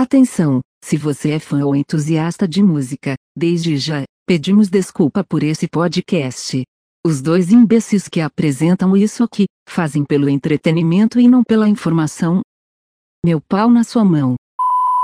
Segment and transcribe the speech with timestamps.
[0.00, 0.60] Atenção!
[0.80, 6.62] Se você é fã ou entusiasta de música, desde já, pedimos desculpa por esse podcast.
[7.04, 12.42] Os dois imbecis que apresentam isso aqui, fazem pelo entretenimento e não pela informação.
[13.26, 14.36] Meu pau na sua mão.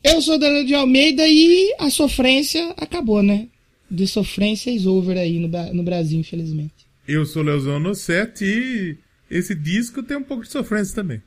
[0.05, 3.49] Eu sou Daniel de Almeida e a sofrência acabou, né?
[3.91, 6.87] De sofrência is over aí no, no Brasil, infelizmente.
[7.09, 8.97] Eu sou Leozão no 7 e
[9.29, 11.21] esse disco tem um pouco de sofrência também.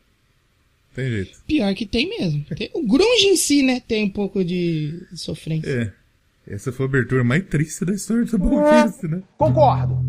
[0.97, 1.37] Tem jeito.
[1.45, 2.43] Pior que tem mesmo.
[2.55, 5.93] Tem, o grunge em si, né, tem um pouco de sofrência.
[6.47, 6.55] É.
[6.55, 9.21] Essa foi a abertura mais triste da história do Podcast, né?
[9.37, 9.99] Concordo.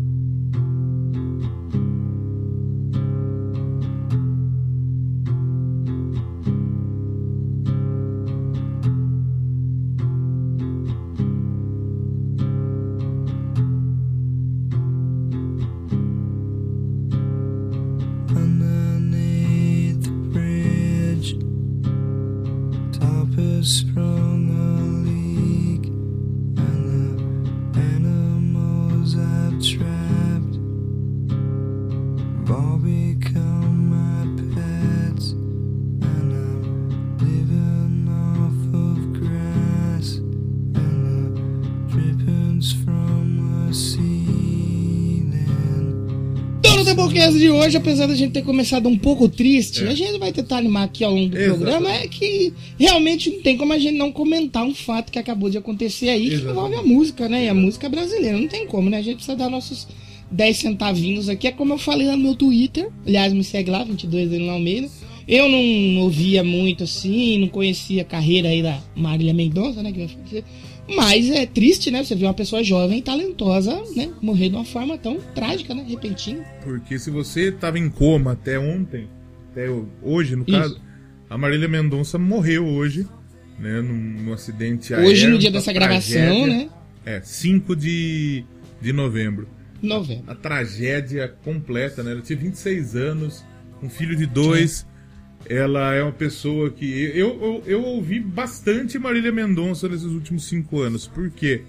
[47.69, 51.03] Hoje, apesar da gente ter começado um pouco triste, a gente vai tentar animar aqui
[51.03, 51.59] ao longo do Exato.
[51.59, 55.51] programa, é que realmente não tem como a gente não comentar um fato que acabou
[55.51, 56.51] de acontecer aí, que Exatamente.
[56.51, 57.45] envolve a música, né?
[57.45, 58.39] E a música brasileira.
[58.39, 58.97] Não tem como, né?
[58.97, 59.87] A gente precisa dar nossos
[60.31, 61.47] 10 centavinhos aqui.
[61.47, 62.89] É como eu falei lá no meu Twitter.
[63.05, 64.89] Aliás, me segue lá, 22 Danilo Almeida.
[65.27, 69.91] Eu não ouvia muito assim, não conhecia a carreira aí da Marília Mendonça, né?
[69.91, 70.43] Que vai fazer.
[70.95, 72.03] Mas é triste, né?
[72.03, 74.11] Você vê uma pessoa jovem e talentosa, né?
[74.21, 75.85] Morrer de uma forma tão trágica, né?
[75.87, 76.43] Repentina.
[76.63, 79.07] Porque se você tava em coma até ontem,
[79.51, 79.67] até
[80.01, 80.51] hoje, no Isso.
[80.51, 80.81] caso,
[81.29, 83.07] a Marília Mendonça morreu hoje,
[83.57, 83.81] né?
[83.81, 85.09] Num, num acidente aéreo.
[85.09, 86.47] Hoje, no dia dessa gravação, tragédia.
[86.47, 86.69] né?
[87.05, 88.43] É, 5 de,
[88.81, 89.47] de novembro.
[89.81, 90.25] Novembro.
[90.27, 92.11] A tragédia completa, né?
[92.11, 93.45] Ela tinha 26 anos,
[93.81, 94.85] um filho de dois.
[95.47, 96.85] Ela é uma pessoa que.
[97.15, 101.07] Eu, eu, eu ouvi bastante Marília Mendonça nesses últimos cinco anos.
[101.07, 101.63] Por quê?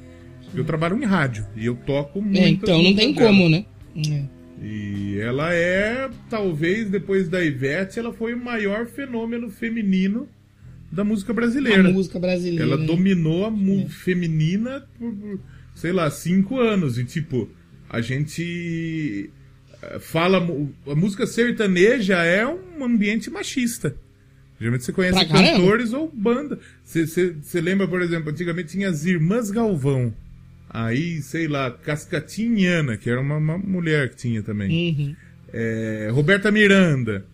[0.54, 2.38] Eu trabalho em rádio e eu toco muito.
[2.38, 3.64] É, então não tem como, né?
[3.96, 4.24] É.
[4.62, 10.28] E ela é, talvez, depois da Ivete, ela foi o maior fenômeno feminino
[10.92, 11.88] da música brasileira.
[11.88, 12.64] A música brasileira.
[12.64, 12.84] Ela né?
[12.84, 15.40] dominou a mu feminina por,
[15.74, 16.98] sei lá, cinco anos.
[16.98, 17.48] E, tipo,
[17.88, 19.30] a gente
[20.00, 20.38] fala.
[20.86, 23.94] A música sertaneja é um ambiente machista.
[24.58, 25.52] Geralmente você conhece Pra caramba.
[25.58, 26.58] cantores ou banda.
[26.84, 30.12] Você- Você você lembra, por exemplo, antigamente tinha as Irmãs Galvão.
[30.68, 34.70] Aí, sei lá, Cascatinhana, que era uma, uma mulher que tinha também.
[34.98, 35.16] Uhum.
[35.52, 37.24] É, Roberta Miranda.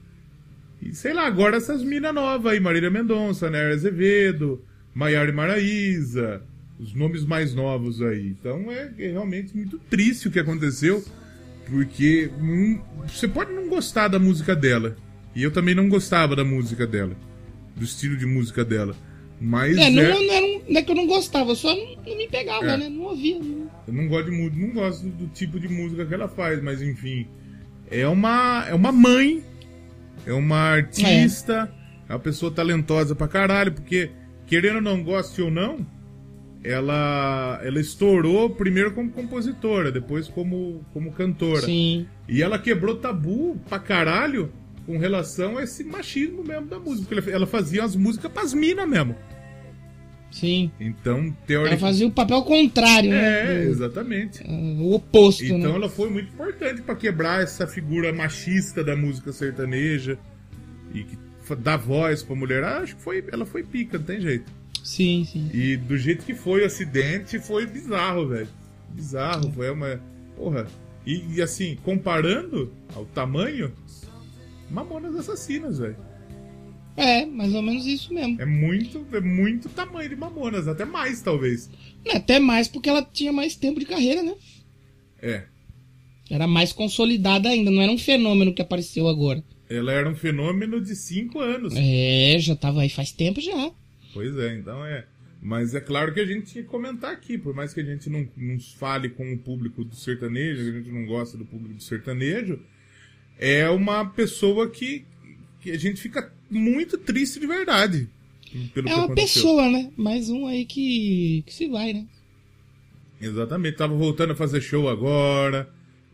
[0.80, 4.62] E sei lá, agora essas minas novas aí, Marília Mendonça, Néria Azevedo,
[4.94, 6.40] Maiara e Maraíza,
[6.78, 8.28] os nomes mais novos aí.
[8.28, 11.04] Então é, é realmente muito triste o que aconteceu,
[11.70, 14.96] porque hum, você pode não gostar da música dela.
[15.34, 17.14] E eu também não gostava da música dela,
[17.76, 18.96] do estilo de música dela.
[19.38, 21.96] Mas É, não, é- não, era um- não é que eu não gostava, só não,
[22.06, 22.76] não me pegava, É.
[22.78, 22.88] né?
[22.88, 23.38] Não ouvia.
[23.38, 23.70] Não.
[23.86, 27.26] Eu não gosto de não gosto do tipo de música que ela faz, mas enfim.
[27.90, 29.42] É uma, é uma mãe,
[30.26, 31.70] é uma artista,
[32.08, 32.12] é.
[32.14, 34.10] uma pessoa talentosa pra caralho, porque,
[34.46, 35.86] querendo ou não, goste ou não,
[36.68, 41.62] ela, ela estourou primeiro como compositora, depois como, como cantora.
[41.62, 42.06] Sim.
[42.28, 44.52] E ela quebrou tabu pra caralho
[44.84, 47.08] com relação a esse machismo mesmo da música.
[47.14, 49.14] Porque ela, ela fazia as músicas pras minas mesmo.
[50.30, 50.70] Sim.
[50.78, 51.80] Então, Ela teoricamente.
[51.80, 53.64] fazia o papel contrário, É, né?
[53.64, 54.42] Do- exatamente.
[54.46, 54.50] ah,
[54.82, 55.76] o oposto, Então né?
[55.76, 60.18] ela foi muito importante pra quebrar essa figura machista da música sertaneja
[60.92, 61.16] e que
[61.58, 62.64] dá voz pra mulher.
[62.64, 64.52] Ah, acho que foi, ela foi pica, não tem jeito.
[64.86, 65.50] Sim, sim.
[65.52, 68.48] E do jeito que foi o acidente, foi bizarro, velho.
[68.90, 70.00] Bizarro, foi uma.
[70.36, 70.68] Porra.
[71.04, 73.72] E, e assim, comparando ao tamanho,
[74.70, 75.96] Mamonas Assassinas, velho.
[76.96, 78.40] É, mais ou menos isso mesmo.
[78.40, 81.68] É muito, é muito tamanho de Mamonas, até mais, talvez.
[82.08, 84.34] Até mais porque ela tinha mais tempo de carreira, né?
[85.20, 85.46] É.
[86.30, 89.42] Era mais consolidada ainda, não era um fenômeno que apareceu agora.
[89.68, 91.74] Ela era um fenômeno de cinco anos.
[91.76, 93.72] É, já tava aí faz tempo já.
[94.16, 95.04] Pois é, então é.
[95.42, 98.08] Mas é claro que a gente tinha que comentar aqui, por mais que a gente
[98.08, 101.74] não, não fale com o público do sertanejo, que a gente não gosta do público
[101.74, 102.58] do sertanejo,
[103.38, 105.04] é uma pessoa que,
[105.60, 108.08] que a gente fica muito triste de verdade.
[108.72, 109.42] Pelo É que uma aconteceu.
[109.42, 109.92] pessoa, né?
[109.96, 112.06] Mais um aí que, que se vai, né?
[113.20, 115.68] Exatamente, tava voltando a fazer show agora,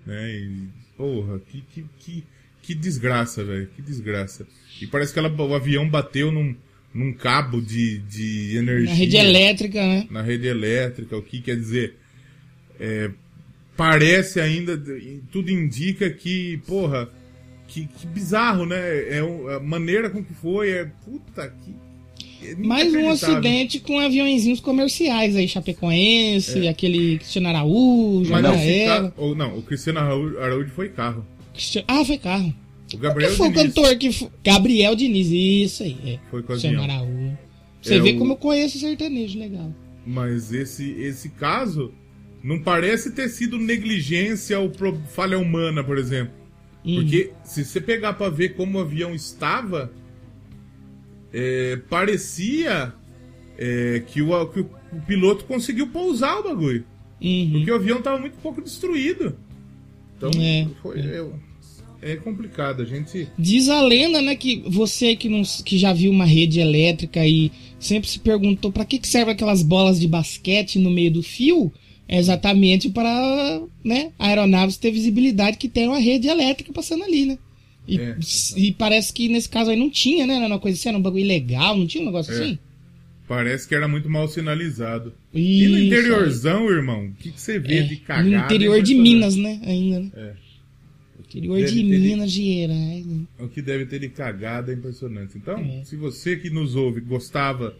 [0.06, 0.30] né?
[0.34, 2.24] E, porra, que, que, que,
[2.62, 4.46] que desgraça, velho, que desgraça.
[4.80, 6.54] E parece que ela, o avião bateu num,
[6.94, 8.90] num cabo de, de energia.
[8.90, 10.06] Na rede elétrica, né?
[10.10, 11.96] na rede elétrica, o que quer dizer?
[12.78, 13.10] É,
[13.76, 14.80] parece ainda,
[15.30, 17.08] tudo indica que, porra,
[17.68, 18.76] que, que bizarro, né?
[18.76, 19.20] É,
[19.56, 22.46] a maneira com que foi, é puta que.
[22.46, 28.32] é Mais um acidente com aviãozinhos comerciais aí, Chapecoense, aquele Cristiano Araújo, É.
[28.32, 31.24] Mas não, fica- ou não, o Cristiano Araújo foi carro.
[31.88, 32.52] Ah, foi carro.
[32.96, 34.28] O Quem Gabriel foi o Diniz cantor que foi?
[34.44, 35.96] Gabriel Diniz, isso aí.
[36.04, 36.18] É.
[36.30, 36.82] foi com avião.
[36.84, 37.38] Araújo.
[37.80, 39.74] Você É vê o- como eu conheço sertanejo, legal.
[40.06, 41.92] Mas esse, esse caso
[42.42, 44.70] não parece ter sido negligência ou
[45.08, 46.34] falha humana, por exemplo.
[46.84, 46.96] Uhum.
[46.96, 49.92] Porque se você pegar pra ver como o avião estava,
[51.32, 52.92] é, parecia
[53.58, 54.68] é, que, o, que o
[55.06, 56.84] piloto conseguiu pousar o bagulho.
[57.20, 57.50] Uhum.
[57.52, 59.36] Porque o avião tava muito pouco destruído.
[60.16, 61.24] Então É, foi, é.
[62.02, 62.82] É complicado.
[62.82, 63.28] A gente.
[63.38, 67.50] Diz a lenda, né, que você que, não, que já viu uma rede elétrica e
[67.78, 71.72] sempre se perguntou pra que, que serve aquelas bolas de basquete no meio do fio,
[72.08, 77.38] é exatamente para né, aeronaves ter visibilidade que tem uma rede elétrica passando ali, né?
[77.86, 78.16] E, É.
[78.56, 80.36] e parece que nesse caso aí não tinha, né?
[80.36, 82.36] Era uma coisa assim, era um bagulho ilegal, não tinha um negócio É.
[82.36, 82.58] assim?
[83.26, 85.14] Parece que era muito mal sinalizado.
[85.32, 87.82] E no Isso, interiorzão, irmão, o que, que você vê é.
[87.82, 88.28] de cagada?
[88.28, 88.94] No interior de.
[88.94, 89.60] Minas, né?
[89.64, 90.10] Ainda, né?
[91.38, 91.40] É.
[91.40, 93.06] Interior de ter de- Minas Gerais.
[93.06, 93.24] né?
[93.40, 95.36] O que deve ter de cagada é impressionante.
[95.36, 95.84] Então, É.
[95.84, 97.76] se você que nos ouve gostava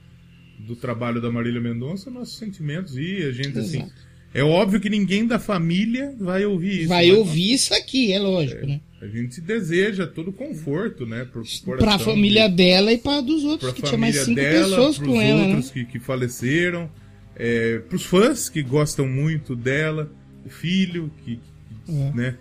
[0.58, 3.78] do trabalho da Marília Mendonça, nossos sentimentos e a gente, assim.
[3.78, 4.12] Exato.
[4.34, 6.88] É óbvio que ninguém da família vai ouvir isso.
[6.88, 8.80] Vai mas ouvir isso aqui, é lógico, né?
[9.02, 11.26] A gente deseja todo conforto, né?
[11.30, 11.42] Pra
[11.76, 15.20] coração família de- dela e pra dos outros, que tinha mais cinco dela, pessoas com
[15.20, 15.46] ela, né?
[15.48, 16.88] outros que, que faleceram,
[17.36, 20.10] é, pros fãs que gostam muito dela,
[20.46, 21.36] o filho que,
[21.84, 22.12] que, É.
[22.14, 22.36] né?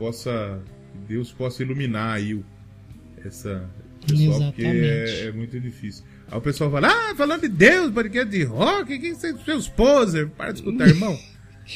[0.00, 0.58] Possa,
[1.06, 2.42] Deus possa iluminar aí o,
[3.22, 3.68] essa
[4.06, 4.86] pessoal, porque Exatamente.
[4.88, 6.04] é, é muito difícil.
[6.30, 10.28] Aí o pessoal fala, ah, falando de Deus, podcast de rock, que são seus poser?
[10.30, 11.18] Para de escutar, irmão.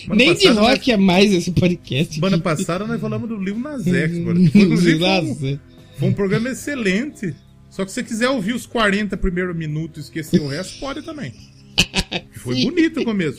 [0.08, 2.14] Nem de passada nós- rock é mais esse podcast.
[2.14, 4.40] Semana passada nós falamos do Lil Nas X, mano.
[4.40, 5.58] Inclusive, foi um-
[5.98, 7.34] foi um programa excelente.
[7.68, 11.02] Só que se você quiser ouvir os 40 primeiros minutos e esquecer o resto, pode
[11.02, 11.30] também.
[12.32, 13.38] Foi bonito o começo.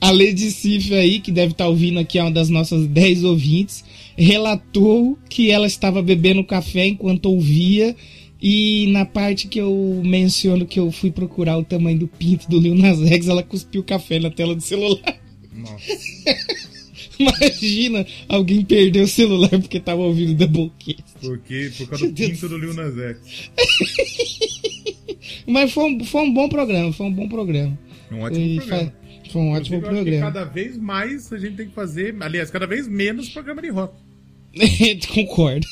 [0.00, 3.84] A Lady Sif aí, que deve estar ouvindo aqui, é uma das nossas 10 ouvintes,
[4.16, 7.94] relatou que ela estava bebendo café enquanto ouvia.
[8.40, 12.60] E na parte que eu menciono que eu fui procurar o tamanho do pinto do
[12.60, 15.18] Lil Nas X, ela cuspiu café na tela do celular.
[15.54, 15.76] Nossa.
[17.18, 21.02] Imagina alguém perder o celular porque tava ouvindo Doublecast.
[21.18, 23.50] Porque, por causa do pinto do Lil Nas X.
[25.46, 27.78] Mas foi um, foi um bom programa, foi um bom programa.
[28.12, 28.84] Um ótimo E programa.
[28.84, 28.92] fa-
[29.32, 30.32] Foi um ótimo Inclusive, programa.
[30.32, 33.94] cada vez mais a gente tem que fazer, aliás, cada vez menos programa de rock.
[35.12, 35.66] Concordo.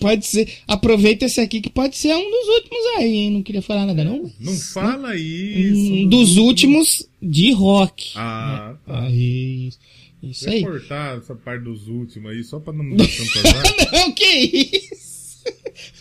[0.00, 0.48] pode ser.
[0.66, 3.30] Aproveita esse aqui que pode ser um dos últimos aí, hein?
[3.30, 4.30] Não queria falar nada, não.
[4.38, 5.92] Não fala isso.
[5.92, 8.10] Um dos últimos de rock.
[8.16, 9.04] Ah, tá.
[9.04, 9.78] Ah, isso.
[10.48, 10.62] Aí.
[10.62, 13.92] cortar essa parte dos últimos aí, só pra não dar tanto azar.
[13.92, 15.42] Não, que isso?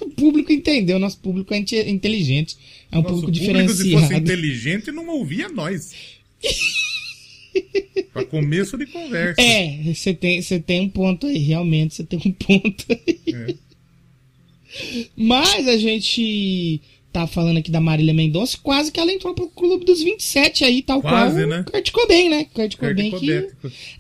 [0.02, 2.56] O público entendeu, nosso público é inte- inteligente.
[2.92, 4.24] É um Nosso público público, se fosse diferenciado.
[4.24, 5.92] inteligente, não ouvia nós.
[8.14, 9.42] pra começo de conversa.
[9.42, 13.20] É, você tem, você tem um ponto aí, realmente, você tem um ponto aí.
[13.34, 13.56] É.
[15.16, 16.82] Mas a gente
[17.12, 20.82] tá falando aqui da Marília Mendonça, quase que ela entrou pro clube dos 27 aí,
[20.82, 21.64] tal Quase, qual né?
[21.64, 22.46] Kurt Cobain, né?
[22.54, 23.50] Kurt Cobain Kurt que...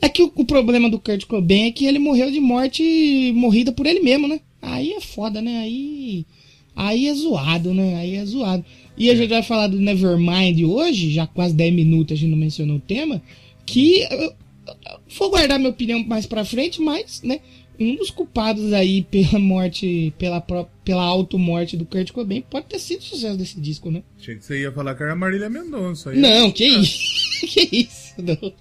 [0.01, 3.71] É que o, o problema do Kurt Cobain é que ele morreu de morte morrida
[3.71, 4.39] por ele mesmo, né?
[4.61, 5.59] Aí é foda, né?
[5.59, 6.25] Aí,
[6.75, 7.95] aí é zoado, né?
[7.95, 8.63] Aí é zoado.
[8.97, 12.37] E a gente vai falar do Nevermind hoje, já quase 10 minutos a gente não
[12.37, 13.21] mencionou o tema,
[13.65, 14.33] que eu,
[15.17, 17.39] vou guardar minha opinião mais pra frente, mas, né?
[17.79, 22.99] Um dos culpados aí pela morte, pela, pela auto-morte do Kurt Cobain pode ter sido
[22.99, 24.03] o sucesso desse disco, né?
[24.19, 26.11] Achei que você ia falar que era Marília Mendonça.
[26.11, 26.99] Aí Não, que isso?
[27.47, 28.13] que isso?
[28.21, 28.53] Não.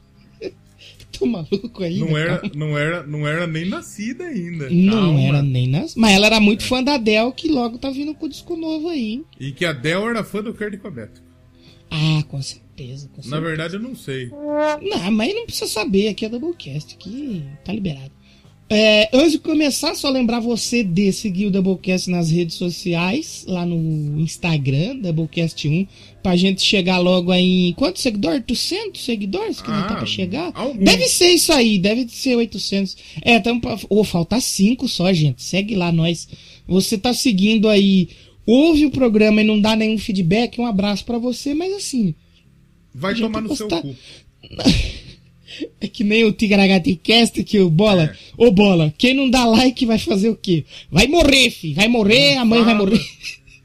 [1.21, 1.99] Tô maluco aí.
[2.01, 4.69] Não era, não, era, não era nem nascida ainda.
[4.71, 5.21] Não Calma.
[5.21, 5.95] era nem nas.
[5.95, 8.89] Mas ela era muito fã da Adele, que logo tá vindo com o disco novo
[8.89, 9.23] aí.
[9.39, 11.09] E que a Del era fã do Kurt Cobain.
[11.91, 13.09] Ah, com certeza.
[13.09, 13.41] Com Na certeza.
[13.41, 14.31] verdade, eu não sei.
[14.31, 16.09] Não, mas não precisa saber.
[16.09, 16.95] Aqui é Doublecast.
[16.95, 18.13] Aqui tá liberado.
[18.73, 23.67] É, antes de começar, só lembrar você de seguir o Doublecast nas redes sociais, lá
[23.67, 25.89] no Instagram, Doublecast1,
[26.23, 27.73] pra gente chegar logo aí em.
[27.73, 28.39] Quantos seguidores?
[28.43, 30.53] 800 seguidores que não tá Ah, pra chegar?
[30.55, 30.85] alguns.
[30.85, 32.97] Deve ser isso aí, deve ser 800.
[33.23, 33.77] É, tamo pra.
[33.89, 35.43] Ô, falta 5 só, gente.
[35.43, 36.29] Segue lá, nós.
[36.69, 38.09] Você tá seguindo aí,
[38.47, 42.15] ouve o programa e não dá nenhum feedback, um abraço pra você, mas assim.
[42.95, 43.97] Vai tomar no seu posta- cu.
[45.81, 48.05] É que nem o Tigaragaticast que o Bola.
[48.05, 48.17] É.
[48.37, 50.65] Ô Bola, quem não dá like vai fazer o quê?
[50.91, 51.73] Vai morrer, fi.
[51.75, 52.87] Vai morrer, a mãe vai fala.
[52.87, 53.05] morrer.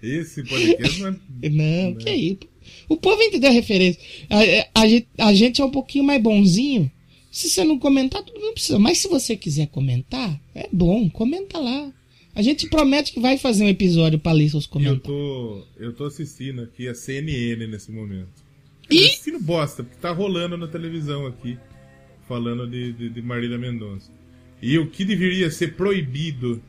[0.01, 1.15] Esse podcast não é.
[1.49, 2.39] Não, que aí.
[2.87, 3.99] O povo entendeu a referência.
[4.29, 6.89] A, a gente, a gente é um pouquinho mais bonzinho.
[7.31, 8.79] Se você não comentar, tudo não precisa.
[8.79, 11.91] Mas se você quiser comentar, é bom, comenta lá.
[12.33, 15.03] A gente promete que vai fazer um episódio pra ler seus Eu comentários.
[15.03, 18.29] tô, eu tô assistindo aqui a CNN nesse momento.
[18.89, 19.05] E?
[19.05, 21.57] Assistindo bosta, porque tá rolando na televisão aqui,
[22.27, 24.09] falando de, de, de Marília Mendonça.
[24.61, 26.61] E o que deveria ser proibido,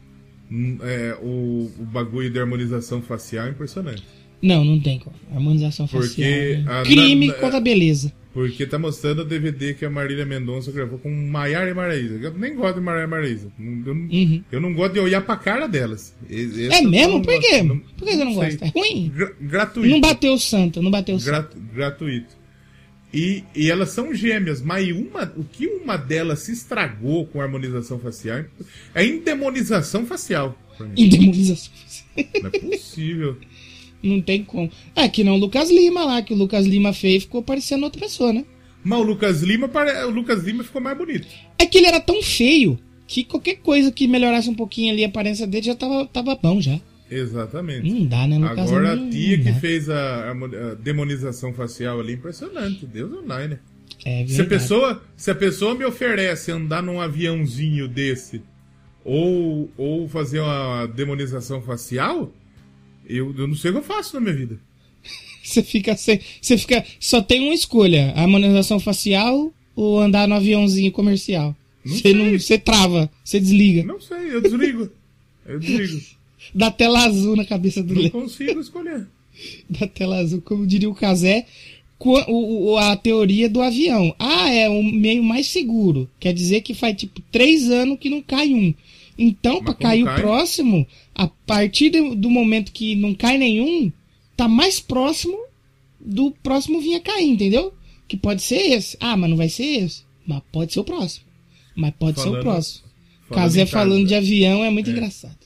[0.50, 4.02] hum, é, o, o bagulho de harmonização facial é impressionante.
[4.42, 5.16] Não, não tem como.
[5.32, 6.64] Harmonização Porque facial.
[6.64, 6.64] né?
[6.68, 8.12] a- Crime na- contra a beleza.
[8.34, 12.16] Porque tá mostrando o DVD que a Marília Mendonça gravou com Maiara e Maraísa.
[12.20, 13.50] Eu nem gosto de Maiara e Maraísa.
[13.58, 14.44] Eu, não- Uhum.
[14.52, 16.14] eu não gosto de olhar pra cara delas.
[16.28, 17.22] Esse É mesmo?
[17.22, 17.62] Por quê?
[17.62, 18.66] Não- Por que você não gosta?
[18.66, 19.10] É ruim?
[19.14, 19.88] Gra- gratuito.
[19.88, 21.56] Não bateu o santo, não bateu o santo.
[21.56, 22.36] Grat- gratuito.
[23.16, 27.44] E, e elas são gêmeas, mas uma, o que uma delas se estragou com a
[27.44, 28.44] harmonização facial
[28.94, 30.54] é endemonização facial.
[30.94, 31.72] Endemonização.
[32.42, 33.38] Não é possível.
[34.04, 34.70] Não tem como.
[34.94, 37.98] É que não o Lucas Lima lá, que o Lucas Lima fez ficou parecendo outra
[37.98, 38.44] pessoa, né?
[38.84, 39.68] Mas o Lucas Lima,
[40.06, 41.26] o Lucas Lima ficou mais bonito.
[41.58, 45.08] É que ele era tão feio que qualquer coisa que melhorasse um pouquinho ali a
[45.08, 46.78] aparência dele já tava, tava bom já.
[47.10, 47.88] Exatamente.
[47.90, 49.10] Não dá, né, Lucas Agora a Lima?
[49.10, 49.54] tia que dá.
[49.54, 52.84] fez a, a demonização facial ali, impressionante.
[52.86, 53.58] Deus online, né?
[54.04, 58.42] É Se a, pessoa, se a pessoa me oferece andar num aviãozinho desse
[59.04, 62.32] ou, ou fazer uma demonização facial,
[63.08, 64.58] eu, eu não sei o que eu faço na minha vida.
[65.42, 66.20] Você fica sem.
[66.42, 66.84] Você fica.
[66.98, 71.54] Só tem uma escolha: a harmonização facial ou andar no aviãozinho comercial.
[71.84, 72.14] Não Você sei.
[72.14, 72.38] não.
[72.38, 73.84] Você trava, você desliga.
[73.84, 74.90] Não sei, eu desligo.
[75.48, 76.00] Eu desligo.
[76.54, 78.10] Dá tela azul na cabeça do Não Léo.
[78.10, 79.06] consigo escolher.
[79.68, 81.46] da tela azul, como diria o Casé,
[81.98, 84.14] o- o- a teoria do avião.
[84.18, 86.08] Ah, é o meio mais seguro.
[86.20, 88.72] Quer dizer que faz tipo três anos que não cai um.
[89.18, 90.20] Então, pra como cair o cai?
[90.20, 93.90] próximo, a partir do, momento que não cai nenhum,
[94.36, 95.38] tá mais próximo
[95.98, 97.72] do próximo vir a cair, entendeu?
[98.06, 98.96] Que pode ser esse.
[99.00, 100.02] Ah, mas não vai ser esse.
[100.26, 101.24] Mas pode ser o próximo.
[101.74, 102.84] Mas pode ser o Falando- próximo.
[103.28, 105.45] falando Casé falando de avião é muito engraçado.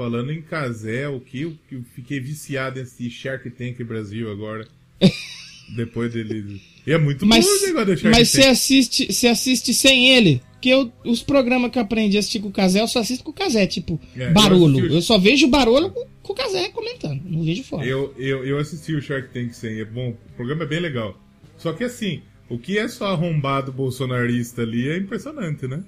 [0.00, 4.30] Falando em Casé, o que eu, que eu fiquei viciado em assistir Shark Tank Brasil
[4.32, 4.66] agora.
[5.76, 6.58] Depois dele.
[6.86, 8.50] E é muito Mas, bom o negócio do Shark mas você Tank.
[8.50, 10.40] assiste, você assiste sem ele.
[10.58, 13.22] Que eu, os programas que eu aprendi a assistir com o Casé, eu só assisto
[13.22, 14.78] com o Casé, tipo, É, eu barulho.
[14.78, 17.20] assisti Eu, o- só vejo barulho com, com o Casé comentando.
[17.26, 17.84] Não vejo fora.
[17.84, 20.16] Eu, eu, eu assisti o Shark Tank sem, é bom.
[20.30, 21.14] O programa é bem legal.
[21.58, 25.84] Só que assim, o que é só arrombado bolsonarista ali é impressionante, né?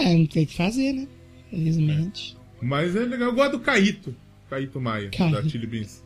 [0.00, 1.06] É, não tem o que fazer, né?
[1.48, 2.36] Felizmente.
[2.62, 3.28] Mas é legal.
[3.30, 4.14] Eu gosto do Caíto.
[4.48, 5.42] Caíto Maia, Caíto.
[5.42, 6.02] da Chili Beans.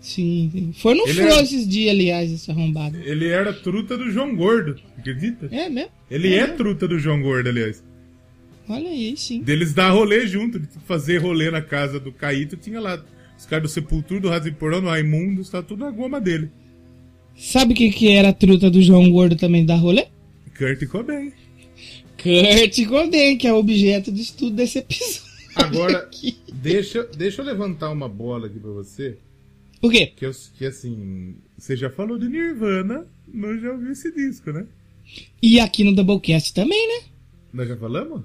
[0.00, 0.72] Sim, sim.
[0.76, 2.96] Foi no Ele é- esses dias, aliás, esse arrombado.
[2.98, 5.48] Ele era truta do João Gordo, acredita?
[5.50, 5.90] É mesmo?
[6.10, 6.46] Ele é, É.
[6.48, 7.82] truta do João Gordo, aliás.
[8.68, 9.42] Olha aí, sim.
[9.42, 13.02] Deles dar rolê junto, de fazer rolê na casa do Caíto, tinha lá
[13.38, 16.50] os caras do Sepultura, do Raso Porão, do Raimundo, tá tudo na goma dele.
[17.36, 20.06] Sabe o que, que era a truta do João Gordo também da rolê?
[20.56, 21.32] Kurt Cobain.
[22.22, 25.25] Kurt Cobain, que é o objeto de estudo desse episódio.
[25.56, 26.08] Agora,
[26.52, 29.16] deixa, deixa eu levantar uma bola aqui pra você.
[29.82, 30.06] O quê?
[30.16, 34.66] Que, eu, que assim, você já falou de Nirvana, nós já ouviu esse disco, né?
[35.42, 37.04] E aqui no Doublecast também, né?
[37.52, 38.22] Nós já falamos?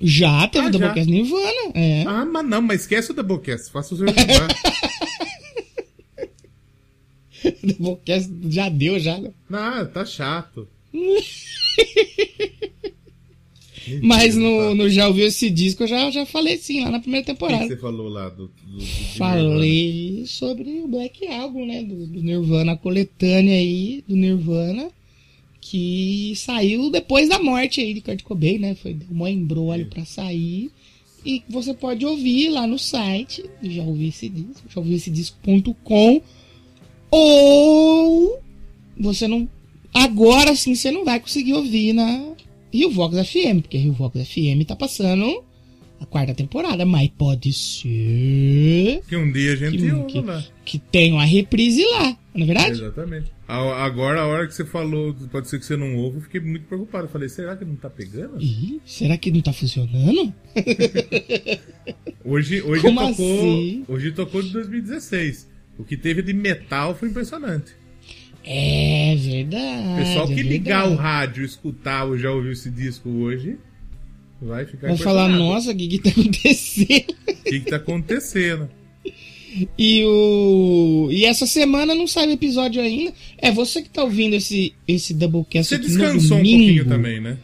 [0.00, 0.78] Já teve Ah, o já.
[0.78, 1.72] Doublecast Nirvana.
[1.74, 2.04] É.
[2.06, 4.06] Ah, mas não, mas esquece o Doublecast, faça o seu.
[7.78, 9.18] Doublecast já deu, já.
[9.52, 10.68] ah, tá chato.
[14.02, 14.74] Mas no, tá.
[14.74, 17.32] no Já Ouviu Esse Disco eu já, já falei sim, lá na primeira O que
[17.32, 17.66] temporada.
[17.66, 18.84] você falou lá do, do, do?
[19.16, 21.82] Falei sobre o Black Album, né?
[21.82, 24.88] Do, do Nirvana, a coletânea aí do Nirvana.
[25.60, 28.74] Que saiu depois da morte aí de Kurt Cobain, né?
[28.74, 30.70] Foi um embrolho pra sair.
[31.24, 35.10] E você pode ouvir lá no site, do já ouvi esse disco, já ouvi esse
[35.10, 36.22] disco.com.
[37.10, 38.40] Ou
[38.98, 39.48] você não.
[39.92, 42.32] Agora sim você não vai conseguir ouvir na
[42.72, 45.42] Rio Vox FM, porque Rio Vox FM tá passando
[46.00, 50.44] a quarta temporada, mas pode ser Que um dia a gente Que- ouve que- lá.
[50.64, 52.72] que tem uma reprise lá, não é verdade?
[52.82, 53.32] Exatamente.
[53.46, 56.40] A- Agora, a hora que você falou, pode ser que você não ouve, eu fiquei
[56.40, 57.04] muito preocupado.
[57.06, 58.40] Eu falei, será que não tá pegando?
[58.40, 60.32] Ih, será que não tá funcionando?
[62.24, 63.10] Hoje, hoje Como tocou.
[63.40, 63.84] assim?
[63.88, 65.48] Hoje tocou de 2016.
[65.78, 67.72] O que teve de metal foi impressionante.
[68.44, 70.04] É O verdade.
[70.04, 73.58] pessoal que é ligar o rádio, escutar ou já ouviu esse disco hoje,
[74.40, 77.14] vai ficar Vai falar, nossa, o que que tá acontecendo?
[77.28, 78.68] O que, que tá acontecendo?
[79.76, 81.08] E o.
[81.10, 83.12] E essa semana não sai o episódio ainda.
[83.36, 87.36] É você que tá ouvindo esse, esse Doublecast Você aqui descansou um pouquinho também, né?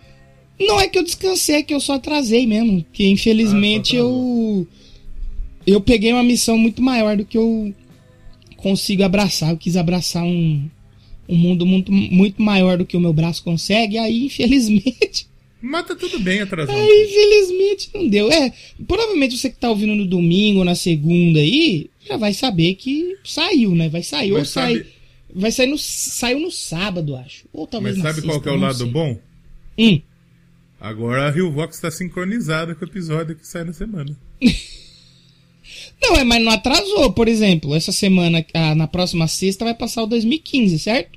[0.61, 2.87] Não é que eu descansei, é que eu só atrasei mesmo.
[2.93, 4.69] Que infelizmente Ah, eu.
[5.67, 7.75] Eu peguei uma missão muito maior do que eu
[8.57, 9.50] consigo abraçar.
[9.50, 10.71] Eu quis abraçar um,
[11.28, 13.99] um mundo muito, muito maior do que o meu braço consegue.
[13.99, 15.26] Aí, infelizmente.
[15.61, 16.75] Mas tá tudo bem atrasar.
[16.76, 18.30] um Aí, infelizmente, não deu.
[18.30, 18.52] É,
[18.87, 23.16] provavelmente você que tá ouvindo no domingo ou na segunda aí, já vai saber que
[23.25, 23.88] saiu, né?
[23.88, 24.33] Vai sair.
[24.33, 24.76] ou Mas sai.
[24.76, 24.97] sabe-
[25.38, 25.76] Vai sair no.
[25.78, 27.45] Saiu no sábado, acho.
[27.52, 28.87] Ou talvez Mas sabe sexta, qual que é o lado sei.
[28.87, 29.18] bom?
[29.78, 30.00] Hum.
[30.80, 34.16] Agora a Rio Vox tá sincronizada com o episódio que sai na semana.
[36.00, 37.75] Não, é, mas não atrasou, por exemplo.
[37.75, 38.45] Essa semana,
[38.76, 41.15] na próxima sexta, vai passar o 2015, certo?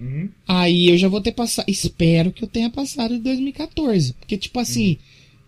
[0.00, 0.28] Uhum.
[0.46, 1.64] Aí eu já vou ter passado.
[1.68, 4.12] Espero que eu tenha passado de 2014.
[4.14, 4.96] Porque, tipo assim,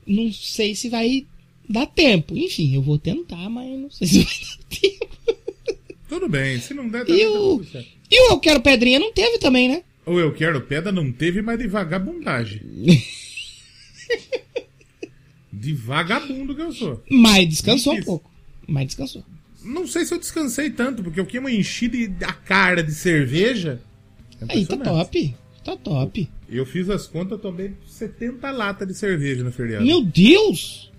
[0.06, 1.24] não sei se vai
[1.68, 2.36] dar tempo.
[2.36, 5.08] Enfim, eu vou tentar, mas não sei se vai dar tempo.
[6.08, 7.88] Tudo bem, se não der, E também tá o- tudo certo.
[8.10, 9.82] E o Eu Quero Pedrinha não teve também, né?
[10.04, 12.60] Ou eu quero pedra, não teve, mas de vagabundagem.
[15.52, 17.02] de vagabundo que eu sou.
[17.10, 18.30] Mas descansou um pouco.
[18.66, 19.22] Mas descansou.
[19.62, 23.80] Não sei se eu descansei tanto, porque eu que uma enchida a cara de cerveja.
[24.48, 25.36] É Aí tá top.
[25.64, 26.28] Tá top.
[26.48, 29.84] Eu fiz as contas, eu tomei 70 latas de cerveja no feriado.
[29.84, 30.90] Meu Deus!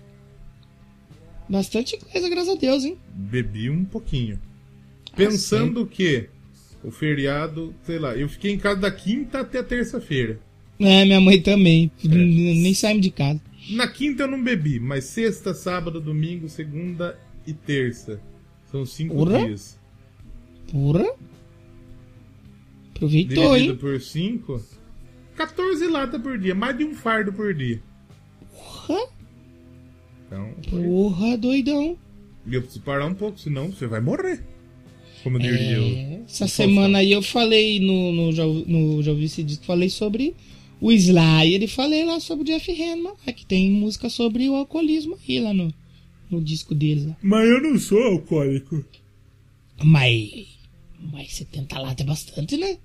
[1.48, 2.96] Bastante coisa, graças a Deus, hein?
[3.14, 4.38] Bebi um pouquinho.
[5.12, 6.28] Ah, Pensando que
[6.82, 10.40] o feriado, sei lá, eu fiquei em casa da quinta até a terça-feira.
[10.80, 11.90] É, minha mãe também.
[12.04, 12.08] É.
[12.08, 13.40] Nem saímos de casa.
[13.70, 18.20] Na quinta eu não bebi, mas sexta, sábado, domingo, segunda e terça.
[18.70, 19.44] São cinco Porra.
[19.46, 19.78] dias.
[20.70, 21.12] Porra.
[23.06, 23.78] Aproveitou, Dividido hein?
[23.78, 24.62] por cinco,
[25.36, 27.82] 14 latas por dia, mais de um fardo por dia.
[28.54, 29.00] Porra.
[30.26, 31.98] Então, foi- Porra, doidão.
[32.46, 34.44] e eu preciso parar um pouco, senão você vai morrer.
[35.22, 35.84] Como diria o.
[35.84, 39.64] É, essa o semana aí eu falei no, no, já, no, já ouvi esse disco,
[39.64, 40.34] falei sobre
[40.80, 44.54] o Slayer e falei lá sobre o Jeff Hanneman, é que tem música sobre o
[44.56, 45.72] alcoolismo aí lá no,
[46.30, 47.16] no disco deles lá.
[47.22, 48.84] Mas eu não sou alcoólico.
[49.84, 50.46] Mas,
[51.12, 52.78] mas 70 latas é bastante, né?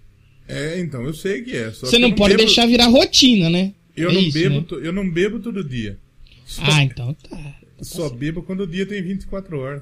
[0.47, 1.69] É, então, eu sei que é.
[1.71, 3.73] Você não eu pode bebo- deixar virar rotina, né?
[3.95, 4.87] Eu É não, isso, bebo, né?
[4.87, 5.97] eu não bebo todo dia.
[6.45, 7.55] Só, Ah, então tá.
[7.81, 9.81] só bebo quando o dia tem 24 horas.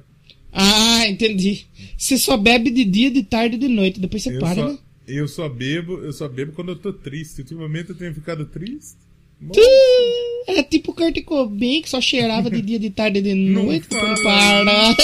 [0.51, 1.65] Ah, entendi.
[1.97, 4.67] Você só bebe de dia, de tarde e de noite, depois você Eu para, só,
[4.69, 4.77] né?
[5.07, 7.41] eu só bebo, eu só bebo quando eu tô triste.
[7.41, 8.95] Ultimamente eu tenho ficado triste.
[9.39, 9.53] Bom,
[10.47, 13.63] É tipo o Kurt Cobain, que só cheirava de dia, de tarde e de Não
[13.65, 14.95] noite, depois ele fala parava.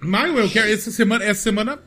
[0.00, 1.78] Mas eu quero essa semana, essa semana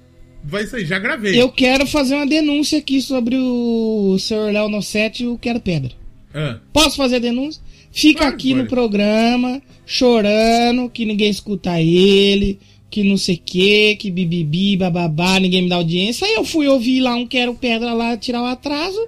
[0.44, 1.40] vai sair, já gravei.
[1.42, 4.52] Eu quero fazer uma denúncia aqui sobre o Sr.
[4.52, 5.92] Léo Nossetti e o Quero Pedra.
[6.34, 7.62] Ah, Posso fazer a denúncia?
[7.92, 8.62] Fica Claro, aqui pode.
[8.64, 15.40] no programa, chorando, que ninguém escuta ele, que não sei o que, que bibibi, bababá,
[15.40, 16.28] ninguém me dá audiência.
[16.28, 19.00] Aí eu fui ouvir lá um Quero Pedra lá, tirar o atraso.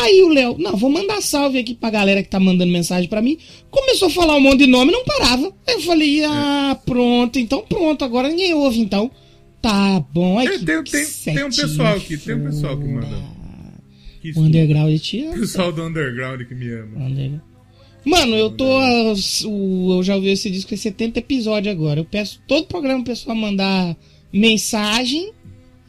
[0.00, 3.20] Aí o Léo, não, vou mandar salve aqui pra galera que tá mandando mensagem pra
[3.20, 3.36] mim.
[3.70, 5.52] Começou a falar um monte de nome, não parava.
[5.66, 9.10] Aí eu falei, ah, pronto, então pronto, agora ninguém ouve então.
[9.62, 13.32] Tá bom, aí É, tem- tem- tem um pessoal aqui, tem um pessoal que manda.
[14.20, 15.38] que O underground te o ama.
[15.40, 17.06] pessoal do underground que me ama.
[17.06, 17.40] Underground.
[18.04, 18.66] Mano, eu tô.
[18.82, 22.00] eu já ouvi esse disco, é 70 episódios agora.
[22.00, 23.96] Eu peço todo programa o pessoal mandar
[24.32, 25.30] mensagem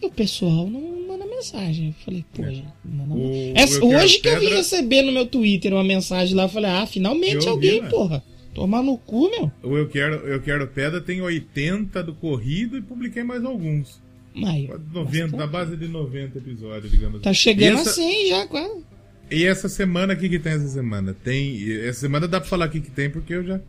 [0.02, 1.88] e o pessoal não manda mensagem.
[1.88, 5.12] Eu falei, pô, gente, manda O- Essa- quero hoje que eu vim pedra- receber no
[5.12, 7.90] meu Twitter uma mensagem lá, eu falei, ah, finalmente Eu alguém, né?
[7.90, 8.24] porra.
[8.54, 9.52] Tomar no cu, meu.
[9.64, 14.02] O eu quero, eu quero pedra tem 80 do corrido e publiquei mais alguns.
[14.36, 17.22] Mas, 90, na base de 90 episódios, digamos.
[17.22, 18.84] tá chegando E essa- a 100 já, quase.
[19.32, 21.14] E essa semana, o que, que tem essa semana?
[21.24, 21.72] Tem.
[21.82, 23.60] Essa semana dá pra falar o que, que tem, porque eu já.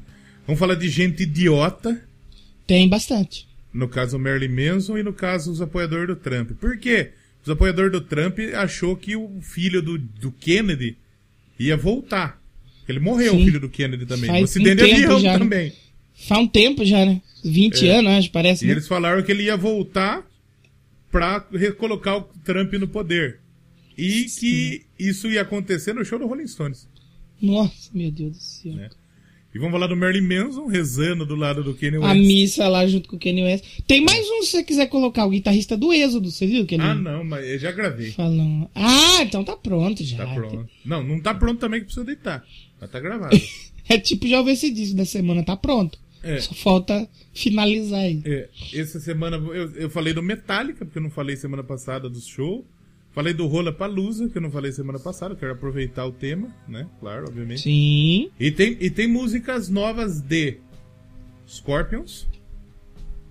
[0.46, 2.02] Vamos falar de gente idiota.
[2.66, 3.48] Tem bastante.
[3.72, 6.52] No caso, o Marilyn Manson e no caso, os apoiadores do Trump.
[6.60, 7.12] Por quê?
[7.42, 10.96] Os apoiadores do Trump achou que o filho do, do Kennedy
[11.58, 12.40] ia voltar.
[12.88, 13.42] Ele morreu, Sim.
[13.42, 14.28] o filho do Kennedy também.
[14.28, 15.38] Faz um acidente um de tempo avião já, né?
[15.38, 15.72] também.
[16.14, 17.20] Faz um tempo já, né?
[17.44, 18.64] 20 anos, acho, parece.
[18.64, 18.66] É.
[18.66, 18.74] E né?
[18.74, 20.24] eles falaram que ele ia voltar
[21.10, 23.40] pra recolocar o Trump no poder.
[23.96, 26.88] E que isso ia acontecer no show do Rolling Stones.
[27.40, 28.72] Nossa, meu Deus do céu.
[28.74, 28.90] Né?
[29.54, 32.26] E vamos falar do Marilyn Manson rezando do lado do Kanye A West.
[32.26, 33.64] missa lá junto com o Kanye West.
[33.86, 36.82] Tem mais um se você quiser colocar, o guitarrista do Êxodo, você viu que ele
[36.82, 38.12] Ah, não, mas eu já gravei.
[38.74, 40.16] Ah, então tá pronto já.
[40.16, 40.68] Tá pronto.
[40.84, 42.44] Não, não tá pronto também que precisa deitar.
[42.84, 43.36] Mas tá gravado.
[43.86, 45.98] É tipo, já ouvi esse disco da semana, tá pronto.
[46.22, 46.40] É.
[46.40, 48.22] Só falta finalizar aí.
[48.24, 52.18] É, essa semana eu, eu falei do Metallica, porque eu não falei semana passada do
[52.18, 52.64] show.
[53.12, 56.88] Falei do Rola Palusa, que eu não falei semana passada, quero aproveitar o tema, né?
[56.98, 57.60] Claro, obviamente.
[57.60, 58.30] Sim.
[58.40, 60.56] E tem, e tem músicas novas de
[61.46, 62.26] Scorpions,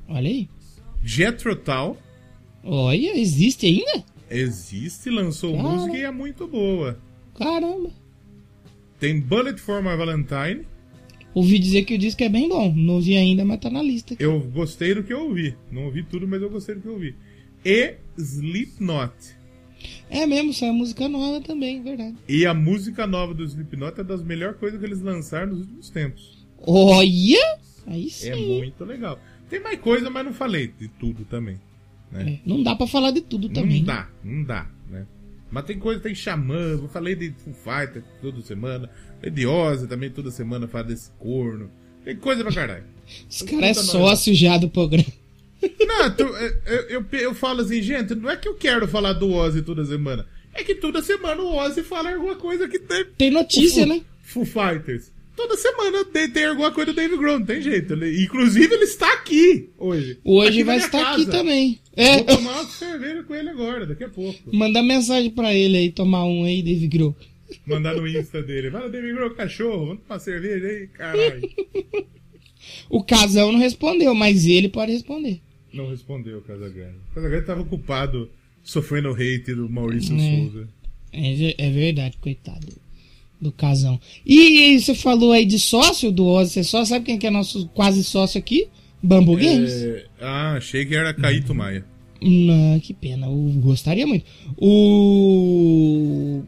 [0.07, 0.47] Olha aí.
[1.03, 1.97] Jethro Tull,
[2.63, 4.05] Olha, existe ainda?
[4.29, 5.67] existe, lançou Cara.
[5.67, 6.99] música e é muito boa.
[7.35, 7.89] Caramba.
[9.03, 10.65] Tem Bullet for My Valentine,
[11.33, 12.73] Ouvi dizer que o disco é bem bom.
[12.73, 14.15] Não ouvi ainda, mas tá na lista.
[14.17, 15.57] Eu gostei do que eu ouvi.
[15.69, 17.13] Não ouvi tudo, mas eu gostei do que eu ouvi.
[17.65, 19.13] E Slipknot.
[20.09, 22.15] É mesmo, é música nova também, verdade.
[22.29, 25.89] E a música nova do Slipknot é das melhores coisas que eles lançaram nos últimos
[25.89, 26.47] tempos.
[26.65, 27.59] Olha!
[27.85, 28.29] Aí sim.
[28.29, 29.19] É muito legal.
[29.49, 31.59] Tem mais coisa, mas não falei de tudo também.
[32.09, 32.35] Né?
[32.35, 33.79] É, não dá pra falar de tudo também.
[33.79, 34.69] Não dá, não dá, né?
[35.53, 39.87] Mas tem coisa, tem Xamã, eu falei de Foo Fighter toda semana, falei de Ozzy
[39.87, 41.69] também toda semana, fala desse corno.
[42.03, 42.85] Tem coisa pra caralho.
[43.29, 45.05] Os caras é sócio já do programa.
[45.79, 49.31] Não, tu, eu, eu, eu, falo assim, gente, não é que eu quero falar do
[49.31, 50.25] Ozzy toda semana.
[50.55, 53.05] É que toda semana o Ozzy fala alguma coisa que tem.
[53.15, 54.01] Tem notícia, o né?
[54.23, 55.12] Foo Fighters.
[55.35, 57.93] Toda semana tem, tem alguma coisa do Dave Grohl, não tem jeito.
[57.93, 60.19] Ele- inclusive, ele está aqui hoje.
[60.23, 61.21] Hoje Aqui vai estar casa.
[61.21, 61.79] aqui também.
[61.95, 64.39] É, Vou tomar uma cerveja com ele agora, daqui a pouco.
[64.55, 67.15] manda mensagem pra ele aí, tomar um aí, Dave Grohl.
[67.65, 68.69] Mandar no Insta dele.
[68.71, 71.49] Fala, Dave Grohl, cachorro, vamos tomar cerveja aí, caralho.
[72.89, 75.41] O Casão não respondeu, mas ele pode responder.
[75.73, 76.95] Não respondeu o Casagrande.
[77.11, 78.29] O Casagrande tava ocupado
[78.63, 80.37] sofrendo o hate do Maurício É.
[80.37, 80.69] Souza.
[81.11, 82.67] É, é verdade, coitado
[83.43, 83.99] do Casão.
[84.25, 87.67] E você falou aí de sócio do Ozzy, você só sabe quem que é nosso
[87.75, 88.67] quase sócio aqui?
[89.01, 89.71] Bambu Games.
[89.71, 91.85] É, ah, achei que era Caíto Maia.
[92.21, 94.23] Não, que pena, eu gostaria muito.
[94.57, 96.41] O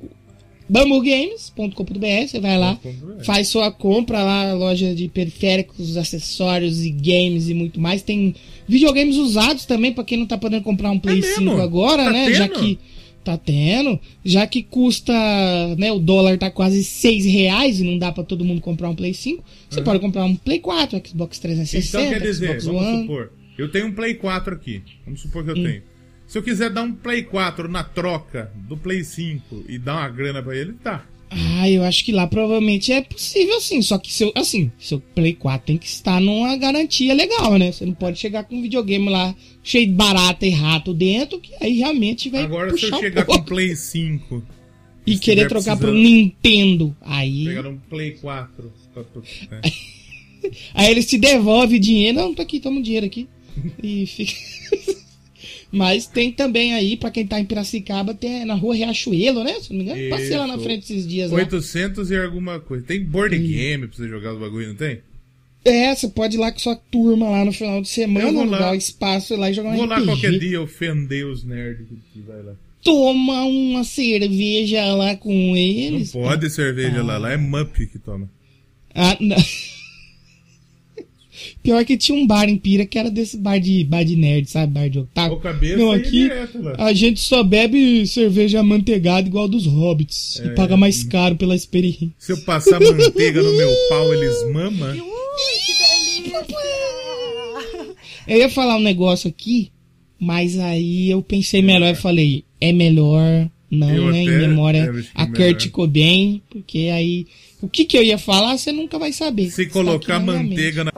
[0.67, 2.79] bambugames.com.br, você vai lá,
[3.23, 8.01] faz sua compra lá, loja de periféricos, acessórios e games e muito mais.
[8.01, 8.34] Tem
[8.67, 11.51] videogames usados também, pra quem não tá podendo comprar um Play É mesmo?
[11.51, 12.34] 5 agora, Tá né?
[12.34, 12.60] Já tendo?
[12.60, 12.79] que
[13.25, 15.11] tá tendo, já que custa,
[15.77, 18.95] né, o dólar tá quase 6 reais e não dá pra todo mundo comprar um
[18.95, 22.81] Play 5, você pode comprar um Play 4, Xbox 360, Então quer dizer, Xbox vamos
[22.83, 23.01] One.
[23.01, 24.83] supor, eu tenho um Play 4 aqui.
[25.03, 25.63] Vamos supor que eu Hum.
[25.63, 25.81] tenho.
[26.27, 30.09] Se eu quiser dar um Play 4 na troca do Play 5 e dar uma
[30.09, 31.05] grana pra ele, tá.
[31.38, 33.82] Ah, eu acho que lá provavelmente é possível sim.
[33.82, 37.74] Só que seu, assim, seu Play 4 tem que estar numa garantia legal, né?
[37.74, 41.52] Você não pode chegar com um videogame lá cheio de barata e rato dentro, que
[41.60, 44.43] aí realmente vai Agora, se puxar eu um chegar com Play 5
[45.06, 46.95] E se querer trocar pro Nintendo.
[47.02, 48.71] Aí, Pegar um Play 4.
[49.52, 49.62] né?
[50.74, 52.17] aí eles te devolvem dinheiro.
[52.17, 53.28] Não, tá aqui, toma o dinheiro aqui.
[53.84, 54.34] E fica.
[55.77, 59.59] Mas tem também aí, pra quem tá em Piracicaba, tem na rua Riachuelo, né?
[59.59, 60.09] Se não me engano.
[60.09, 60.63] Passei lá na Isso.
[60.63, 61.38] frente esses dias lá.
[61.38, 62.85] 800 e alguma coisa.
[62.85, 64.99] Tem board game pra você jogar os bagulho, não tem?
[65.65, 68.59] É, você pode ir lá com sua turma lá no final de semana, lá.
[68.59, 70.05] dar o espaço lá e jogar um Vou lá RPG.
[70.11, 72.53] qualquer dia ofender os nerds que vai lá.
[72.83, 76.11] Toma uma cerveja lá com Não eles.
[76.11, 78.29] pode cerveja lá, lá é Mup que toma.
[78.93, 79.35] Ah, não.
[81.65, 84.47] Pior que tinha um bar em Pira que era desse bar de, bar de nerd,
[84.49, 84.71] sabe?
[84.71, 85.41] Bar de otaku.
[85.75, 90.39] Não, aqui direto a gente só bebe cerveja amanteigada igual dos hobbits.
[90.41, 90.45] É.
[90.45, 92.12] E paga mais caro pela experiência.
[92.19, 94.95] Se eu passar manteiga no meu pau, eles mamam.
[98.28, 99.71] Eu ia falar um negócio aqui,
[100.19, 104.23] mas aí eu pensei melhor e falei, é melhor não, Eu né?
[104.23, 105.54] Em memória é, que a é.
[105.54, 107.28] Kurt Cobain, porque aí.
[107.61, 109.49] O que, que eu ia falar, você nunca vai saber.
[109.49, 110.91] Se colocar manteiga na.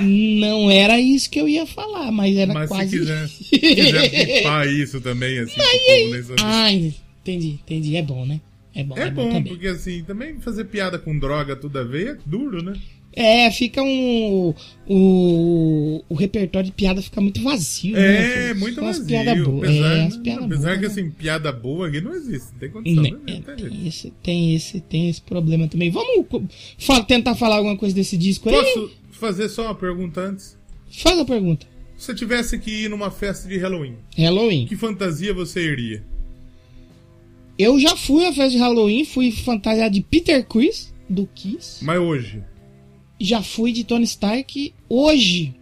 [0.00, 2.98] Não era isso que eu ia falar, mas era Mas se quase.
[2.98, 6.42] quiser, se quiser pipar isso também, assim, povo nem saber.
[6.42, 7.96] Ah, entendi, entendi.
[7.96, 8.40] É bom, né?
[8.74, 12.10] É bom, é, É bom, bom, porque assim, também fazer piada com droga toda vez
[12.10, 12.74] é duro, né?
[13.20, 14.54] É, fica um.
[14.86, 18.50] O, o repertório de piada fica muito vazio, né?
[18.50, 19.06] É, muito São as vazio.
[19.06, 19.68] piadas boas.
[19.68, 20.86] Apesar, é, as piadas apesar boas, que né?
[21.06, 23.18] assim, piada boa aqui não existe, não tem condição, Né, né?
[23.26, 23.86] é, Não tem jeito.
[23.88, 25.90] esse, tem, esse, tem esse problema também.
[25.90, 26.26] Vamos
[27.06, 28.54] tentar falar alguma coisa desse disco aí?
[28.54, 30.56] Posso fazer só uma pergunta antes?
[30.90, 31.66] Faz a pergunta.
[31.96, 34.66] Se você tivesse que ir numa festa de Halloween, Halloween.
[34.66, 36.02] que fantasia você iria?
[37.58, 41.84] Eu já fui à festa de Halloween, fui fantasiado de Peter Chris, do Kiss.
[41.84, 42.40] Mas hoje,
[43.20, 44.72] Já fui de Tony Stark.
[44.88, 45.54] Hoje,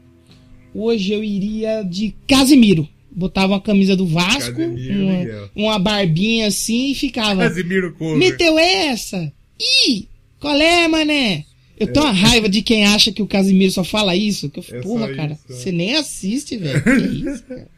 [0.74, 2.88] hoje eu iria de Casimiro.
[3.10, 7.48] Botava uma camisa do Vasco, Casimiro, uma, uma barbinha assim e ficava.
[7.48, 8.18] Casimiro Cover.
[8.18, 9.32] Meteu essa?
[9.88, 10.06] Ih,
[10.38, 11.44] qual é, mané?
[11.80, 14.50] Eu tenho uma raiva de quem acha que o Casimiro só fala isso.
[14.50, 15.54] Que eu, É porra, cara, isso, é.
[15.54, 16.82] você nem assiste, velho.
[16.84, 17.68] Que isso, cara.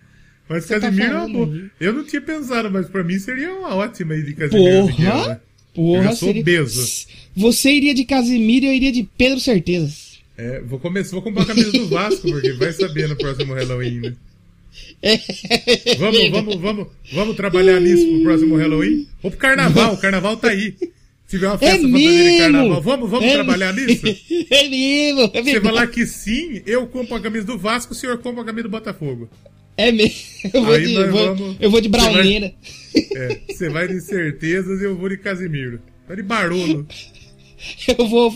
[0.49, 1.71] Mas Você tá Casimiro é uma boa.
[1.79, 5.23] Eu não tinha pensado, mas pra mim seria uma ótima aí de Casimiro Miguel, né?
[5.23, 5.43] Porra!
[5.75, 7.07] Porra, Eu sou seria- obeso.
[7.39, 10.19] Você iria de Casimiro e eu iria de Pedro Certezas.
[10.37, 14.01] É, vou começar, vou comprar a camisa do Vasco, porque vai saber no próximo Halloween,
[14.01, 14.15] né?
[15.99, 19.07] Vamos, vamos, vamos, vamos trabalhar nisso pro próximo Halloween?
[19.23, 20.75] Ou pro carnaval, o carnaval tá aí.
[21.27, 22.39] Se tiver uma É festa fantasia de mesmo!
[22.39, 24.07] carnaval, vamos, vamos É trabalhar nisso?
[24.51, 25.61] É mesmo, é Você verdade.
[25.65, 28.71] falar que sim, eu compro a camisa do Vasco, o senhor compra a camisa do
[28.71, 29.29] Botafogo.
[29.77, 30.17] É mesmo.
[30.53, 32.55] Eu vou, Aí de, vou- vamos- eu vou de Você vai- brauneira.
[33.15, 35.81] É, você vai de certezas e eu vou de Casimiro.
[36.07, 36.87] Vai de Barolo.
[37.99, 38.35] Eu vou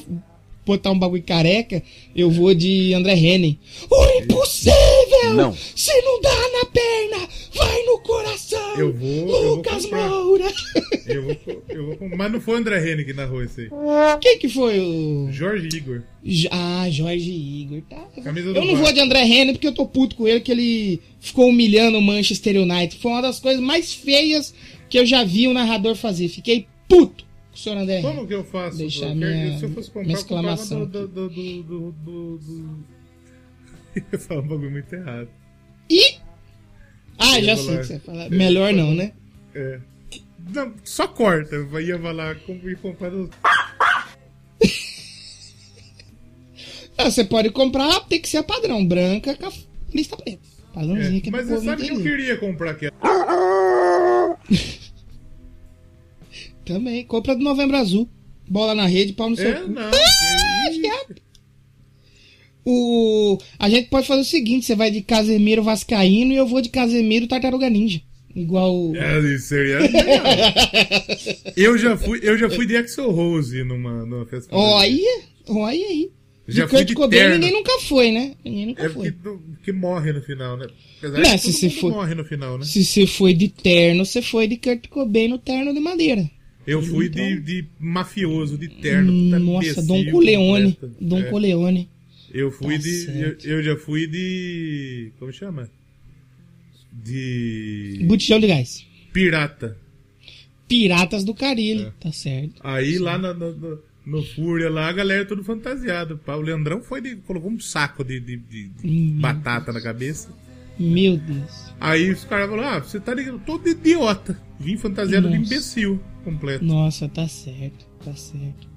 [0.64, 1.82] botar um bagulho careca,
[2.14, 3.58] eu vou de André Henning.
[3.90, 5.34] O impossível!
[5.34, 5.52] Não.
[5.74, 8.76] Se não dá na perna, vai no coração!
[8.78, 9.90] Eu vou- eu vou Lucas.
[9.90, 10.52] Moura!
[11.06, 13.68] Eu vou, eu vou, mas não foi o André Henning que narrou esse aí.
[14.20, 15.28] Quem que foi o.
[15.32, 16.02] Jorge Igor.
[16.52, 18.06] Ah, Jorge Igor, tá.
[18.22, 18.84] Camisa do Eu não Vasco.
[18.84, 22.02] vou de André Henning porque eu tô puto com ele, que ele ficou humilhando o
[22.02, 23.00] Manchester United.
[23.02, 24.54] Foi uma das coisas mais feias
[24.88, 26.28] que eu já vi o narrador fazer.
[26.28, 27.24] Fiquei puto
[27.62, 28.02] senhor André.
[28.02, 28.78] Como que eu faço?
[28.78, 31.92] Deixar Eu minha- quero- se eu fosse comprar, minha eu exclamação do, do, do, do,
[31.92, 32.84] do, do...
[34.12, 35.28] Eu falar um bagulho muito errado.
[35.90, 36.14] E.
[37.18, 38.30] Ah, Eu já sei o que você vai falar.
[38.30, 39.12] Melhor não, né?
[39.54, 39.78] É.
[40.54, 41.54] Não, só corta.
[41.54, 43.28] Eu ia falar como ir comprar do...
[46.96, 49.52] Ah, você pode comprar, tem que ser a padrão, branca com a
[49.92, 50.40] lista preta.
[50.74, 51.20] Padrãozinho É.
[51.20, 52.10] que Mas você sabe que eu entender.
[52.16, 52.92] queria comprar aquela.
[56.64, 58.08] Também, compra do Novembro Azul.
[58.48, 59.82] Bola na rede, pau no seu É, não.
[59.82, 61.22] Ah, que-.
[62.64, 63.38] O...
[63.58, 66.68] A gente pode fazer o seguinte: você vai de Casemiro Vascaíno e eu vou de
[66.68, 68.00] Casemiro Tartaruga Ninja.
[68.36, 68.94] Igual.
[68.94, 70.24] É, isso seria legal.
[71.56, 74.54] eu já fui, eu já fui de Axel Rose numa, numa festa.
[74.54, 76.10] Olha, olha aí.
[76.48, 77.34] Já de fui de Cobain terno.
[77.34, 78.32] ninguém nunca foi, né?
[78.44, 79.12] Ninguém nunca É foi.
[79.12, 80.66] porque morre no final, né?
[80.98, 82.64] Apesar Não, que se você for- morre no final, né?
[82.64, 86.28] Se você foi de terno, você foi de Kurt Cobain no terno de madeira.
[86.66, 89.12] Eu fui de, de mafioso, de terno.
[89.12, 90.78] Então- Nossa, imbecil Dom Coleone.
[91.00, 91.22] Dom É.
[91.24, 91.88] Coleone.
[92.32, 93.06] Eu fui Tá de.
[93.20, 95.10] Eu, eu já fui de.
[95.18, 95.68] Como chama?
[96.92, 98.04] De.
[98.06, 98.86] Botijão de gás.
[99.12, 99.76] Pirata.
[100.68, 101.86] Piratas do Carilho.
[101.88, 101.92] É.
[102.00, 102.54] Tá certo.
[102.62, 106.18] Aí lá no, no, no- no Fúria, lá, a galera tudo fantasiado.
[106.18, 106.34] pá.
[106.36, 107.16] O Leandrão foi de.
[107.16, 109.18] colocou um saco de, de- de- de Hum.
[109.20, 110.30] batata na cabeça.
[110.78, 111.72] Meu Deus.
[111.80, 114.38] Aí os caras falaram, ah, você tá ligado, todo idiota.
[114.58, 115.54] Vim fantasiado de Nossa.
[115.54, 116.64] imbecil completo.
[116.64, 117.86] Nossa, tá certo.
[118.04, 118.68] Tá certo.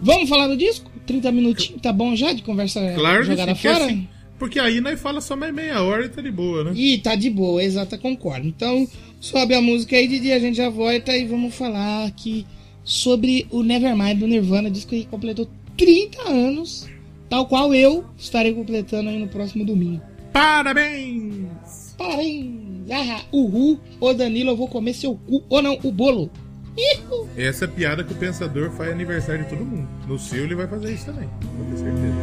[0.00, 0.90] Vamos falar do disco?
[1.06, 3.84] 30 minutinhos, tá bom já de conversa Claro jogada sim, fora?
[3.84, 6.72] assim, porque aí nós fala só mais meia hora e tá de boa, né?
[6.74, 8.46] Ih, tá de boa, exata, concordo.
[8.46, 8.88] Então,
[9.20, 12.44] sobe a música aí, Didi, a gente já volta e vamos falar aqui
[12.82, 16.88] sobre o Nevermind do Nirvana, disco que completou 30 anos,
[17.28, 20.02] tal qual eu estarei completando aí no próximo domingo.
[20.32, 21.94] Parabéns!
[21.98, 22.90] Parabéns!
[22.90, 23.78] Ah, uhul!
[24.00, 26.30] Ô Danilo, eu vou comer seu cu, ou não, o bolo.
[26.76, 27.28] Ihu.
[27.36, 29.86] Essa é a piada que o pensador faz aniversário de todo mundo.
[30.08, 31.28] No seu ele vai fazer isso também,
[31.70, 32.14] ter certeza.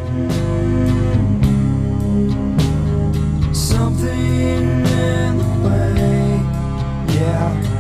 [3.54, 6.42] Something in the way,
[7.16, 7.79] yeah.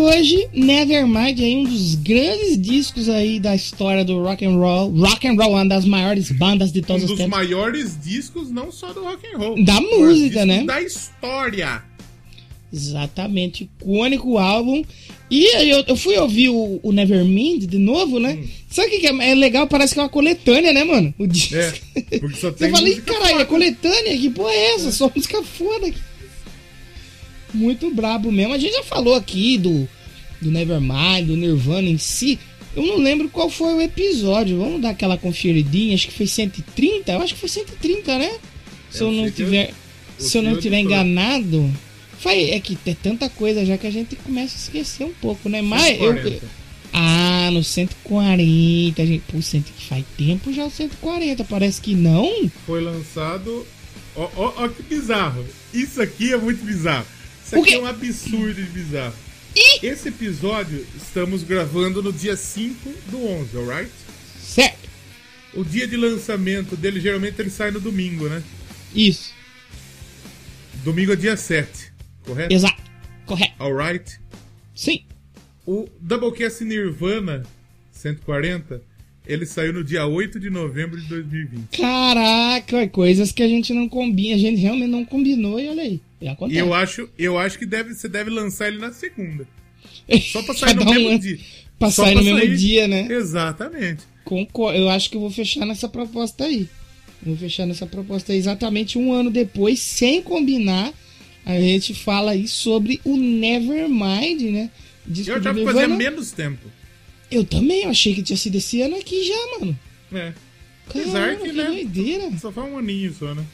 [0.00, 4.90] Hoje, Nevermind, aí um dos grandes discos aí da história do rock and roll.
[4.90, 7.36] Rock and roll, uma das maiores bandas de Um todos os dos tempos.
[7.38, 9.64] maiores discos, não só do rock and roll.
[9.64, 10.64] Da música, né?
[10.64, 11.82] Da história.
[12.72, 14.84] Exatamente, icônico álbum.
[15.28, 18.38] E aí eu, eu fui ouvir o, o Nevermind de novo, né?
[18.40, 18.48] Hum.
[18.70, 19.66] Sabe o que, que é, é legal?
[19.66, 21.12] Parece que é uma coletânea, né, mano?
[21.18, 21.54] O disco.
[21.56, 21.72] É,
[22.20, 24.16] porque só Você tem fala, "Ih, música caralho, é foda." coletânea?
[24.18, 24.92] Que porra é essa?
[24.92, 25.98] Só música foda aqui.
[27.52, 28.54] Muito brabo mesmo.
[28.54, 29.88] A gente já falou aqui do,
[30.40, 32.38] do Nevermind, do Nirvana em si.
[32.76, 34.58] Eu não lembro qual foi o episódio.
[34.58, 35.94] Vamos dar aquela conferidinha.
[35.94, 37.12] Acho que foi 130.
[37.12, 38.30] Eu acho que foi 130, né?
[38.90, 39.72] Se eu, Eu não eu- tiver,
[40.18, 41.70] se eu não tiver enganado.
[42.20, 45.48] Foi, é que tem tanta coisa já que a gente começa a esquecer um pouco,
[45.48, 45.62] né?
[45.62, 46.46] Mas eu, 140.
[46.92, 49.22] ah, no 140, gente.
[49.32, 51.44] Pô, cento- faz tempo já o 140.
[51.44, 52.50] Parece que não.
[52.66, 53.66] Foi lançado.
[54.14, 55.44] Ó, ó, ó que bizarro.
[55.72, 57.06] Isso aqui é muito bizarro.
[57.50, 59.14] Isso aqui é um absurdo de bizarro.
[59.56, 59.84] Ih!
[59.84, 63.90] Esse episódio estamos gravando no dia 5 do 11, alright?
[64.40, 64.88] Certo.
[65.54, 68.40] O dia de lançamento dele, geralmente ele sai no domingo, né?
[68.94, 69.34] Isso.
[70.84, 71.92] Domingo é dia 7,
[72.24, 72.54] correto?
[72.54, 72.80] Exato.
[73.26, 73.54] Correto.
[73.60, 74.20] Alright?
[74.72, 75.04] Sim.
[75.66, 77.44] O Doublecast Nirvana
[77.90, 78.80] 140,
[79.26, 81.76] ele saiu no dia 8 de novembro de 2020.
[81.78, 84.34] Caraca, coisas que a gente não combina.
[84.34, 86.00] A gente realmente não combinou e olha aí.
[86.50, 89.46] E eu acho, eu acho que deve, você deve lançar ele na segunda.
[90.32, 91.38] Só pra sair no mesmo dia.
[91.78, 93.06] pra Só sair pra no mesmo sair- dia, né?
[93.10, 94.02] Exatamente.
[94.24, 96.68] Concor- Eu acho que eu vou fechar nessa proposta aí.
[97.22, 100.92] Vou fechar nessa proposta aí exatamente um ano depois, sem combinar.
[101.44, 104.70] A gente fala aí sobre o Nevermind, né?
[105.06, 106.60] Disco Eu já fazia menos tempo.
[107.30, 109.78] Eu também, eu achei que tinha sido esse ano aqui já, mano.
[110.12, 110.32] É.
[110.88, 111.64] Apesar que, que né?
[111.64, 112.30] doideira.
[112.40, 113.44] Só foi um aninho só, né?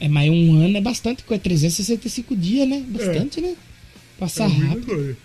[0.00, 1.42] É, mas um ano é bastante coisa.
[1.42, 2.82] 365 dias, né?
[2.88, 3.54] Bastante, né?
[4.18, 5.16] Passa muita rápido.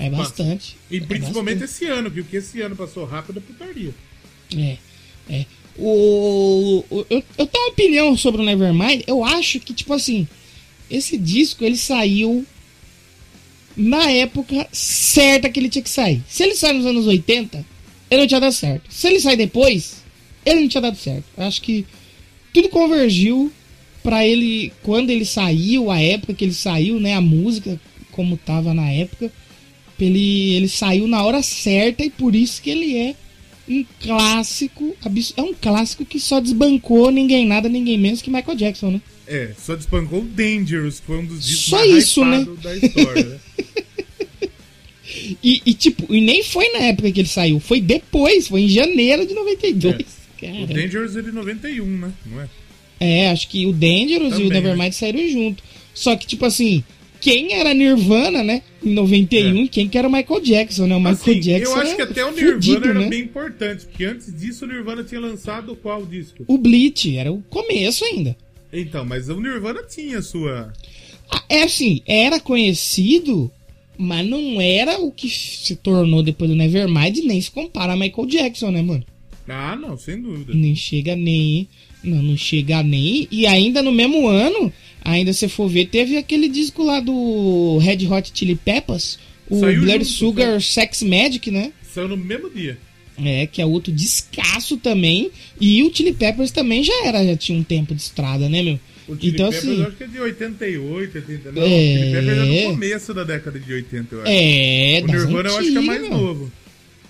[0.00, 0.10] É passa.
[0.10, 0.76] bastante.
[0.90, 1.84] E É principalmente bastante.
[1.84, 3.94] esse ano, que o que esse ano passou rápido é putaria.
[4.56, 4.76] É,
[5.30, 5.46] é.
[5.76, 9.04] O, o- eu, eu tenho uma opinião sobre o Nevermind.
[9.06, 10.26] Eu acho que, tipo assim,
[10.90, 12.44] esse disco ele saiu
[13.78, 16.20] na época certa que ele tinha que sair.
[16.28, 17.64] Se ele sai nos anos 80,
[18.10, 18.92] ele não tinha dado certo.
[18.92, 20.02] Se ele sai depois,
[20.44, 21.24] ele não tinha dado certo.
[21.36, 21.86] Eu acho que
[22.52, 23.52] tudo convergiu
[24.02, 28.74] pra ele quando ele saiu, a época que ele saiu, né, a música como tava
[28.74, 29.30] na época,
[30.00, 33.14] ele ele saiu na hora certa e por isso que ele é
[33.68, 34.96] um clássico,
[35.36, 39.00] é um clássico que só desbancou ninguém nada, ninguém menos que Michael Jackson, né?
[39.28, 42.46] É, só despancou o Dangerous, que foi um dos discos Só mais isso, né?
[42.62, 43.38] da história, né?
[45.42, 48.68] E, e, tipo, e nem foi na época que ele saiu, foi depois, foi em
[48.68, 49.94] janeiro de 92.
[49.96, 50.66] O Cara.
[50.66, 52.12] Dangerous é de 91, né?
[52.26, 52.48] Não é?
[53.00, 55.62] É, acho que o Dangerous e Também, o Nevermind saíram junto.
[55.94, 56.84] Só que, tipo assim,
[57.20, 58.62] quem era Nirvana, né?
[58.84, 60.94] Em 91, e quem que era o Michael Jackson, né?
[60.96, 61.30] O Michael É.
[61.30, 61.72] Assim, Jackson.
[61.72, 63.08] eu acho é que até o Nirvana fudido, era né?
[63.08, 66.44] bem importante, porque antes disso o Nirvana tinha lançado qual disco?
[66.46, 68.36] O Bleach, era o começo ainda.
[68.72, 70.72] Então, mas o Nirvana tinha sua.
[71.48, 73.50] É assim, era conhecido,
[73.96, 78.26] mas não era o que se tornou depois do Nevermind, nem se compara a Michael
[78.26, 79.04] Jackson, né, mano?
[79.48, 80.52] Ah, não, sem dúvida.
[80.54, 81.68] Nem chega nem.
[82.02, 83.26] Não, não chega nem.
[83.30, 88.06] E ainda no mesmo ano, ainda se for ver, teve aquele disco lá do Red
[88.06, 91.72] Hot Chili Peppers, o Saiu Blood junto, Sugar Sex Magic, né?
[91.82, 92.78] Saiu no mesmo dia.
[93.24, 95.30] É, que é outro descasso também.
[95.60, 98.78] E o Chili Peppers também já era, já tinha um tempo de estrada, né, meu?
[99.08, 101.60] O Chili Então, Peppers assim- eu acho que é de 88, 89.
[101.60, 101.68] Não, É.
[101.68, 104.30] o Chili Peppers é do começo da década de 80, eu acho.
[104.30, 106.52] É, o Nirvana eu acho que é antigas, mais novo.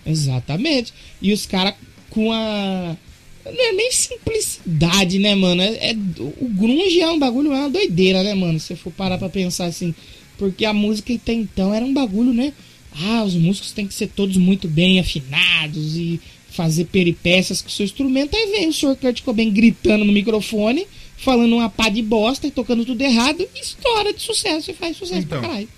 [0.06, 0.92] Exatamente.
[1.20, 1.74] E os caras
[2.10, 2.96] com a.
[3.44, 5.62] Não é nem simplicidade, né, mano?
[5.62, 5.96] É, é-
[6.40, 8.58] o grunge é um bagulho, é uma doideira, né, mano?
[8.60, 9.94] Se você for parar pra pensar assim.
[10.36, 12.52] Porque a música até então era um bagulho, né?
[12.92, 16.20] Ah, os músicos têm que ser todos muito bem afinados e
[16.50, 18.34] fazer peripécias com o seu instrumento.
[18.34, 18.96] Aí vem o Sr.
[18.96, 23.60] Kurt Cobain gritando no microfone, falando uma pá de bosta e tocando tudo errado, e
[23.60, 25.40] estoura de sucesso e faz sucesso Então.
[25.40, 25.68] pra caralho.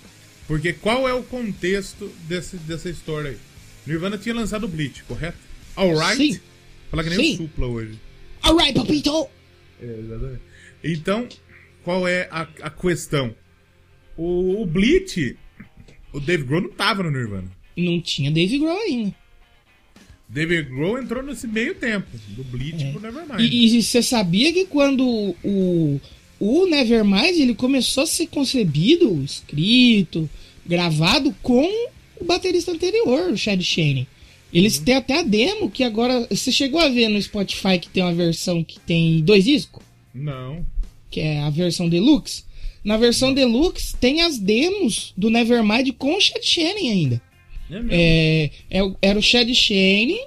[0.47, 3.37] Porque qual é o contexto desse, dessa história aí?
[3.85, 5.37] Nirvana tinha lançado o Bleach, correto?
[5.75, 6.17] Alright?
[6.33, 6.39] Sim.
[6.89, 7.33] Fala que nem Sim.
[7.33, 7.99] o Supla hoje.
[8.41, 9.27] Alright, papito!
[9.81, 10.41] É, exatamente.
[10.83, 11.27] Então,
[11.83, 13.33] qual é a, a questão?
[14.17, 15.37] O, o Bleach,
[16.13, 17.51] o Dave Grohl não tava no Nirvana.
[17.77, 19.15] Não tinha Dave Grohl ainda.
[20.27, 23.39] Dave Grohl entrou nesse meio tempo, do Bleach pro Nevermind.
[23.39, 23.43] É.
[23.43, 25.99] E, e você sabia que quando o,
[26.39, 30.29] o Nevermind ele começou a ser concebido, escrito,
[30.65, 31.67] gravado com
[32.17, 34.07] o baterista anterior, o Chad Channing.
[34.53, 34.83] Eles Uhum.
[34.85, 36.27] têm até a demo que agora.
[36.29, 39.81] Você chegou a ver no Spotify que tem uma versão que tem dois discos?
[40.13, 40.65] Não.
[41.09, 42.43] Que é a versão deluxe.
[42.83, 47.21] Na versão deluxe tem as demos do Nevermind com o Chad Channing ainda.
[47.89, 48.49] É.
[48.69, 50.19] É, é era o Chad Shane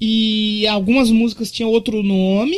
[0.00, 2.56] e algumas músicas tinham outro nome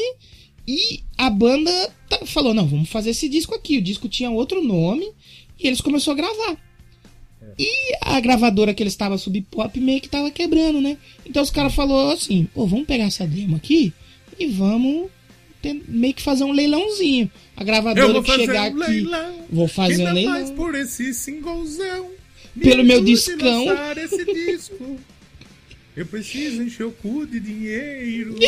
[0.67, 1.71] e a banda
[2.09, 3.79] tá- falou, não, vamos fazer esse disco aqui.
[3.79, 5.09] O disco tinha outro nome
[5.59, 6.69] e eles começaram a gravar.
[7.59, 10.97] E a gravadora que eles estavam sub pop meio que tava quebrando, né?
[11.25, 13.93] Então os caras falaram assim, pô, vamos pegar essa demo aqui
[14.39, 15.11] e vamos
[15.89, 17.31] meio que fazer um leilãozinho.
[17.57, 19.07] A gravadora que chegar um aqui,
[19.51, 20.33] vou fazer um leilão.
[20.35, 22.11] mais por esse singlezão.
[22.55, 23.67] Me Pelo meu discão.
[23.97, 24.97] esse disco.
[25.97, 28.37] Eu preciso encher o cu de dinheiro.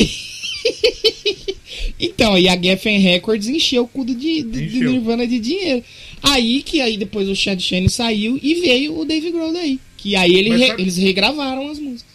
[1.98, 4.80] Então, e a Geffen Records encheu o cu de, de, de.
[4.80, 5.84] Nirvana de dinheiro.
[6.22, 9.78] Aí que aí depois o Chad Channing saiu e veio o Dave Grohl daí.
[9.96, 12.09] Que aí ele re- sabe- eles regravaram as músicas.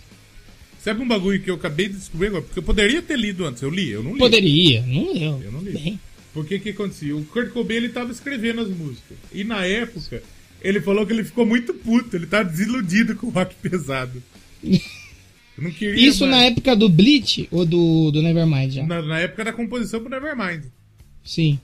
[0.85, 2.43] Sabe um bagulho que eu acabei de descobrir agora?
[2.43, 3.63] Porque eu poderia ter lido antes.
[3.63, 4.19] Eu li, eu não li.
[4.19, 5.41] Poderia, não leu.
[5.43, 5.71] Eu não li.
[5.71, 5.99] Bem,
[6.31, 7.15] Porque o que acontecia?
[7.17, 9.17] O Kurt Cobain ele tava escrevendo as músicas.
[9.33, 10.21] E na época,
[10.61, 12.15] ele falou que ele ficou muito puto.
[12.15, 14.21] Ele tava desiludido com o rock pesado.
[14.63, 16.51] Eu não queria Isso na mais.
[16.51, 18.85] época do Bleach ou do, do Nevermind já?
[18.85, 20.65] Na, na época da composição pro Nevermind.
[21.23, 21.59] Sim.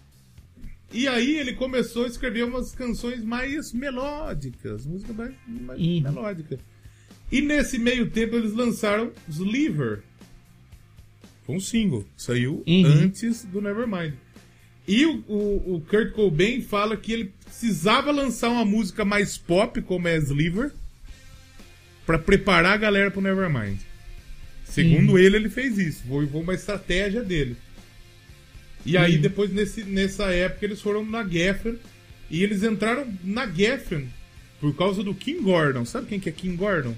[0.91, 6.01] E aí ele começou a escrever umas canções mais melódicas, música mais, mais Uhum.
[6.01, 6.57] melódica.
[7.31, 10.01] E nesse meio tempo eles lançaram Sliver.
[11.45, 12.85] Foi um single, saiu Uhum.
[12.85, 14.13] antes do Nevermind.
[14.87, 19.81] E o, o, o Kurt Cobain fala que ele precisava lançar uma música mais pop,
[19.81, 20.71] como é Sliver,
[22.05, 23.79] pra preparar a galera pro Nevermind.
[24.65, 26.03] Segundo ele, ele fez isso.
[26.07, 27.55] Foi, foi uma estratégia dele.
[28.85, 31.77] E aí, depois, nesse, nessa época, eles foram na Geffen.
[32.29, 34.07] E eles entraram na Geffen
[34.59, 35.83] por causa do King Gordon.
[35.85, 36.95] Sabe quem que é King Gordon?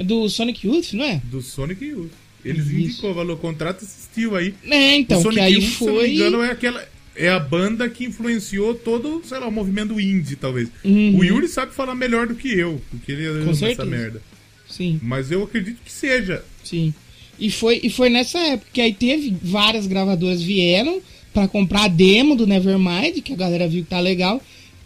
[0.00, 1.20] É do Sonic Youth, não é?
[1.24, 2.10] Do Sonic Youth.
[2.42, 2.74] Eles Isso.
[2.74, 4.54] indicou, falou, contrata esse estilo aí.
[4.64, 6.14] É, então, o Sonic que aí Youth, se eu não me foi.
[6.14, 6.88] engano, é aquela.
[7.14, 10.70] É a banda que influenciou todo, sei lá, o movimento indie, talvez.
[10.82, 11.18] Uhum.
[11.18, 14.22] O Yuri sabe falar melhor do que eu, porque ele ama essa merda.
[14.66, 14.98] Sim.
[15.02, 16.42] Mas eu acredito que seja.
[16.64, 16.94] Sim.
[17.38, 21.02] E foi, e foi nessa época que aí teve várias gravadoras vieram
[21.34, 24.40] pra comprar a demo do Nevermind, que a galera viu que tá legal.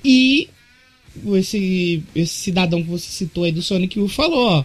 [0.05, 0.49] E
[1.35, 4.65] esse, esse cidadão que você citou aí do Sonic U falou, ó.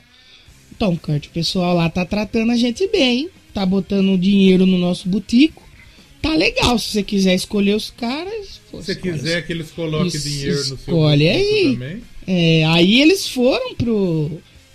[0.75, 5.07] Então, Kurt, o pessoal lá tá tratando a gente bem, tá botando dinheiro no nosso
[5.09, 5.67] butico.
[6.21, 8.59] Tá legal, se você quiser escolher os caras.
[8.69, 11.73] pô, Se você quiser que eles coloquem dinheiro no seu escolhe aí.
[11.73, 12.01] também.
[12.27, 14.31] É, aí eles foram pro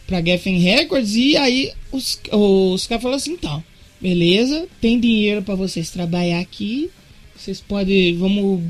[0.07, 3.63] pra Geffen Records e aí os, os caras falaram assim, então,
[4.01, 6.91] beleza, tem dinheiro pra vocês trabalhar aqui,
[7.37, 8.63] vocês podem, vamos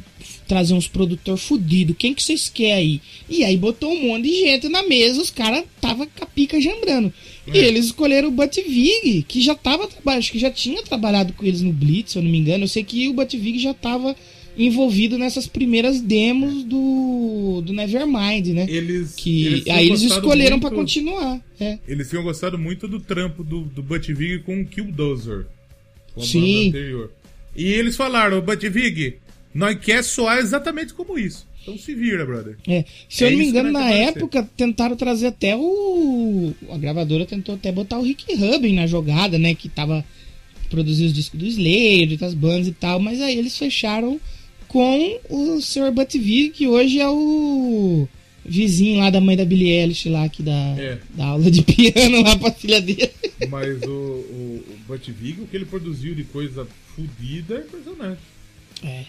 [0.47, 3.01] trazer uns produtor fudido, quem que vocês querem aí?
[3.29, 6.61] E aí botou um monte de gente na mesa, os caras tava com a pica
[6.61, 7.13] jambrando.
[7.47, 7.67] E É.
[7.67, 11.73] eles escolheram o Butvig, que já tava, acho que já tinha trabalhado com eles no
[11.73, 14.15] Blitz, se eu não me engano, eu sei que o Butvig já tava
[14.57, 18.67] envolvido nessas primeiras demos do, do Nevermind, né?
[18.69, 21.41] Eles, Que tinham aí eles escolheram pra muito- continuar.
[21.59, 21.79] É.
[21.89, 25.47] Eles tinham gostado muito do trampo do, do Buttvig com o Killdozer.
[26.15, 26.73] com Sim.
[27.57, 29.15] E eles falaram, Buttvig,
[29.55, 31.47] nós quer soar exatamente como isso.
[31.63, 32.57] Então se vira, brother.
[32.69, 32.85] É.
[33.09, 36.53] Se eu É não me engano, na época tentaram trazer até o.
[36.71, 39.55] A gravadora tentou até botar o Rick Rubin na jogada, né?
[39.55, 40.05] Que tava
[40.69, 44.21] produzindo os discos do Slayer, das bandas e tal, mas aí eles fecharam
[44.69, 45.91] com o Sr.
[45.93, 48.09] Buttvig, que hoje é o
[48.45, 50.99] vizinho lá da mãe da Billie Eilish lá, que dá, É.
[51.15, 53.11] dá aula de piano lá pra filha dele.
[53.49, 58.21] Mas o, o, o o que ele produziu de coisa fodida é impressionante.
[58.83, 59.05] É.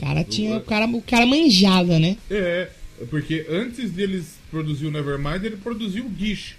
[0.00, 0.56] O cara tinha.
[0.56, 2.16] O cara, o cara manjava, né?
[2.30, 2.68] É,
[3.10, 6.56] porque antes deles produzir o Nevermind, ele produziu o Gish,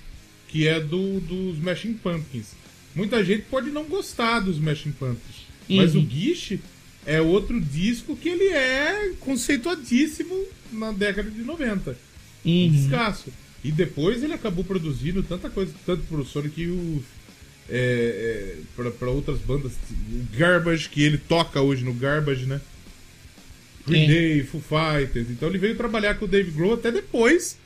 [0.47, 2.47] que é do, dos Smashing Pumpkins.
[2.95, 5.35] Muita gente pode não gostar dos Smashing Pumpkins,
[5.69, 6.01] mas Uhum.
[6.03, 6.59] o Gish
[7.05, 10.35] é outro disco que ele é conceituadíssimo
[10.71, 11.97] na década de 90.
[12.45, 12.69] Uhum.
[12.71, 13.31] Descasso.
[13.63, 17.03] E depois ele acabou produzindo tanta coisa, tanto pro Sonic Youth,
[17.69, 22.59] é, é, pra, pra outras bandas, o Garbage, que ele toca hoje no Garbage, né?
[23.88, 24.07] Green.
[24.07, 25.29] Day, Foo Fighters.
[25.29, 27.57] Então ele veio trabalhar com o Dave Grohl até depois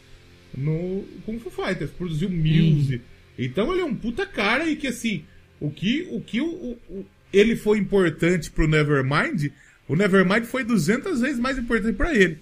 [0.57, 3.01] no, com o Foo Fighters, produziu Muse.
[3.37, 5.23] Então ele é um puta cara e que assim,
[5.59, 9.51] o que, o que o, o- ele foi importante pro Nevermind,
[9.89, 12.37] o Nevermind foi 200 vezes mais importante pra ele.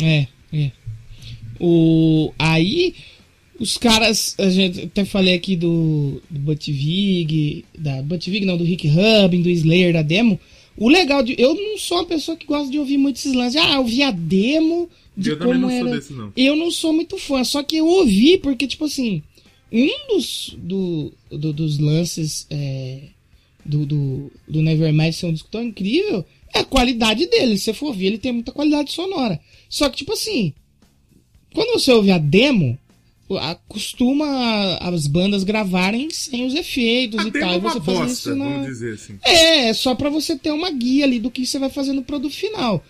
[0.00, 0.70] É, é.
[1.58, 2.94] O, aí,
[3.58, 8.88] os caras, a gente até falei aqui do, do Butvig, da Butvig não, do Rick
[8.88, 10.40] Rubin, do Slayer, da demo.
[10.76, 11.34] O legal de.
[11.38, 13.60] Eu não sou uma pessoa que gosta de ouvir muito esses lances.
[13.60, 15.96] Ah, eu vi a demo de Eu também como não sou era.
[15.96, 16.32] desse, não.
[16.36, 19.22] Eu não sou muito fã, só que eu ouvi porque, tipo assim,
[19.70, 23.00] um dos, do, do- dos lances é,
[23.64, 27.58] do, do, do Nevermind ser um disco tão incrível é a qualidade dele.
[27.58, 29.38] Se você for ouvir, ele tem muita qualidade sonora.
[29.68, 30.52] Só que, tipo assim,
[31.54, 32.78] quando você ouve a demo,
[33.38, 37.52] a- costuma as bandas gravarem sem os efeitos A e demo tal.
[37.52, 38.44] é E uma você bosta, isso na...
[38.44, 39.18] vamos dizer assim.
[39.24, 42.02] É, é só pra você ter uma guia ali do que você vai fazer no
[42.02, 42.84] produto final.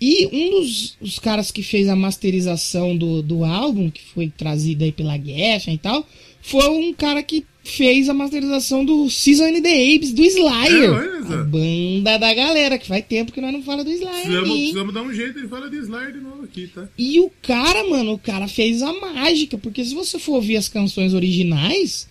[0.00, 4.82] E um dos os caras que fez a masterização do, do álbum, que foi trazido
[4.82, 6.04] aí pela Geffen e tal,
[6.40, 10.90] foi um cara que fez a masterização do Season and the Apes do Slayer.
[10.92, 14.22] É, a banda da galera, que faz tempo que nós não fala do Slayer.
[14.22, 14.56] Precisamos, hein?
[14.58, 16.88] precisamos dar um jeito de falar de Slayer de novo aqui, tá?
[16.98, 20.68] E o cara, mano, o cara fez a mágica, porque se você for ouvir as
[20.68, 22.08] canções originais,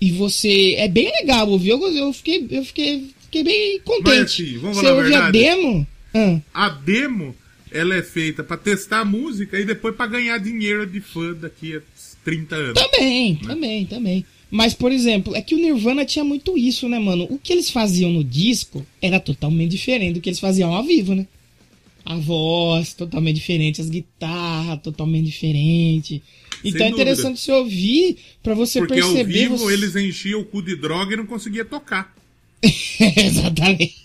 [0.00, 0.74] e você.
[0.76, 4.04] É bem legal ouvir, eu, eu fiquei, eu fiquei, fiquei bem contente.
[4.10, 5.86] Mas assim, vamos você falar a ouvir a demo.
[6.14, 7.34] ah, A demo,
[7.70, 11.76] ela é feita pra testar a música e depois pra ganhar dinheiro de fã daqui
[11.76, 11.80] a
[12.24, 12.82] 30 anos.
[12.82, 14.26] também, também, também.
[14.56, 17.26] Mas, por exemplo, é que o Nirvana tinha muito isso, né, mano?
[17.28, 21.12] O que eles faziam no disco era totalmente diferente do que eles faziam ao vivo,
[21.12, 21.26] né?
[22.04, 26.22] A voz totalmente diferente, as guitarras totalmente diferente.
[26.64, 27.10] Então é dúvida.
[27.10, 29.32] interessante você ouvir pra você Porque ao perceber.
[29.40, 32.14] vivo você- eles enchiam o cu de droga e não conseguia tocar.
[33.16, 34.04] Exatamente.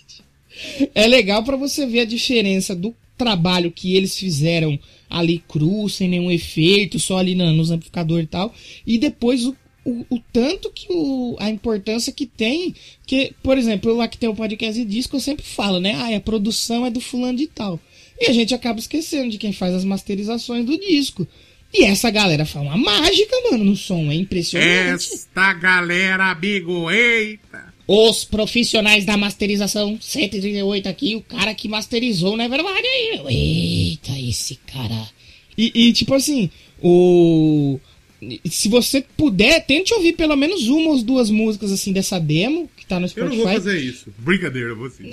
[0.94, 4.76] É legal pra você ver a diferença do trabalho que eles fizeram
[5.08, 8.54] ali cru, sem nenhum efeito, só ali na, nos amplificadores e tal,
[8.86, 9.54] e depois o,
[9.84, 12.74] o, o tanto que o, a importância que tem,
[13.06, 15.94] que, por exemplo, lá que tem o podcast de disco, eu sempre falo, né?
[15.94, 17.80] Ah, a produção é do fulano de tal.
[18.20, 21.26] E a gente acaba esquecendo de quem faz as masterizações do disco.
[21.72, 24.10] E essa galera faz uma mágica, mano, no som.
[24.10, 25.14] É impressionante.
[25.14, 27.72] Esta galera, amigo, eita!
[27.86, 33.12] Os profissionais da masterização 138 aqui, o cara que masterizou o Nevermind aí.
[33.16, 33.30] meu.
[33.30, 35.08] Eita, esse cara.
[35.56, 36.50] E, e, tipo assim,
[36.82, 37.78] o.
[38.50, 42.84] Se você puder, tente ouvir pelo menos uma ou duas músicas assim dessa demo que
[42.84, 43.36] tá no Eu não Spotify.
[43.36, 44.12] vou fazer isso.
[44.18, 45.04] Brincadeira, você.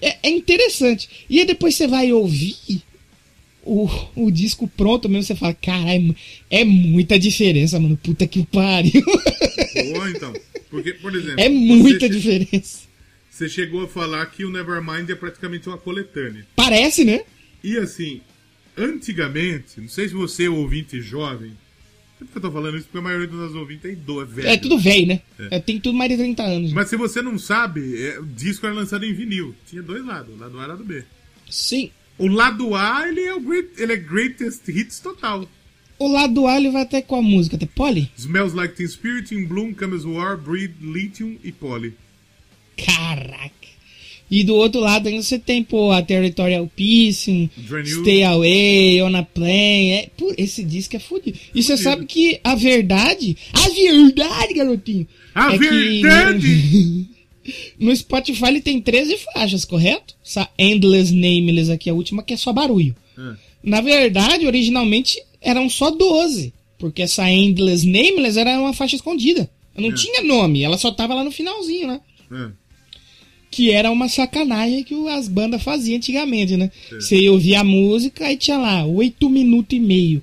[0.00, 1.08] É, é interessante.
[1.28, 2.82] E aí depois você vai ouvir
[3.64, 6.14] o, o disco pronto mesmo, você fala, caralho,
[6.50, 7.96] é muita diferença, mano.
[7.96, 9.02] Puta que pariu.
[9.96, 10.32] Ou então.
[10.68, 11.40] Porque, por exemplo.
[11.40, 12.80] É muita diferença.
[13.30, 16.46] Você chegou a falar que o Nevermind é praticamente uma coletânea.
[16.54, 17.22] Parece, né?
[17.64, 18.20] E assim,
[18.76, 21.52] antigamente, não sei se você é ouvinte jovem.
[22.24, 22.86] Por que eu tô falando isso?
[22.86, 24.48] Porque a maioria dos nossos ouvintes é idoso, é velho.
[24.48, 25.20] É tudo velho, né?
[25.38, 25.56] É.
[25.56, 26.72] É, tem tudo mais de 30 anos.
[26.72, 29.54] Mas se você não sabe, é, o disco era lançado em vinil.
[29.66, 31.04] Tinha dois lados, lado A e lado B.
[31.50, 31.90] Sim.
[32.18, 35.48] O lado A, ele é o great, ele é greatest hits total.
[35.98, 38.10] O lado A ele vai até com a música, até Polly?
[38.16, 41.94] Smells Like Teen Spirit, In Bloom, Comes War, Breed, Lithium e Poly.
[42.76, 43.61] Caraca.
[44.34, 47.50] E do outro lado ainda você tem, pô, a Territorial Peace.
[48.00, 49.90] Stay Away, On a Plane.
[49.90, 51.38] É, pô, esse disco é fudido.
[51.54, 55.06] E você sabe que a verdade, a verdade, garotinho.
[55.34, 57.06] A é verdade!
[57.78, 60.14] no, no Spotify ele tem 13 faixas, correto?
[60.24, 62.96] Essa Endless Nameless aqui, a última, que é só barulho.
[63.18, 66.54] Ah, Na verdade, originalmente eram só 12.
[66.78, 69.50] Porque essa Endless Nameless era uma faixa escondida.
[69.76, 69.94] Não É.
[69.94, 72.00] tinha nome, ela só tava lá no finalzinho, né?
[72.30, 72.50] ah.
[73.52, 76.72] Que era uma sacanagem que as bandas faziam antigamente, né?
[76.90, 76.94] É.
[76.96, 80.22] Você ia ouvir a música, aí tinha lá 8 minutos e meio.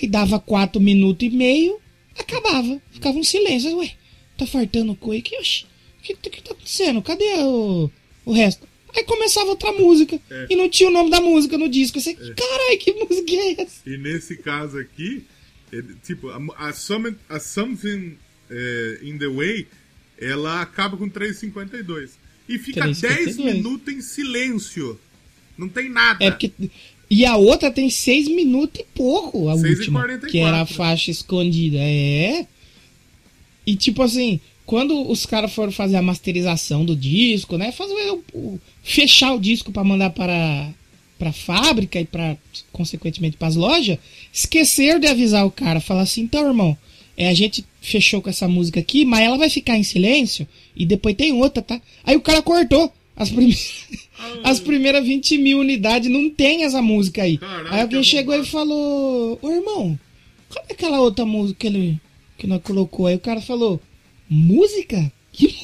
[0.00, 1.78] Aí dava 4 minutos e meio,
[2.18, 2.80] acabava.
[2.92, 3.74] Ficava um silêncio.
[3.78, 3.92] Ué,
[4.36, 5.34] tá fartando coisa aqui?
[5.38, 5.64] Oxi,
[5.98, 7.00] o que, que tá acontecendo?
[7.00, 7.90] Cadê o,
[8.26, 8.68] o resto?
[8.94, 10.20] Aí começava outra música.
[10.30, 10.46] É.
[10.50, 11.98] E não tinha o nome da música no disco.
[11.98, 13.80] Você, caralho, que música é essa?
[13.88, 15.24] E nesse caso aqui,
[15.72, 18.18] é, tipo, a, a, Summit- a Something
[18.50, 19.66] é, in the Way,
[20.20, 22.10] ela acaba com 3,52.
[22.48, 23.36] E fica 10 3,52.
[23.44, 24.98] minutos em silêncio.
[25.58, 26.24] Não tem nada.
[26.24, 26.50] É porque.
[27.08, 30.00] E a outra tem 6 minutos e pouco, a 6 e última.
[30.00, 30.30] 44.
[30.30, 31.78] Que era a faixa escondida.
[31.78, 32.46] É.
[33.66, 37.72] E tipo assim, quando os caras foram fazer a masterização do disco, né?
[37.72, 40.70] Fazer o, o- fechar o disco pra mandar para
[41.18, 42.36] pra fábrica e para
[42.70, 43.98] consequentemente para as lojas,
[44.30, 46.76] esqueceram de avisar o cara, falar assim, então, irmão,
[47.16, 50.84] é, a gente fechou com essa música aqui, mas ela vai ficar em silêncio e
[50.84, 51.80] depois tem outra, tá?
[52.04, 52.92] Aí o cara cortou.
[53.16, 53.56] As, prime...
[54.44, 57.38] as primeiras 20 mil unidades não tem essa música aí.
[57.38, 59.98] Caralho, aí alguém chegou e falou: Ô irmão,
[60.50, 62.00] cadê aquela outra música que ele
[62.36, 63.06] que nós colocou?
[63.06, 63.80] Aí o cara falou:
[64.28, 65.10] Música?
[65.32, 65.54] Que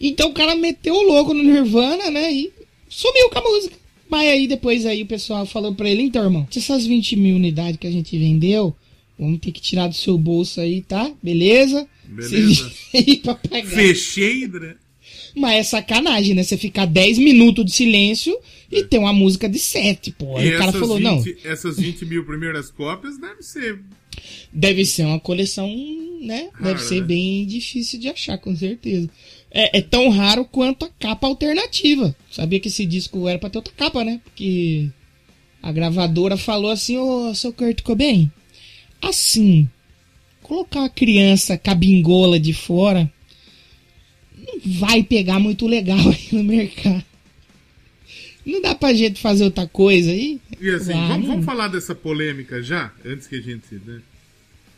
[0.00, 2.32] Então o cara meteu o louco no Nirvana, né?
[2.32, 2.52] E
[2.88, 3.76] sumiu com a música.
[4.08, 7.36] Mas aí depois aí o pessoal falou pra ele, então, irmão, se essas 20 mil
[7.36, 8.74] unidades que a gente vendeu,
[9.18, 11.10] vamos ter que tirar do seu bolso aí, tá?
[11.22, 11.86] Beleza?
[12.04, 12.70] Beleza.
[12.94, 13.66] Aí pra pagar.
[13.66, 14.76] Fechei, né?
[15.36, 16.42] Mas é sacanagem, né?
[16.42, 18.36] Você ficar 10 minutos de silêncio
[18.72, 20.36] e ter uma música de 7, pô.
[20.36, 23.78] Aí E o cara falou, 20, não, essas 20 mil primeiras cópias deve ser.
[24.52, 25.68] deve ser uma coleção,
[26.22, 26.48] né?
[26.54, 27.06] Raro, deve ser né?
[27.06, 29.08] bem difícil de achar, com certeza.
[29.50, 32.14] É, é tão raro quanto a capa alternativa.
[32.30, 34.20] Sabia que esse disco era pra ter outra capa, né?
[34.24, 34.88] Porque
[35.62, 38.30] a gravadora falou assim, ô, seu Kurt Cobain,
[39.02, 39.68] assim,
[40.42, 43.10] colocar uma criança cabingola de fora
[44.36, 47.04] não vai pegar muito legal aí no mercado.
[48.44, 50.40] Não dá pra gente fazer outra coisa aí?
[50.58, 52.92] E assim, vamos, vamos falar dessa polêmica já?
[53.04, 53.74] Antes que a gente.
[53.86, 54.00] Né?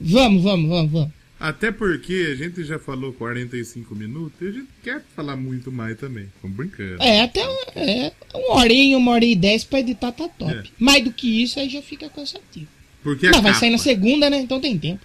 [0.00, 1.10] Vamos, vamos, vamos, vamos.
[1.38, 5.96] Até porque a gente já falou 45 minutos e a gente quer falar muito mais
[5.96, 6.26] também.
[6.42, 7.00] Vamos brincando.
[7.00, 7.40] É, até
[7.76, 10.52] é, uma horinha, uma hora e dez pra editar tá top.
[10.52, 10.62] É.
[10.78, 12.68] Mais do que isso, aí já fica cansativo.
[13.02, 14.38] Porque Mas vai capa- sair na segunda, né?
[14.40, 15.00] Então tem tempo.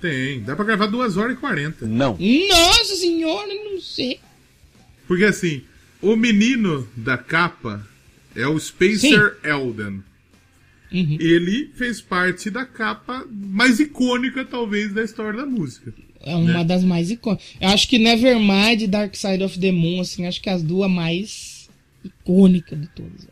[0.00, 1.86] Tem, dá pra gravar 2 horas e 40.
[1.86, 2.16] Não.
[2.18, 4.18] Nossa senhora, não sei.
[5.06, 5.62] Porque assim,
[6.00, 7.86] o menino da capa
[8.34, 10.02] é o Spencer Elden.
[10.92, 11.16] Uhum.
[11.20, 15.92] Ele fez parte da capa mais icônica, talvez, da história da música.
[16.20, 16.64] É uma Né?
[16.64, 17.46] das mais icônicas.
[17.60, 20.90] Eu acho que Nevermind e Dark Side of the Moon, assim, acho que as duas
[20.90, 21.68] mais
[22.04, 23.31] icônicas de todas.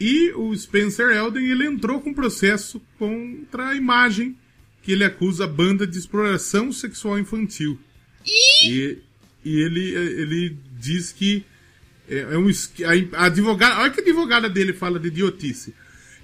[0.00, 4.36] E o Spencer Elden ele entrou com processo contra a imagem
[4.82, 7.78] que ele acusa a banda de exploração sexual infantil.
[8.64, 8.98] E,
[9.44, 11.44] e ele, ele diz que
[12.08, 12.48] é, é um
[13.14, 15.74] a advogada, olha que a advogada dele fala de idiotice.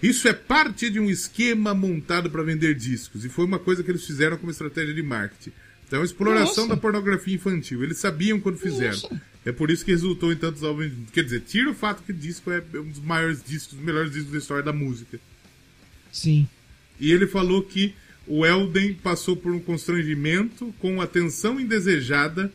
[0.03, 3.91] Isso é parte de um esquema montado para vender discos e foi uma coisa que
[3.91, 5.53] eles fizeram como estratégia de marketing.
[5.95, 6.69] Então, a exploração Nossa.
[6.75, 7.85] da pornografia infantil.
[7.85, 8.95] Eles sabiam quando fizeram.
[8.95, 9.23] Nossa.
[9.45, 10.91] É por isso que resultou em tantos álbuns.
[11.13, 14.11] Quer dizer, tira o fato que o disco é um dos maiores discos, dos melhores
[14.11, 15.21] discos da história da música.
[16.11, 16.49] Sim.
[16.99, 17.95] E ele falou que
[18.27, 22.53] o Elden passou por um constrangimento com atenção indesejada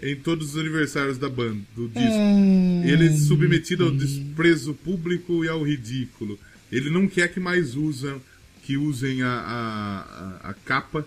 [0.00, 2.00] em todos os aniversários da banda, do disco.
[2.02, 6.38] Ah, Ele é submetido ao desprezo público e ao ridículo.
[6.70, 8.22] Ele não quer que mais usam,
[8.62, 10.00] que usem a, a,
[10.46, 11.04] a- a capa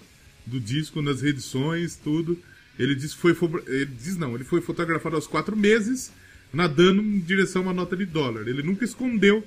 [0.50, 2.38] do disco nas reedições, tudo.
[2.78, 3.34] Ele diz que foi.
[3.34, 6.12] fo- Ele diz não, ele foi fotografado aos quatro meses,
[6.54, 8.48] nadando em direção a uma nota de dólar.
[8.48, 9.46] Ele nunca escondeu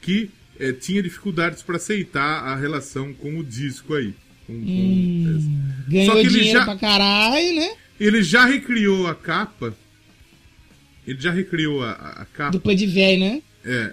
[0.00, 0.30] que
[0.60, 4.14] eh, tinha dificuldades para aceitar a relação com o disco aí.
[4.46, 6.04] Com- com-.
[6.06, 7.74] Só que ele já- pra caralho, né?
[7.98, 9.74] Ele já recriou a capa.
[11.06, 12.50] Ele já recriou a, a- a capa.
[12.52, 13.42] Depois de velho, né?
[13.64, 13.92] É.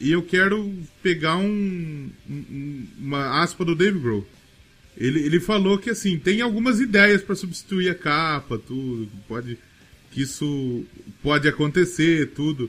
[0.00, 4.26] E eu quero pegar um, um- uma aspa do Dave Grohl.
[4.98, 9.56] Ele, ele falou que assim, tem algumas ideias para substituir a capa, tudo, pode
[10.10, 10.84] que isso
[11.22, 12.68] pode acontecer, tudo.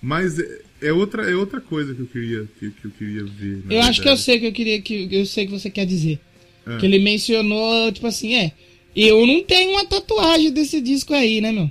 [0.00, 3.62] Mas é, é outra é outra coisa que eu queria que, que eu queria ver.
[3.68, 6.18] Eu acho que eu sei que eu queria que eu sei que você quer dizer.
[6.64, 6.78] Ah.
[6.78, 8.52] Que ele mencionou, tipo assim, é.
[8.94, 11.70] Eu não tenho uma tatuagem desse disco aí, né, meu?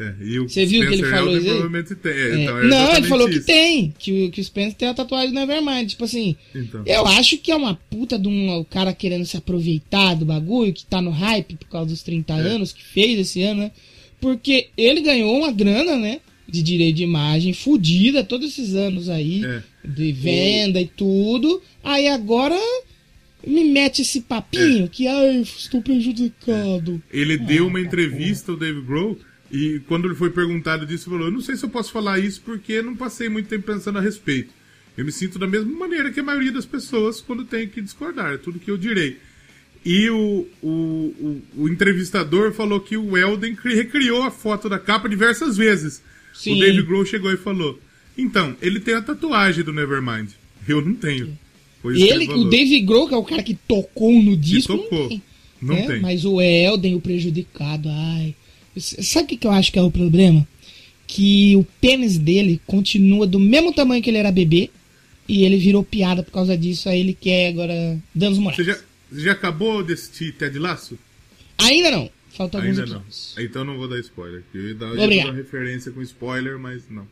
[0.00, 1.58] É, o Você viu que ele Spencer falou Elden isso aí?
[1.60, 2.12] provavelmente tem.
[2.12, 3.46] É, É, então, é não, ele falou que isso.
[3.46, 3.94] tem.
[3.98, 5.88] Que, o- que o Spencer tem a tatuagem do Nevermind.
[5.90, 6.82] Tipo assim, Então.
[6.86, 10.72] eu acho que é uma puta de um o cara querendo se aproveitar do bagulho,
[10.72, 12.40] que tá no hype por causa dos 30 É.
[12.40, 13.70] anos que fez esse ano, né?
[14.20, 16.20] Porque ele ganhou uma grana, né?
[16.48, 19.44] De direito de imagem fodida todos esses anos aí.
[19.44, 19.62] É.
[19.84, 21.62] De venda e tudo.
[21.82, 22.56] Aí agora
[23.46, 27.02] me mete esse papinho que, ai, estou prejudicado.
[27.10, 29.16] Ele deu Ah, uma entrevista ao Dave Grohl
[29.50, 32.18] e quando ele foi perguntado disso, ele falou: Eu não sei se eu posso falar
[32.18, 34.52] isso porque não passei muito tempo pensando a respeito.
[34.96, 38.34] Eu me sinto da mesma maneira que a maioria das pessoas quando tem que discordar,
[38.34, 39.16] é tudo que eu direi.
[39.84, 44.78] E o, o, o, o entrevistador falou que o Elden cri- recriou a foto da
[44.78, 46.02] capa diversas vezes.
[46.34, 46.56] Sim.
[46.56, 47.80] O Dave Grohl chegou e falou:
[48.16, 50.30] Então, ele tem a tatuagem do Nevermind.
[50.68, 51.38] Eu não tenho.
[51.82, 52.46] Que Ele, falou.
[52.46, 54.98] o Dave Grohl, que é o cara que tocou no disco, tocou.
[55.00, 55.22] não tem.
[55.62, 55.86] Não né?
[55.86, 56.00] tem.
[56.00, 58.34] Mas o Elden, o prejudicado, ai.
[58.76, 60.46] Sabe o que, eu acho que é o problema?
[61.06, 64.70] Que o pênis dele continua do mesmo tamanho que ele era bebê.
[65.28, 66.88] E ele virou piada por causa disso.
[66.88, 68.56] Aí ele quer agora danos morais.
[68.56, 68.78] Você já,
[69.10, 70.98] você já acabou de assistir Ted Laço?
[71.58, 72.10] Ainda não.
[72.30, 73.04] Faltam alguns Ainda não.
[73.38, 74.42] Então não vou dar spoiler.
[74.54, 75.26] Eu ia dar, eu ia Obrigado.
[75.26, 77.06] dar uma referência com spoiler, mas não.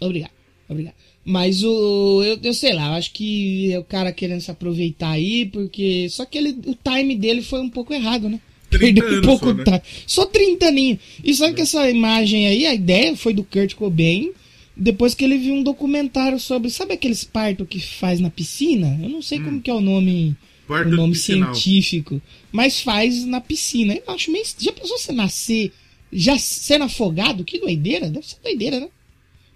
[0.00, 0.32] Obrigado,
[0.68, 0.94] obrigado.
[1.24, 2.22] Mas o.
[2.22, 6.08] Eu, eu sei lá, eu acho que é o cara querendo se aproveitar aí, porque.
[6.10, 8.40] Só que ele, o time dele foi um pouco errado, né?
[8.78, 9.64] 30 Perdeu um pouco só, né?
[9.64, 9.80] time.
[10.06, 10.98] Só 30 aninhos.
[11.22, 14.32] E sabe que essa imagem aí, a ideia foi do Kurt Cobain,
[14.76, 16.70] depois que ele viu um documentário sobre.
[16.70, 18.98] Sabe aqueles parto que faz na piscina?
[19.02, 20.36] Eu não sei como que é o nome.
[20.66, 22.20] Parto o nome científico.
[22.50, 23.94] Mas faz na piscina.
[23.94, 24.44] Eu acho meio.
[24.58, 25.72] Já pensou você nascer
[26.14, 27.44] já sendo afogado?
[27.44, 28.08] Que doideira?
[28.08, 28.88] Deve ser doideira, né?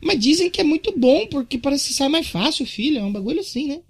[0.00, 2.98] Mas dizem que é muito bom, porque parece que sai mais fácil, filho.
[2.98, 3.80] É um bagulho assim, né?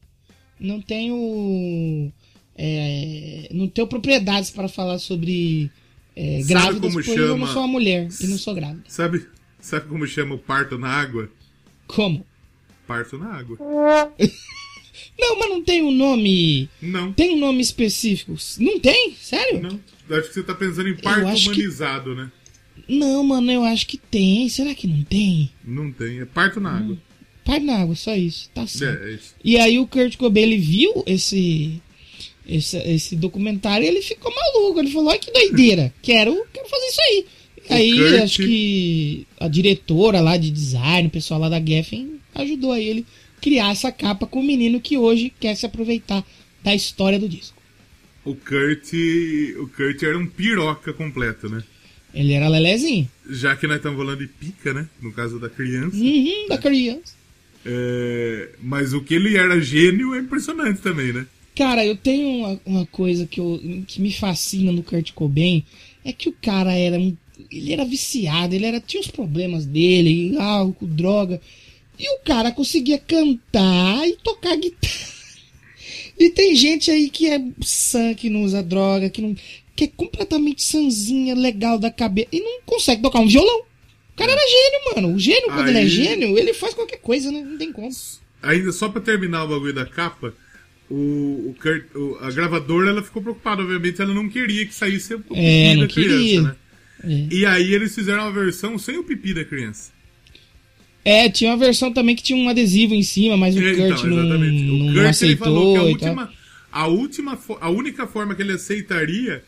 [0.60, 2.12] Não tenho.
[2.58, 5.70] É, não tenho propriedades para falar sobre
[6.16, 7.52] é, Sabe grávidas, como pois eu não chama?
[7.52, 8.82] sou uma mulher e não sou grávida.
[8.88, 9.24] Sabe,
[9.60, 11.30] sabe como chama o parto na água?
[11.86, 12.26] Como?
[12.86, 13.56] Parto na água.
[15.18, 16.68] Não, mas não tem um nome.
[16.82, 18.34] Não, Tem um nome específico.
[18.58, 19.14] Não tem?
[19.20, 19.60] Sério?
[19.60, 19.80] não.
[20.16, 22.30] Acho que você tá pensando em parto acho que- humanizado, né?
[22.88, 24.48] Não, mano, eu acho que tem.
[24.48, 25.50] Será que não tem?
[25.64, 26.20] Não tem.
[26.20, 26.96] É parto na água.
[27.44, 28.48] Pai na água, só isso.
[28.54, 29.02] Tá certo.
[29.04, 29.34] É, é isso.
[29.44, 31.80] E aí o Kurt Cobain, ele viu esse,
[32.48, 34.80] esse, esse documentário ele ficou maluco.
[34.80, 37.26] Ele falou, olha que doideira, quero, quero fazer isso aí.
[37.68, 42.18] O aí Kurt- acho que a diretora lá de design, o pessoal lá da Geffen,
[42.34, 43.04] ajudou a ele
[43.40, 46.24] criar essa capa com o menino que hoje quer se aproveitar
[46.64, 47.56] da história do disco.
[48.24, 48.92] O Kurt.
[49.60, 51.62] O Kurt era um piroca completo, né?
[52.12, 53.08] Ele era lelezinho.
[53.28, 54.88] Já que nós estamos falando de pica, né?
[55.00, 55.96] No caso da criança.
[55.96, 57.14] Uhum, da criança.
[57.64, 61.26] É, mas o que ele era gênio é impressionante também, né?
[61.58, 65.64] Cara, eu tenho uma, uma coisa que, eu, que me fascina no Kurt Cobain,
[66.04, 67.16] é que o cara era um,
[67.50, 71.40] ele era viciado, ele era tinha os problemas dele, álcool, droga,
[71.98, 75.18] e o cara conseguia cantar e tocar guitarra.
[76.16, 79.34] E tem gente aí que é sã, que não usa droga, que não
[79.74, 83.62] que é completamente sanzinha, legal da cabeça e não consegue tocar um violão.
[84.12, 85.16] O cara era gênio, mano.
[85.16, 87.42] O gênio, quando ele é Aí- gênio, ele faz qualquer coisa, né?
[87.42, 87.90] Não tem como.
[88.42, 90.34] Ainda só pra terminar o bagulho da capa,
[90.90, 91.86] o, o Kurt-
[92.22, 95.86] a gravadora ela ficou preocupada, obviamente, ela não queria que saísse o pipi É, não
[95.86, 96.42] da criança, queria.
[96.42, 96.56] né?
[97.04, 97.26] É.
[97.34, 99.92] E aí eles fizeram uma versão sem o pipi da criança.
[101.04, 104.02] É, tinha uma versão também que tinha um adesivo em cima, mas o É, Kurt
[104.04, 104.62] não, exatamente.
[104.70, 106.32] O não Kurt ele aceitou falou que a última,
[106.72, 109.42] a última, a única forma que ele aceitaria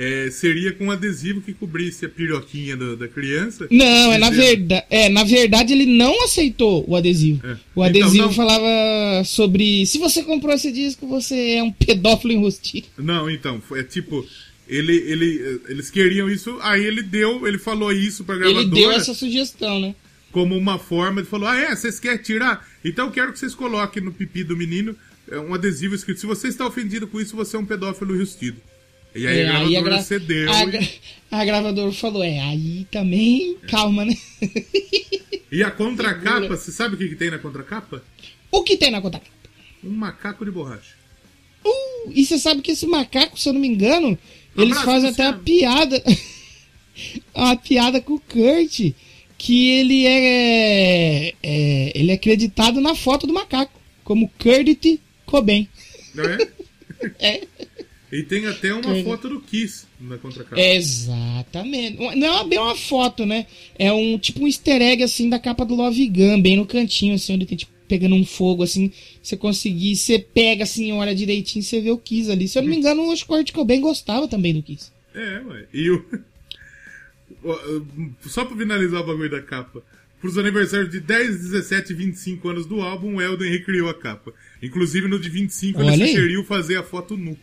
[0.00, 3.66] é, seria com um adesivo que cobrisse a piroquinha da, da criança.
[3.68, 7.44] Não, é na, verdade, é na verdade ele não aceitou o adesivo.
[7.44, 7.56] É.
[7.74, 8.32] O Então, adesivo não.
[8.32, 12.86] falava sobre se você comprou esse disco, você é um pedófilo enrustido.
[12.96, 14.24] Não, então, é tipo,
[14.68, 18.64] ele, ele, eles queriam isso, aí ele deu, ele falou isso pra gravadora.
[18.64, 19.96] Ele deu essa sugestão, né?
[20.30, 21.74] como uma forma, ele falou: Ah, é?
[21.74, 22.68] Vocês querem tirar?
[22.84, 24.94] Então eu quero que vocês coloquem no pipi do menino
[25.30, 28.60] é um adesivo escrito: se você está ofendido com isso, você é um pedófilo rustido.
[29.18, 30.52] E aí É, a aí a, gravadora gra- cedeu.
[30.52, 30.88] a, e- gra-
[31.30, 34.14] a gravadora falou: é, aí também, calma, né?
[35.50, 38.04] E a contracapa, você sabe o que, que tem na contracapa?
[38.52, 39.20] o que tem na conta?
[39.82, 40.94] Um macaco de borracha.
[41.64, 44.18] Uh, e você sabe que esse macaco, se eu não me engano,
[44.54, 46.02] eles Abraço, fazem até a piada.
[47.34, 48.92] a piada com o Kurt.
[49.38, 53.72] Que ele é, é- Ele é acreditado na foto do macaco.
[54.04, 55.66] Como Kurt Cobain.
[56.14, 56.38] Não é?
[57.20, 57.46] É.
[58.10, 59.04] E tem até uma Tem.
[59.04, 60.60] foto do Kiss na contracapa.
[60.60, 61.98] Exatamente.
[62.16, 63.46] Não é bem uma foto, né?
[63.78, 67.14] É um tipo um easter egg assim da capa do Love Gun, bem no cantinho,
[67.14, 68.90] assim, onde tem tipo pegando um fogo assim.
[69.22, 72.48] Você conseguir, você pega assim, olha direitinho, você vê o Kiss ali.
[72.48, 74.90] Se eu não me engano, o Kurt Cobain gostava também do Kiss.
[75.14, 75.66] É, ué.
[75.72, 76.04] E o.
[78.22, 79.82] Só pra finalizar o bagulho da capa.
[80.20, 84.32] Pros aniversários de 10, 17 e 25 anos do álbum, o Elden recriou a capa.
[84.60, 87.38] Inclusive no de 25 Olha ele sugeriu fazer a foto nu.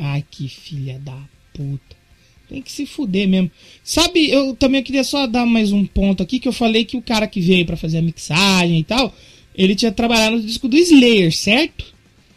[0.00, 1.16] Ai, que filha da
[1.52, 2.00] puta.
[2.48, 3.50] Tem que se fuder mesmo.
[3.84, 7.02] Sabe, eu também queria só dar mais um ponto aqui, que eu falei que o
[7.02, 9.14] cara que veio pra fazer a mixagem e tal,
[9.54, 11.84] ele tinha trabalhado no disco do Slayer, certo?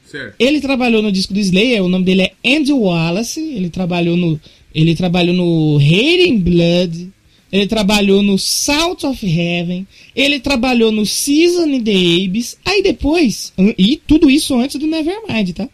[0.05, 0.35] Certo.
[0.37, 4.39] Ele trabalhou no disco do Slayer, o nome dele é Andy Wallace, ele trabalhou no
[4.75, 7.09] ele trabalhou no Hating Blood,
[7.51, 13.53] ele trabalhou no Salt of Heaven, ele trabalhou no Season in the Abyss, aí depois,
[13.77, 15.69] e tudo isso antes do Nevermind, tá?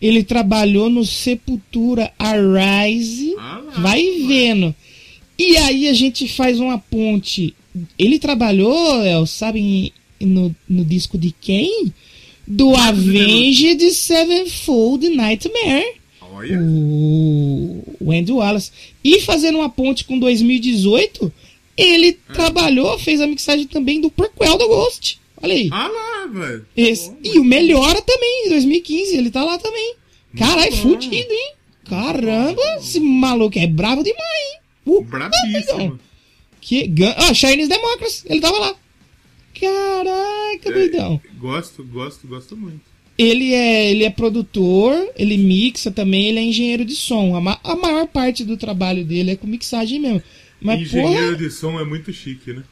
[0.00, 4.26] Ele trabalhou no Sepultura Arise, Ah lá, vai ué.
[4.26, 4.74] vendo.
[5.38, 7.54] E aí a gente faz uma ponte.
[7.98, 11.92] Ele trabalhou, El, sabe, no, no disco de quem?
[12.46, 15.94] Do Avenged Sevenfold Nightmare.
[16.20, 16.60] Olha.
[16.60, 18.72] O, o Andy Wallace.
[19.04, 21.32] E fazendo uma ponte com 2018,
[21.76, 25.19] ele trabalhou, fez a mixagem também do prequel do Ghost.
[25.42, 25.68] Olha aí.
[25.72, 26.66] Ah lá, velho.
[26.76, 29.94] E o Melhora também, em 2015, ele tá lá também.
[30.36, 31.52] Caralho, fudido, hein?
[31.88, 34.22] Caramba, esse maluco é bravo demais,
[34.52, 34.60] hein?
[34.86, 35.52] Uh, Brabíssimo.
[35.78, 35.98] doidão.
[36.60, 37.14] Que gan...
[37.16, 38.74] Ah, Chinese Democracy, ele tava lá.
[39.60, 41.20] Caraca, doidão.
[41.38, 42.80] Gosto, gosto, gosto muito.
[43.18, 47.36] Ele é, ele é produtor, ele mixa também, ele é engenheiro de som.
[47.36, 50.22] A, ma- a maior parte do trabalho dele é com mixagem mesmo.
[50.60, 52.62] Mas, engenheiro porra, de som é muito chique, né?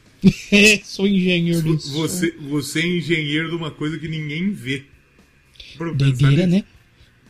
[0.51, 1.93] É, sou engenheiro de som.
[1.93, 4.83] Você, você é engenheiro de uma coisa que ninguém vê.
[5.95, 6.63] Doideira, né?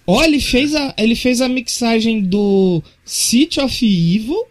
[0.06, 4.44] Ó, ele fez a, ele fez a mixagem do City of Evil,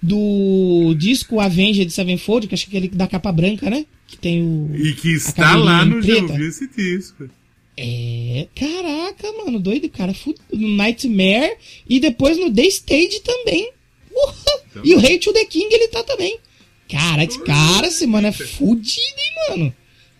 [0.00, 3.84] do disco Avenged Sevenfold, que acho que é aquele da capa branca, né?
[4.06, 4.70] Que tem o.
[4.74, 6.32] E que está lá no Já preta.
[6.32, 7.28] ouvi esse disco.
[7.76, 8.46] É.
[8.54, 10.14] Caraca, mano, doido, cara.
[10.52, 11.56] No Nightmare
[11.88, 13.72] e depois no The Stage também.
[14.12, 14.84] Porra!
[14.84, 16.38] E o Hate to the King ele tá também.
[16.92, 19.74] Cara, esse cara, esse mano é fudido, hein, mano?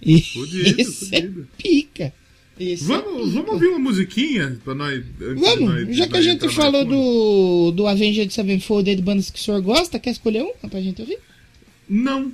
[0.04, 1.48] E- Fudido, esse fudido.
[1.58, 2.12] é pica.
[2.60, 5.02] Esse é Vamos, vamos ouvir uma musiquinha pra nós.
[5.04, 9.30] de nós- Vamos, já que a gente falou do, do Avenged Sevenfold aí de bandas
[9.30, 11.18] que o senhor gosta, quer escolher um pra gente ouvir?
[11.88, 12.32] Não.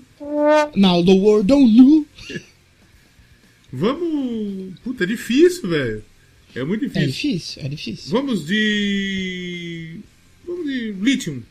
[0.76, 2.06] Now the world don't know.
[3.72, 4.74] Vamos.
[4.82, 6.04] Puta, é difícil, velho.
[6.54, 7.30] É muito É difícil.
[7.32, 8.10] difícil, é difícil.
[8.10, 9.96] Vamos de.
[10.46, 11.42] Vamos de Lithium.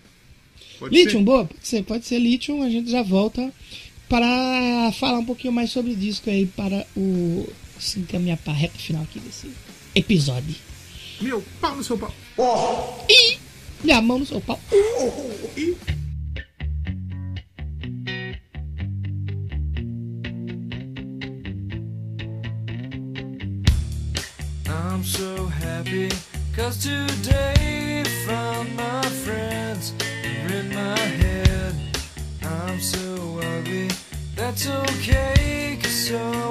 [0.79, 1.25] Pode Lithium, ser?
[1.25, 3.51] boa, pode ser, pode ser Lithium, a gente já volta
[4.07, 7.47] para falar um pouquinho mais sobre o disco aí para o.
[7.79, 9.51] Se encaminhar para a reta final aqui desse
[9.93, 10.55] episódio.
[11.21, 13.05] Meu pau no seu pau.
[13.07, 13.37] E
[13.83, 14.59] minha mão no seu pau.
[15.55, 15.75] E...
[24.67, 26.09] I'm so happy
[26.55, 27.46] cause today
[34.57, 36.46] that's okay cause so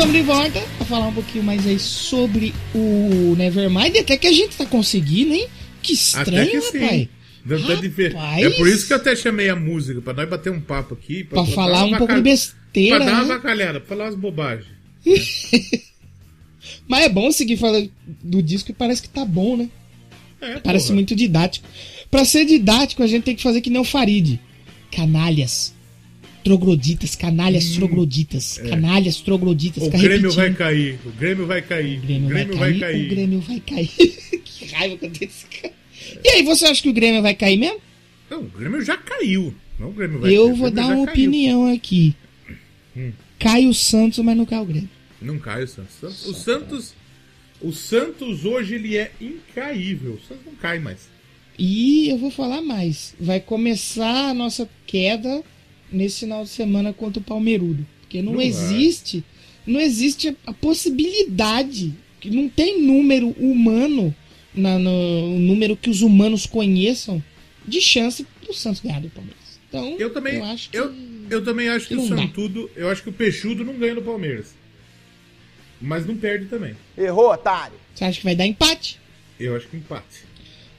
[0.00, 3.98] estamos de volta para falar um pouquinho mais aí sobre o Nevermind.
[3.98, 5.46] Até que a gente tá conseguindo, hein?
[5.82, 7.08] Que estranho, Até que rapaz.
[7.92, 8.14] Ver.
[8.14, 8.46] Rapaz.
[8.46, 11.24] É por isso que eu até chamei a música, pra nós bater um papo aqui.
[11.24, 13.28] Pra dar falar um pouco de besteira, Pra dar uma né?
[13.34, 14.68] vacalhada, pra falar umas bobagens.
[16.88, 17.90] Mas é bom seguir falando
[18.24, 19.68] do disco e parece que tá bom, né?
[20.40, 20.94] É, Parece porra.
[20.94, 21.68] muito didático.
[22.10, 24.40] Pra ser didático, a gente tem que fazer que nem o Farid.
[24.90, 25.74] Canalhas.
[26.44, 28.58] Trogloditas, canalhas trogloditas.
[28.58, 29.82] Canalhas trogloditas.
[29.82, 29.88] Hum, é.
[29.88, 30.34] O Grêmio repetindo.
[30.36, 33.88] vai cair, o Grêmio vai cair, O Grêmio, vai, cair, O Grêmio vai cair.
[34.44, 35.74] que raiva que eu tenho desse cara.
[36.24, 37.78] E aí, você acha que o Grêmio vai cair mesmo?
[38.30, 39.54] Não, o Grêmio já caiu.
[39.78, 41.10] Não, o Grêmio vai eu cair, o vou Grêmio dar uma caiu.
[41.28, 42.14] opinião aqui.
[42.96, 43.12] Hum.
[43.38, 44.88] Cai o Santos, mas não cai o Grêmio.
[45.20, 45.94] Não cai o Santos.
[46.00, 46.94] Santos- O Santos.
[47.60, 50.12] O Santos hoje ele é incaível.
[50.14, 51.08] O Santos não cai mais.
[51.58, 53.14] E eu vou falar mais.
[53.20, 55.42] Vai começar a nossa queda
[55.92, 57.86] nesse final de semana contra o Palmeirudo.
[58.00, 58.46] Porque não, Não vai.
[58.46, 59.24] existe.
[59.66, 61.94] Não existe a possibilidade.
[62.20, 64.14] Que não tem número humano.
[64.52, 67.22] Na, no, número que os humanos conheçam
[67.66, 69.60] de chance do Santos ganhar do Palmeiras.
[69.68, 70.34] Então, Eu também.
[70.36, 70.76] eu acho que.
[70.76, 70.92] eu,
[71.30, 72.16] eu também acho que que o dá.
[72.16, 72.68] Santudo.
[72.74, 74.54] Eu acho que o Peixudo não ganha no Palmeiras.
[75.80, 76.74] Mas não perde também.
[76.98, 77.76] Errou, otário.
[77.94, 78.98] Você acha que vai dar empate?
[79.38, 80.24] Eu acho que empate.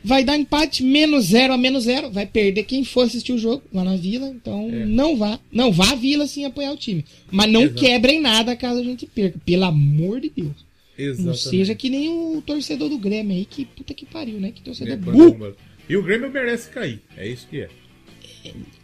[0.03, 2.09] Vai dar empate menos zero a menos zero.
[2.11, 4.27] Vai perder quem for assistir o jogo lá na vila.
[4.29, 4.85] Então É.
[4.85, 5.39] não vá.
[5.51, 7.05] Não vá à vila sem apoiar o time.
[7.31, 7.79] Mas não Exato.
[7.79, 9.39] quebrem nada caso a gente perca.
[9.45, 10.65] Pelo amor de Deus.
[10.97, 11.25] Exatamente.
[11.27, 13.45] Não seja que nem o torcedor do Grêmio aí.
[13.45, 14.51] Que puta que pariu, né?
[14.51, 15.35] Que torcedor É, burro.
[15.35, 15.55] quando-
[15.89, 16.99] E o Grêmio merece cair.
[17.17, 17.69] É isso que é.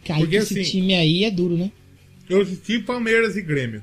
[0.04, 1.70] Cair Porque esse assim- time aí é duro, né?
[2.28, 3.82] Eu assisti Palmeiras e Grêmio.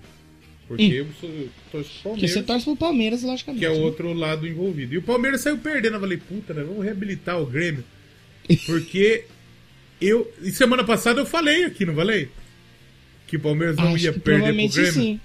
[0.67, 3.59] Porque eu sou eu torço pro Porque Palmeiras, você torce pro Palmeiras, logicamente.
[3.59, 3.81] que é o né?
[3.81, 4.95] outro lado envolvido.
[4.95, 5.95] E o Palmeiras saiu perdendo.
[5.95, 6.63] Eu falei, puta, né?
[6.63, 7.83] Vamos reabilitar o Grêmio.
[8.65, 9.25] Porque
[10.01, 10.31] eu.
[10.41, 12.29] E semana passada eu falei aqui, não falei?
[13.27, 14.91] Que o Palmeiras não Acho ia perder pro Grêmio.
[14.91, 15.19] sim.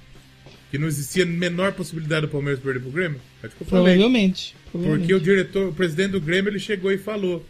[0.70, 3.20] Que não existia a menor possibilidade do Palmeiras perder pro Grêmio.
[3.42, 3.94] Acho que eu falei.
[3.94, 4.54] Provavelmente.
[4.70, 5.00] provavelmente.
[5.00, 7.44] Porque o diretor, o presidente do Grêmio, ele chegou e falou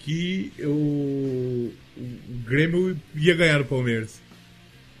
[0.00, 2.12] que o, o
[2.46, 4.20] Grêmio ia ganhar o Palmeiras.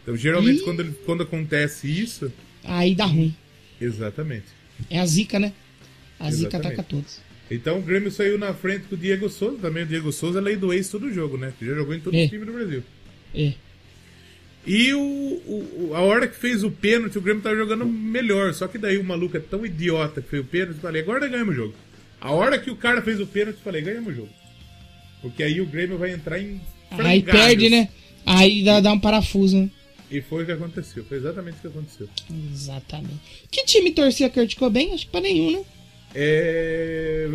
[0.06, 0.64] Então, geralmente, Ih.
[0.64, 2.32] quando, quando acontece isso.
[2.62, 3.34] Aí dá ruim.
[3.80, 4.44] Exatamente.
[4.88, 5.52] É a zica, né?
[6.20, 6.66] A zica Exatamente.
[6.74, 7.20] ataca todos.
[7.50, 9.58] Então, o Grêmio saiu na frente com o Diego Souza.
[9.58, 11.52] Também o Diego Souza é lei do ex todo jogo, né?
[11.60, 12.24] Já jogou em todos É.
[12.24, 12.82] os times do Brasil.
[13.34, 13.52] É.
[14.66, 18.52] E o, o- a hora que fez o pênalti, o Grêmio tava jogando melhor.
[18.54, 21.28] Só que daí o maluco é tão idiota que fez o pênalti, eu falei, agora
[21.28, 21.74] ganhamos o jogo.
[22.20, 24.30] A hora que o cara fez o pênalti, eu falei, ganhamos o jogo.
[25.22, 27.24] Porque aí o Grêmio vai entrar em Aí frangalhos.
[27.32, 27.88] perde, né?
[28.24, 29.70] Aí dá, dá um parafuso, né?
[30.10, 31.04] E foi o que aconteceu.
[31.04, 32.08] Foi exatamente o que aconteceu.
[32.52, 33.20] Exatamente.
[33.50, 34.92] Que time torcia Kurt Cobain?
[34.94, 35.64] Acho que pra nenhum, né?
[36.14, 37.28] É...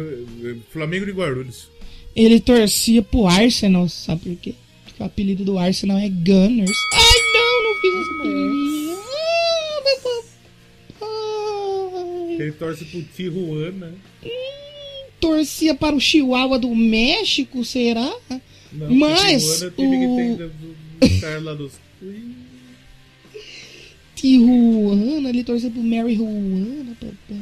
[0.71, 1.69] Flamengo de Guarulhos.
[2.15, 4.55] Ele torcia pro Arsenal, sabe por quê?
[4.85, 6.71] Porque o apelido do Arsenal é Gunners.
[6.93, 8.97] Ai, não, não fiz essa piadinha.
[11.01, 12.35] Ah.
[12.39, 13.93] Ele torce pro Tijuana.
[15.19, 18.11] Torcia para o Chihuahua do México, será?
[18.71, 21.73] Não, Mas Tijuana é o time que o- tem do, do, do cara lá dos...
[24.21, 27.41] Tijuana, ele torcia pro Mary Juana, papai.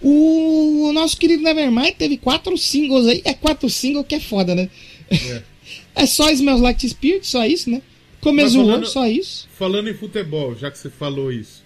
[0.00, 3.22] O nosso querido Nevermind teve quatro singles aí.
[3.24, 4.68] É quatro singles que é foda, né?
[5.10, 5.42] É.
[5.94, 7.80] É só Smells Like Spirit, só isso, né?
[8.20, 9.46] Come Mas zoou, falando- só isso.
[9.58, 11.62] Falando em futebol, já que você falou isso.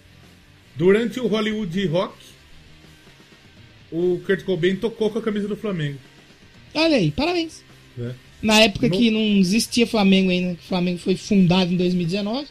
[0.75, 2.13] Durante o Hollywood Rock,
[3.91, 5.97] o Kurt Cobain tocou com a camisa do Flamengo.
[6.73, 7.63] Olha aí, parabéns.
[7.95, 8.13] Né?
[8.41, 12.47] Na época No- que não existia Flamengo ainda, que o Flamengo foi fundado em 2019.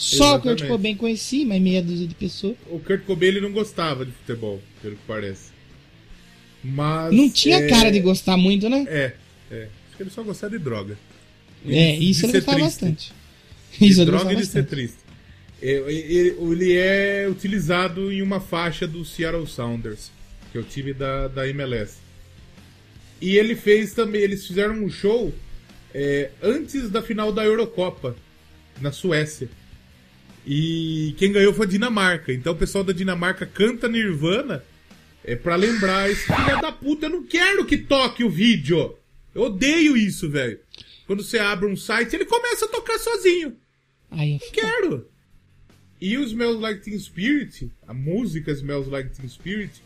[0.00, 0.66] Só o Kurt.
[0.66, 2.56] Cobain conhecia, mas meia dúzia de pessoas.
[2.70, 5.50] O Kurt Cobain ele não gostava de futebol, pelo que parece.
[6.64, 7.14] Mas.
[7.14, 8.86] Não tinha é, cara de gostar muito, né?
[8.88, 9.12] É,
[9.50, 9.68] é.
[9.88, 10.98] Acho que ele só gostava de droga.
[11.66, 12.80] É, de isso ele gostava triste.
[12.80, 13.12] bastante.
[13.78, 14.98] De Isso droga e de ser triste.
[15.62, 20.10] É, Ele, ele é utilizado em uma faixa do Seattle Sounders,
[20.50, 21.98] que é o time da, da MLS.
[23.20, 25.32] E ele fez também, eles fizeram um show
[25.94, 28.16] é, antes da final da Eurocopa,
[28.80, 29.48] na Suécia.
[30.46, 32.32] E quem ganhou foi a Dinamarca.
[32.32, 34.64] Então o pessoal da Dinamarca canta Nirvana
[35.24, 37.06] é para lembrar esse filho da puta.
[37.06, 38.96] Eu não quero que toque o vídeo.
[39.34, 40.58] Eu odeio isso, velho.
[41.06, 43.56] Quando você abre um site, ele começa a tocar sozinho.
[44.10, 45.08] Aí, Não quero.
[46.00, 49.82] E o Smells Like Teen Spirit, a música Smells Like Teen Spirit,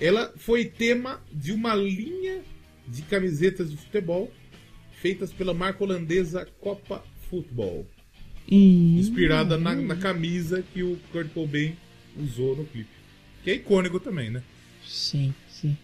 [0.00, 2.42] ela foi tema de uma linha
[2.88, 4.32] de camisetas de futebol
[5.00, 7.99] feitas pela marca holandesa Copa Football, hum,
[8.48, 11.74] inspirada na, na camisa que o Kurt Cobain
[12.18, 12.88] usou no clipe.
[13.44, 14.42] Que é icônico também, né?
[14.86, 15.76] Sim, sim.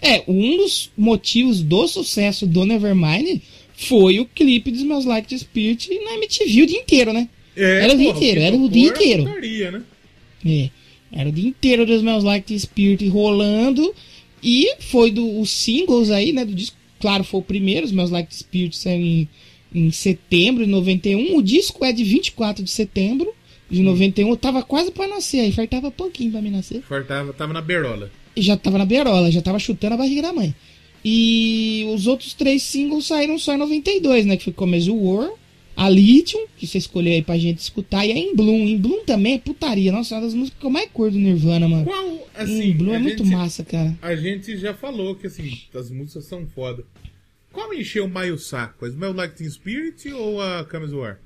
[0.00, 3.40] É, um dos motivos do sucesso do Nevermind
[3.74, 7.28] foi o clipe de Smells Like Teen Spirit na MTV o dia inteiro, né?
[7.56, 9.24] É, Era o dia porra, inteiro, era o dia inteiro.
[9.24, 9.82] putaria, né?
[10.44, 10.70] É.
[11.12, 13.94] Era o dia inteiro do Smells Like Teen Spirit rolando.
[14.42, 16.76] E foi do, os singles aí, né, do disco.
[16.98, 19.28] Claro, foi o primeiro, Smells Like Teen Spirit saiu em,
[19.74, 21.36] em setembro de 91.
[21.36, 23.32] O disco é de 24 de setembro
[23.70, 24.28] de 91.
[24.28, 26.82] Eu tava quase pra nascer aí, faltava pouquinho pra me nascer.
[26.82, 28.10] Fartava, tava na berola.
[28.34, 30.54] E já tava na berola, já tava chutando a barriga da mãe.
[31.04, 34.36] E os outros três singles saíram só em 92, né?
[34.36, 35.32] Que foi Come As You Were,
[35.76, 38.68] a Lithium, que você escolheu aí pra gente escutar, e a In Bloom.
[38.68, 39.90] In Bloom também é putaria.
[39.90, 41.84] Nossa, é uma das músicas que eu mais curto do Nirvana, mano.
[41.86, 43.98] Qual, assim, In Bloom é muito gente- massa, cara.
[44.00, 46.84] A gente já falou que assim, as músicas são foda.
[47.52, 48.84] Qual encheu mais o saco?
[48.84, 51.18] A Smell Like Spirit ou a Camus War?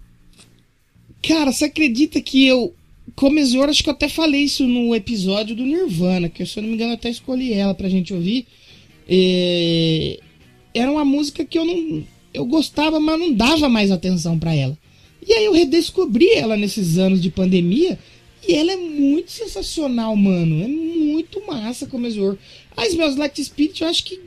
[1.22, 2.74] Cara, você acredita que eu.
[3.18, 6.62] You Were, acho que eu até falei isso no episódio do Nirvana, que se eu
[6.62, 8.46] não me engano eu até escolhi ela pra gente ouvir.
[9.08, 10.18] É,
[10.74, 12.04] Era uma música que eu não.
[12.34, 14.76] Eu gostava, mas não dava mais atenção pra ela.
[15.26, 17.98] E aí eu redescobri ela nesses anos de pandemia.
[18.46, 20.62] E ela é muito sensacional, mano.
[20.62, 22.38] É muito massa como Were.
[22.76, 24.20] As Smells Teen Spirit, eu acho que.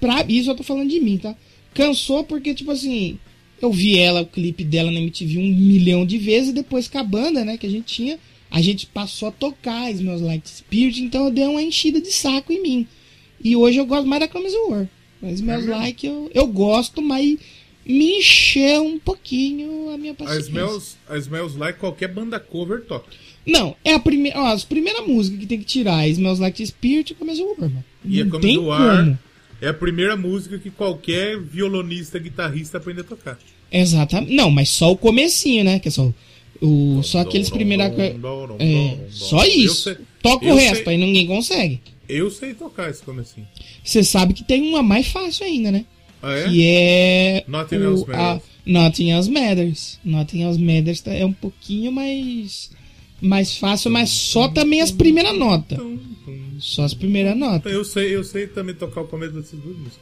[0.00, 1.34] Pra isso eu tô falando de mim, tá?
[1.74, 3.18] Cansou porque, tipo assim.
[3.60, 6.50] Eu vi ela, o clipe dela na MTV um milhão de vezes.
[6.50, 8.18] E depois com a banda, né, que a gente tinha.
[8.50, 11.02] A gente passou a tocar Smells Like Teen Spirit.
[11.02, 12.86] Então eu dei uma enchida de saco em mim.
[13.42, 14.88] E hoje eu gosto mais da As You Were.
[15.20, 15.80] Mas Smells mesmo?
[15.80, 17.36] Like eu, eu gosto, mas
[17.84, 20.48] me encheu um pouquinho a minha A paciência.
[20.48, 23.10] Smells, a Smells Like qualquer banda cover toca.
[23.46, 24.38] Não, é a primeira.
[24.40, 27.48] Ó, a primeira música que tem que tirar é Smells Like Spirit e As You
[27.48, 27.84] Were, mano.
[28.04, 29.18] E a Não As You Are como.
[29.60, 33.38] É a primeira música que qualquer violonista, guitarrista aprende a tocar.
[33.70, 34.34] Exatamente.
[34.34, 35.78] Não, mas só o comecinho, né?
[35.78, 36.12] Que é só
[36.60, 37.86] o só aqueles primeiros
[38.58, 39.82] é, só isso.
[39.82, 41.80] sei- Toca o resto, sei- aí ninguém consegue.
[42.08, 43.46] Eu sei tocar esse comecinho.
[43.84, 45.84] Você sabe que tem uma mais fácil ainda, né?
[46.22, 46.48] Ah, é?
[46.48, 48.42] que é Nothing o- Else a- Matters.
[48.66, 50.00] Nothing Else Matters.
[50.04, 52.70] Nothing Else Matters tá- é um pouquinho mais
[53.20, 55.78] mais fácil, mas só também as primeiras notas.
[56.58, 57.72] Só as primeiras notas.
[57.72, 60.00] Eu sei, eu sei também tocar o começo dessas duas músicas.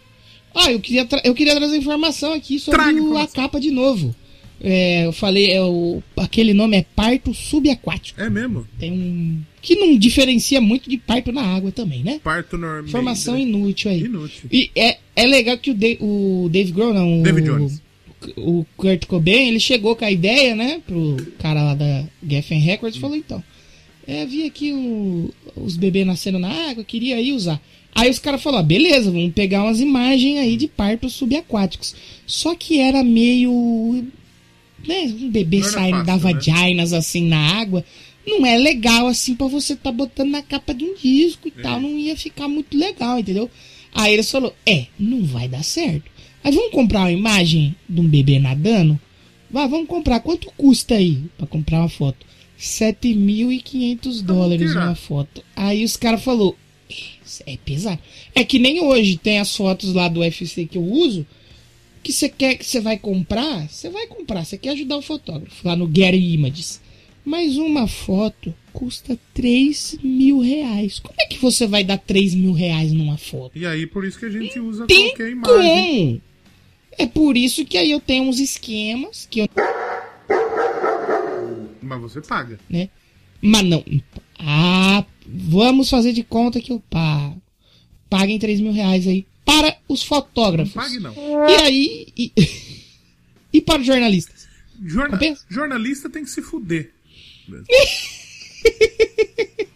[0.54, 4.14] Ah, eu queria, eu queria trazer informação aqui sobre Traga o- a capa de novo.
[4.58, 8.18] É, eu falei, é o, aquele nome é parto subaquático.
[8.18, 8.66] É mesmo?
[8.78, 9.42] Tem um.
[9.60, 12.20] Que não diferencia muito de parto na água também, né?
[12.24, 12.86] Parto normal.
[12.86, 14.04] Informação inútil aí.
[14.04, 14.48] Inútil.
[14.50, 17.82] E é, é legal que o, o Dave Grohl, não, o, David Jones.
[18.36, 22.96] O Kurt Cobain, ele chegou com a ideia, né, pro cara lá da Geffen Records
[22.96, 23.42] e falou, então,
[24.06, 27.60] é, vi aqui o- os bebês nascendo na água, queria aí usar.
[27.94, 31.94] Aí os caras falaram, ah, beleza, vamos pegar umas imagens aí de partos subaquáticos.
[32.26, 34.04] Só que era meio...
[34.86, 36.18] Né, um bebê saindo da né?
[36.18, 37.82] vaginas assim na água.
[38.26, 41.62] Não é legal assim pra você tá botando na capa de um disco e É.
[41.62, 41.80] tal.
[41.80, 43.50] Não ia ficar muito legal, entendeu?
[43.94, 46.04] Aí eles falou, é, não vai dar certo.
[46.46, 48.96] Aí vamos comprar uma imagem de um bebê nadando?
[49.50, 50.20] Vai, vamos comprar.
[50.20, 52.24] Quanto custa aí pra comprar uma foto?
[52.56, 55.42] 7.500 dólares uma foto.
[55.56, 56.56] Aí os caras falou,
[56.88, 57.98] é, é pesado.
[58.32, 61.26] É que nem hoje tem as fotos lá do UFC que eu uso,
[62.00, 65.66] que você quer que você vai comprar, você vai comprar, você quer ajudar o fotógrafo
[65.66, 66.80] lá no Getty Images.
[67.24, 71.00] Mas uma foto custa 3 mil reais.
[71.00, 73.58] Como é que você vai dar 3 mil reais numa foto?
[73.58, 76.06] E aí, por isso que a gente usa Tem qualquer imagem.
[76.06, 76.35] como?
[76.98, 79.48] É por isso que aí eu tenho uns esquemas que eu,
[81.82, 82.58] Mas você paga.
[82.68, 82.88] né?
[83.42, 83.84] Mas não.
[84.38, 87.40] Ah, vamos fazer de conta que eu pago.
[88.08, 90.72] Paguem 3 mil reais aí para os Não fotógrafos.
[90.74, 91.12] pague, não.
[91.48, 92.06] E aí.
[92.16, 92.32] E,
[93.52, 94.46] e para os jornalistas?
[94.84, 95.44] Jorna- Compensa?
[95.48, 96.92] jornalista tem que se fuder.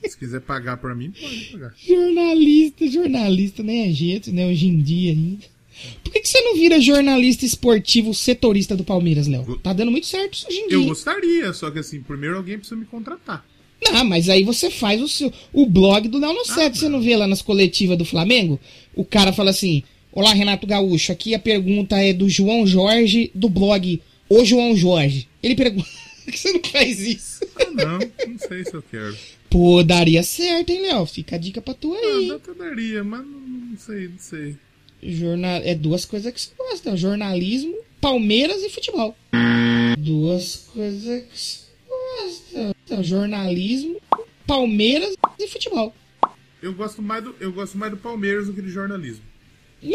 [0.08, 1.74] se quiser pagar pra mim, pode pagar.
[1.86, 4.46] Jornalista, jornalista, nem é jeito, né?
[4.46, 5.44] Hoje em dia ainda.
[6.02, 9.56] Por que, que você não vira jornalista esportivo setorista do Palmeiras, Léo?
[9.62, 10.88] Tá dando muito certo isso hoje em Eu dia.
[10.88, 13.44] gostaria, só que assim, primeiro alguém precisa me contratar.
[13.82, 16.78] Não, mas aí você faz o seu o blog do Léo no Sete.
[16.78, 18.60] Você não vê lá nas coletivas do Flamengo?
[18.94, 21.12] O cara fala assim: Olá, Renato Gaúcho.
[21.12, 25.28] Aqui a pergunta é do João Jorge, do blog O João Jorge.
[25.42, 25.88] Ele pergunta.
[26.24, 27.40] Por que você não faz isso?
[27.56, 29.16] Ah, não, não sei se eu quero.
[29.48, 31.06] Pô, daria certo, hein, Léo?
[31.06, 32.30] Fica a dica pra tu Ah, aí.
[32.32, 34.56] até daria, mas não, não sei, não sei.
[35.02, 35.60] Jornal...
[35.64, 39.16] É duas coisas que você gosta: jornalismo, Palmeiras e futebol.
[39.98, 44.00] Duas coisas que você gosta: Então, jornalismo,
[44.46, 45.94] Palmeiras e futebol.
[46.62, 49.24] Eu gosto mais do, eu gosto mais do Palmeiras do que de jornalismo.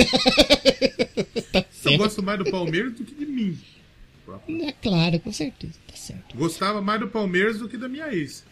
[1.52, 3.58] Tá Eu gosto mais do Palmeiras do que de mim.
[4.64, 5.74] É claro, com certeza.
[5.88, 6.36] Tá certo.
[6.36, 8.44] Gostava mais do Palmeiras do que da minha ex.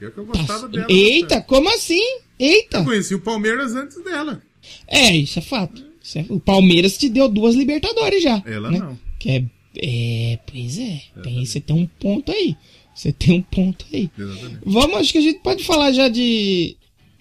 [0.00, 0.72] Eu que eu Tá gostava certo.
[0.72, 0.86] dela.
[0.88, 1.46] Eita, bastante.
[1.46, 2.18] como assim?
[2.38, 2.78] Eita!
[2.78, 4.40] Eu conheci o Palmeiras antes dela.
[4.86, 5.84] É, isso é fato.
[6.02, 8.42] Isso é- O Palmeiras te deu duas Libertadores já.
[8.46, 8.78] Ela né?
[8.78, 8.98] não.
[9.18, 9.44] Que é,
[9.76, 11.02] é, pois é.
[11.22, 12.56] Tem, você tem um ponto aí.
[12.94, 14.10] Você tem um ponto aí.
[14.18, 14.58] Exatamente.
[14.64, 16.76] Vamos, acho que a gente pode falar já de,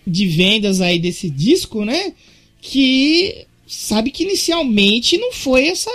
[0.05, 2.13] de vendas aí desse disco, né?
[2.61, 5.91] Que sabe que inicialmente não foi essa,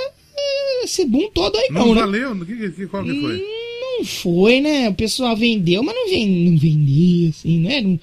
[0.85, 2.01] esse boom todo aí, Não, não, né?
[2.03, 2.47] valeu?
[2.47, 3.43] Que, que, qual que foi?
[3.81, 4.89] Não foi, né?
[4.89, 7.81] O pessoal vendeu, mas não, vem, não vendia, assim, né?
[7.81, 7.99] Não,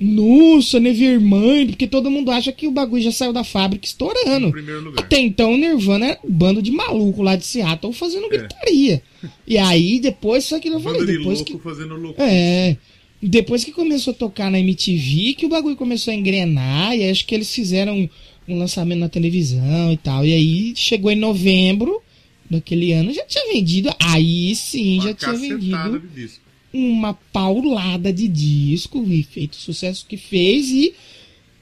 [0.00, 4.50] nossa, Nevermind, porque todo mundo acha que o bagulho já saiu da fábrica estourando.
[4.96, 9.02] Até então o Nirvana era um bando de maluco lá de Seattle fazendo gritaria.
[9.46, 11.58] E aí depois, só que eu falei, depois louco que.
[11.58, 12.20] fazendo louco.
[12.22, 12.78] É.
[13.22, 17.26] Depois que começou a tocar na MTV, que o bagulho começou a engrenar, e acho
[17.26, 18.08] que eles fizeram
[18.48, 20.24] um, lançamento na televisão e tal.
[20.24, 22.00] E aí chegou em novembro
[22.48, 23.94] daquele ano, já tinha vendido.
[24.00, 26.49] Aí sim, Uma já tinha vendido de disco.
[26.72, 30.94] Uma paulada de disco e feito o sucesso que fez e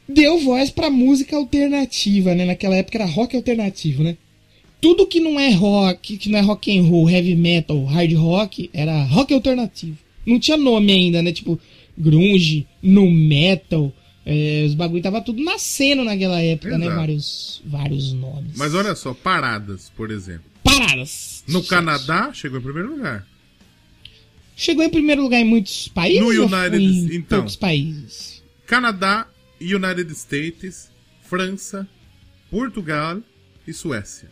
[0.09, 2.45] deu voz pra música alternativa, né?
[2.45, 4.17] Naquela época era rock alternativo, né?
[4.81, 8.71] Tudo que não é rock, que não é rock and roll, heavy metal, hard rock,
[8.73, 9.99] era rock alternativo.
[10.25, 11.33] Não tinha nome ainda, né?
[11.33, 11.59] Tipo,
[11.97, 13.93] grunge, no metal,
[14.25, 16.85] é, os bagulho tava tudo nascendo naquela época, né?
[16.85, 17.01] Exato.
[17.01, 18.53] Vários, vários nomes.
[18.57, 20.45] Mas olha só, paradas, por exemplo.
[20.63, 21.43] Paradas.
[21.49, 21.71] No Sucesso.
[21.71, 23.27] Canadá, chegou em primeiro lugar.
[24.61, 27.39] Chegou em primeiro lugar em muitos países No United- em então.
[27.39, 28.43] poucos países?
[28.67, 29.29] Canadá,
[29.61, 30.91] United States,
[31.23, 31.89] França,
[32.51, 33.23] Portugal
[33.67, 34.29] e Suécia.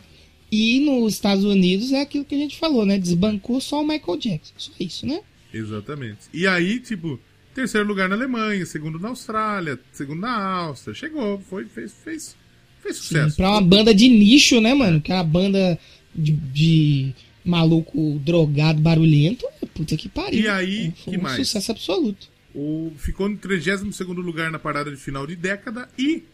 [0.51, 2.99] E nos Estados Unidos é aquilo que a gente falou, né?
[2.99, 4.53] Desbancou só o Michael Jackson.
[4.57, 5.21] Só isso, né?
[5.55, 6.19] Exatamente.
[6.35, 7.21] E aí, tipo,
[7.55, 10.93] terceiro lugar na Alemanha, segundo na Austrália, segundo na Áustria.
[10.95, 12.37] Chegou, foi, fez, fez,
[12.83, 13.37] fez Sim, sucesso.
[13.37, 15.01] pra uma banda de nicho, né, mano?
[15.01, 15.79] Que é uma banda
[16.15, 19.47] de, de maluco drogado, barulhento.
[19.77, 20.41] Puta que pariu.
[20.41, 21.37] E aí, Foi que um mais?
[21.37, 22.29] sucesso absoluto.
[22.55, 26.25] O, ficou no 32 lugar na parada de final de década e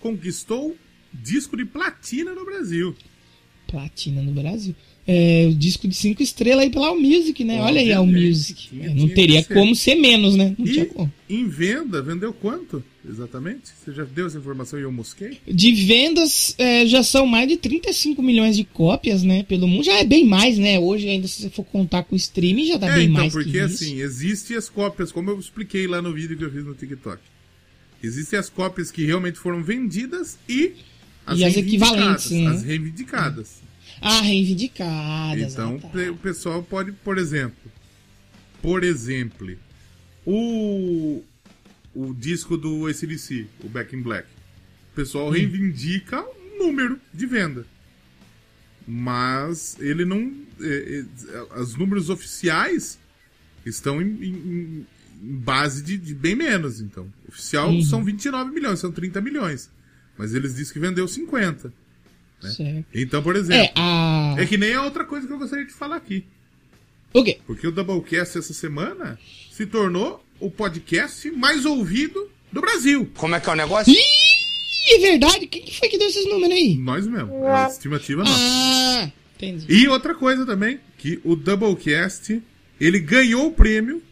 [0.00, 0.76] conquistou
[1.12, 2.96] disco de platina no Brasil.
[3.68, 4.74] Platina no Brasil.
[5.08, 7.60] É, o disco de 5 estrelas aí pela All Music, né?
[7.62, 8.68] Olha aí a All Obviamente, Music.
[8.70, 9.54] tinha- É, não tinha teria ser.
[9.54, 10.52] como ser menos, né?
[10.58, 11.12] Não tinha E como.
[11.30, 13.68] em venda, vendeu quanto exatamente?
[13.84, 15.38] Você já deu essa informação e eu mosquei?
[15.46, 19.44] De vendas, é, já são mais de 35 milhões de cópias, né?
[19.44, 19.84] Pelo mundo.
[19.84, 20.76] Já é bem mais, né?
[20.80, 23.32] Hoje, ainda se você for contar com o streaming, já dá é, bem então, mais
[23.32, 23.84] porque que isso.
[23.84, 27.18] assim, existem as cópias, como eu expliquei lá no vídeo que eu fiz no TikTok.
[28.02, 30.72] Existem as cópias que realmente foram vendidas e
[31.24, 32.46] as, E as equivalentes, né?
[32.48, 33.64] As reivindicadas.
[34.00, 35.52] Ah, reivindicadas.
[35.52, 36.10] Então, ah, tá.
[36.10, 37.70] o pessoal pode, por exemplo,
[38.62, 39.56] por exemplo,
[40.24, 41.22] o,
[41.94, 44.26] o disco do ACDC, o Back in Black.
[44.92, 47.66] O pessoal reivindica o número de venda.
[48.86, 50.32] Mas ele não.
[50.60, 51.04] é,
[51.54, 52.98] é, os números oficiais
[53.64, 54.86] estão em, em-
[55.22, 57.12] em base de, de bem menos, então.
[57.28, 57.82] Oficial Uhum.
[57.82, 59.68] são 29 milhões, são 30 milhões.
[60.16, 61.72] Mas eles dizem que vendeu 50.
[62.40, 62.86] Certo.
[62.94, 63.62] Então, por exemplo.
[63.62, 64.34] É, a.
[64.38, 66.24] É que nem a outra coisa que eu gostaria de falar aqui.
[67.12, 67.38] O quê?
[67.46, 69.18] Porque o Doublecast essa semana
[69.50, 73.10] se tornou o podcast mais ouvido do Brasil.
[73.16, 73.92] Como é que é o negócio?
[73.92, 75.46] Ih, é verdade?
[75.46, 76.76] Quem que foi que deu esses números aí?
[76.76, 77.44] Nós mesmo.
[77.44, 78.38] É a estimativa nossa.
[78.38, 79.66] Ah, entendi.
[79.68, 82.42] E outra coisa também, que o Doublecast,
[82.78, 84.02] ele ganhou o prêmio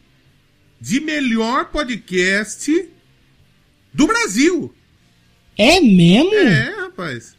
[0.80, 2.88] de melhor podcast
[3.92, 4.74] do Brasil.
[5.56, 6.34] É mesmo?
[6.34, 7.36] É, rapaz.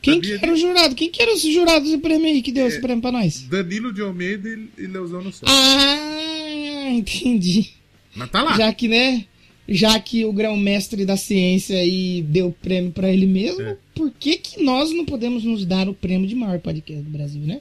[0.00, 0.94] Quem que era o jurado?
[0.94, 2.68] Quem que era os jurados desse prêmio aí que deu É.
[2.68, 3.42] esse prêmio pra nós?
[3.42, 4.48] Danilo de Almeida
[4.78, 5.48] e Leozão no Sol.
[5.48, 7.70] Ah, entendi.
[8.14, 8.56] Mas tá lá.
[8.56, 9.24] Já que, né?
[9.68, 13.76] Já que o grão-mestre da ciência aí deu o prêmio pra ele mesmo, É.
[13.94, 17.42] por que que nós não podemos nos dar o prêmio de maior podcast do Brasil,
[17.42, 17.60] né?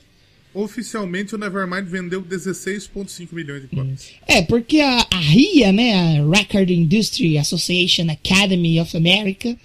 [0.53, 4.07] Oficialmente o Nevermind vendeu 16,5 milhões de cópias.
[4.25, 9.55] É, porque a, a RIA, né, a Record Industry Association Academy of America,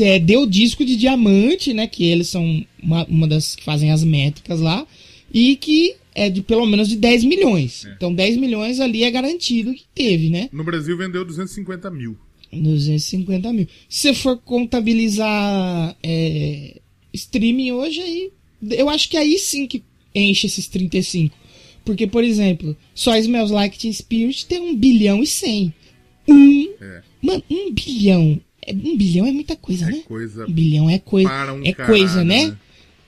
[0.00, 4.02] é, deu disco de diamante, né, que eles são uma, uma das que fazem as
[4.04, 4.86] métricas lá,
[5.32, 7.84] e que é de pelo menos de 10 milhões.
[7.84, 7.92] É.
[7.94, 10.48] Então 10 milhões ali é garantido que teve, né?
[10.52, 12.16] No Brasil vendeu 250 mil.
[12.52, 13.66] 250 mil.
[13.88, 16.80] Se for contabilizar é,
[17.12, 18.30] streaming hoje, aí
[18.70, 19.82] eu acho que aí sim que
[20.14, 21.36] enche esses 35.
[21.84, 25.72] Porque, por exemplo, só Smells Like Teen Spirit tem 1 bilhão e 100.
[26.28, 27.02] Um, É.
[27.22, 28.40] mano, 1 bilhão.
[28.66, 30.02] É, 1 bilhão é muita coisa, É né?
[30.06, 31.28] coisa 1 bilhão é coisa.
[31.52, 32.46] um é caralho, coisa, né?
[32.48, 32.56] né?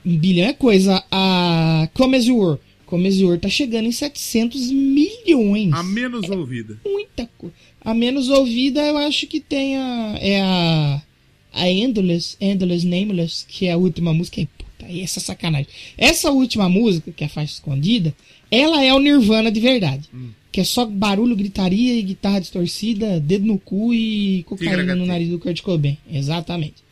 [0.07, 1.03] 1 bilhão é coisa.
[1.11, 2.59] A Come As You Were.
[2.87, 6.79] Come As You Were tá chegando em 700 milhões a menos ouvida.
[6.87, 7.55] muita coisa.
[7.81, 10.19] A menos ouvida, eu acho que tem a.
[10.21, 11.03] É a.
[11.51, 14.41] A Endless, Endless Nameless, que é a última música.
[14.41, 15.67] E, puta, aí essa sacanagem.
[15.97, 18.15] Essa última música, que é a faixa escondida,
[18.51, 20.09] ela é o Nirvana de verdade.
[20.51, 25.29] Que é só barulho, gritaria e guitarra distorcida, dedo no cu e cocaína no nariz
[25.29, 25.99] do Kurt Cobain.
[26.11, 26.89] Exatamente.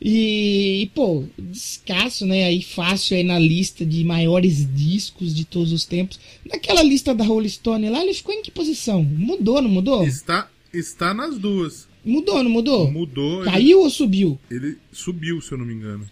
[0.00, 2.44] E, e, pô, descasso, né?
[2.44, 6.20] Aí fácil aí na lista de maiores discos de todos os tempos.
[6.44, 9.02] Naquela lista da Rolling Stone lá, ele ficou em que posição?
[9.02, 10.06] Mudou, não mudou?
[10.06, 11.88] Está, está nas duas.
[12.04, 12.90] Mudou, não mudou?
[12.90, 13.42] Mudou.
[13.42, 14.38] Ele, Caiu ou subiu?
[14.50, 16.08] ele subiu, se eu não me engano.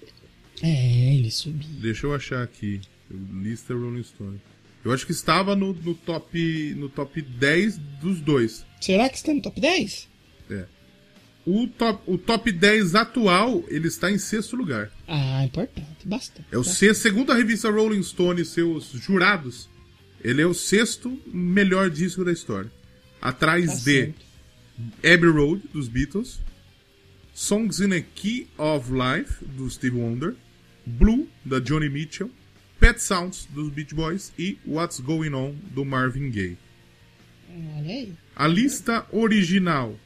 [0.63, 1.69] É, ele subiu.
[1.81, 2.81] Deixa eu achar aqui.
[3.43, 4.41] Lista Rolling Stone.
[4.87, 8.65] Eu acho que estava no, no top no top 10 dos dois.
[8.81, 10.09] Será que está no top 10?
[10.49, 10.65] É.
[11.45, 14.93] O top, o top 10 atual, ele está em sexto lugar.
[15.09, 16.47] Ah, importante, bastante.
[16.53, 19.69] É o sexto, segundo a revista Rolling Stone e seus jurados,
[20.23, 22.71] ele é o sexto melhor disco da história.
[23.21, 24.15] Atrás Tá de.
[24.99, 26.39] Abbey Road, dos Beatles,
[27.35, 30.37] Songs in a Key of Life, do Steve Wonder,
[30.87, 32.31] Blue, da Johnny Mitchell,
[32.79, 36.59] Pet Sounds, dos Beach Boys e What's Going On, do Marvin Gaye.
[37.49, 38.15] Olha aí.
[38.35, 39.99] A lista original,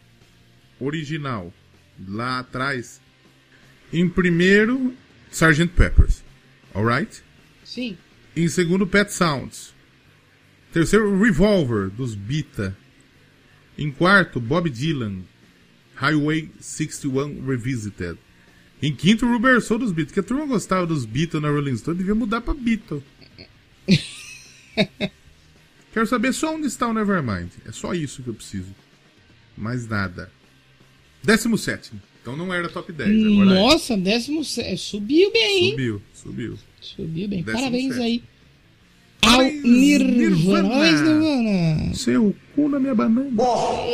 [0.79, 1.53] original,
[2.09, 3.01] lá atrás,
[3.93, 4.95] em primeiro,
[5.31, 5.69] Sgt.
[5.75, 6.23] Peppers,
[6.75, 7.23] alright?
[7.65, 7.99] Sim.
[8.37, 9.75] Em segundo, Pet Sounds.
[10.73, 12.77] Terceiro, Revolver, dos Bita.
[13.77, 15.25] Em quarto, Bob Dylan,
[15.97, 18.19] Highway 61 Revisited.
[18.83, 20.13] Em quinto, Rubber Soul dos Beatles.
[20.15, 23.03] Que a turma gostava dos Beatles na Rolling Stone, devia mudar pra Beatles.
[25.93, 27.51] Quero saber só onde está o Nevermind.
[27.67, 28.75] É só isso que eu preciso.
[29.57, 30.31] Mais nada.
[31.23, 32.01] Décimo sétimo.
[32.23, 33.09] Então não era top 10.
[33.11, 33.55] Agora é.
[33.55, 35.71] Nossa, décimo sé- Subiu bem, hein?
[35.73, 36.59] Subiu, subiu.
[36.81, 37.43] Subiu bem.
[37.43, 38.05] Décimo Parabéns sétimo.
[38.05, 38.23] aí.
[39.23, 40.69] Ao Nirvana.
[40.91, 41.95] Nirvana.
[41.95, 43.31] Seu cu na minha banana.
[43.37, 43.91] Papai.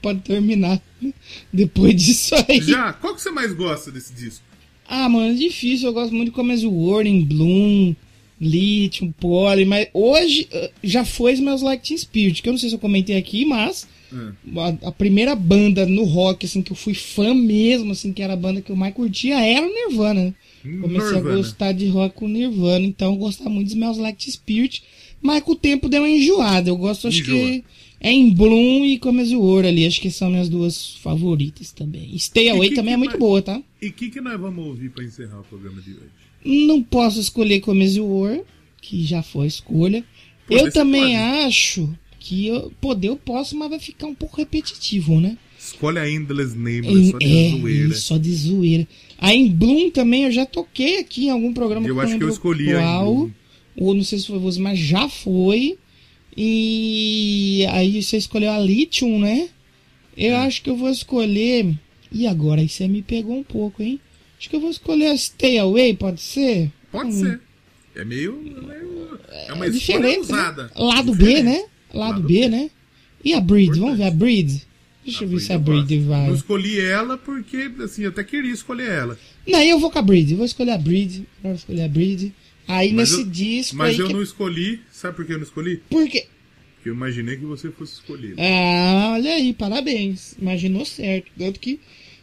[0.00, 0.80] Pode terminar.
[1.00, 1.12] né?
[1.52, 2.60] Depois disso aí.
[2.60, 4.44] Já, qual que você mais gosta desse disco?
[4.88, 5.88] Ah, mano, é difícil.
[5.88, 7.94] Eu gosto muito de Come As You Were, In Bloom,
[8.40, 12.70] Lithium, Poly, mas hoje eh, já foi Smells Like Teen Spirit, que eu não sei
[12.70, 13.86] se eu comentei aqui, mas
[14.82, 18.32] A, a primeira banda no rock, assim, que eu fui fã mesmo, assim, que era
[18.32, 20.24] a banda que eu mais curtia, era o Nirvana.
[20.24, 20.34] né?
[20.80, 21.36] Comecei a Nirvana.
[21.36, 24.82] gostar de rock com Nirvana, então eu gostava muito de Smells Like Teen Spirit,
[25.22, 26.68] mas com o tempo deu uma enjoada.
[26.70, 27.36] Eu gosto, acho Enjoa.
[27.36, 27.64] que
[28.00, 31.70] é em Bloom e Come As You Were ali, acho que são minhas duas favoritas
[31.70, 32.16] também.
[32.18, 33.62] Stay Away que também que é muito vai- boa, tá?
[33.80, 36.66] E o que, que nós vamos ouvir pra encerrar o programa de hoje?
[36.66, 38.42] Não posso escolher Come As You Were,
[38.80, 40.04] que já foi a escolha.
[40.46, 41.14] Poder eu também pode.
[41.16, 45.36] acho que eu, poder eu posso, mas vai ficar um pouco repetitivo, né?
[45.58, 47.94] Escolhe a Endless Nameless, só de é, zoeira.
[47.94, 48.88] só de zoeira.
[49.18, 52.28] A em Bloom também eu já toquei aqui em algum programa Eu acho que eu
[52.30, 53.30] escolhi qual.
[53.76, 55.76] Ou não sei se foi você, mas já foi.
[56.42, 59.48] E aí você escolheu a Lithium, né?
[60.16, 60.36] Eu É.
[60.46, 61.74] acho que eu vou escolher.
[62.10, 62.60] E agora?
[62.62, 64.00] Aí você me pegou um pouco, hein?
[64.38, 66.70] Acho que eu vou escolher a Stay Away, pode ser?
[66.90, 67.40] Pode ser.
[67.94, 68.32] É meio.
[68.42, 70.62] meio- é uma escolha Diferente, usada.
[70.64, 70.70] né?
[70.76, 71.44] Lado B, Diferente.
[71.44, 71.64] né?
[71.92, 72.48] Lado, Lado B, B.
[72.48, 72.70] né?
[73.24, 73.76] E a Breed?
[73.78, 74.62] Vamos ver a Breed?
[75.04, 76.08] Deixa eu ver se a Breed eu gosto.
[76.08, 76.26] vai.
[76.28, 79.18] Não escolhi ela porque, assim, eu até queria escolher ela.
[79.46, 80.30] Não, eu vou com a Breed.
[80.30, 81.18] Eu vou escolher a Breed.
[81.18, 82.32] Eu vou escolher a Breed.
[82.72, 84.12] Aí Mas nesse eu- disco Mas aí eu que...
[84.12, 84.80] não escolhi.
[84.90, 85.82] Sabe por que eu não escolhi?
[85.90, 86.26] Por quê?
[86.76, 88.34] Porque eu imaginei que você fosse escolher.
[88.38, 90.34] Ah, olha aí, parabéns.
[90.40, 91.30] Imaginou certo.
[91.38, 91.78] Tanto que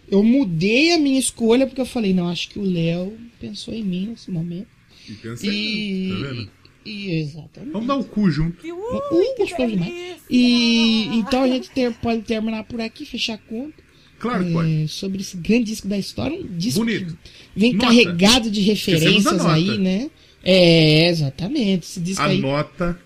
[0.10, 3.84] eu mudei a minha escolha porque eu falei, não, acho que o Léo pensou em
[3.84, 4.68] mim nesse momento.
[5.08, 5.50] E cansei.
[5.52, 6.10] E...
[6.10, 6.50] Tá vendo?
[6.86, 7.72] E, exatamente.
[7.74, 8.66] Vamos dar o cu junto.
[8.66, 10.22] Uh, gostoso demais.
[10.30, 13.76] E então a gente ter- pode terminar por aqui, fechar a conta.
[14.20, 14.84] Claro que pode.
[14.84, 16.40] é, sobre esse grande disco da história.
[16.40, 17.16] Um disco Bonito.
[17.54, 17.86] que vem Nota.
[17.88, 20.10] carregado de referências aí, né?
[20.44, 21.84] É, exatamente.
[21.86, 22.40] Esse disco A aí.
[22.40, 23.00] nota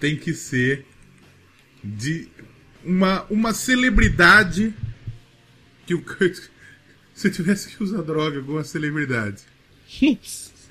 [0.00, 0.86] tem que ser
[1.82, 2.28] de
[2.84, 4.72] uma, uma celebridade
[5.86, 6.38] que o Kurt.
[7.14, 9.42] Se tivesse que usar droga com uma celebridade.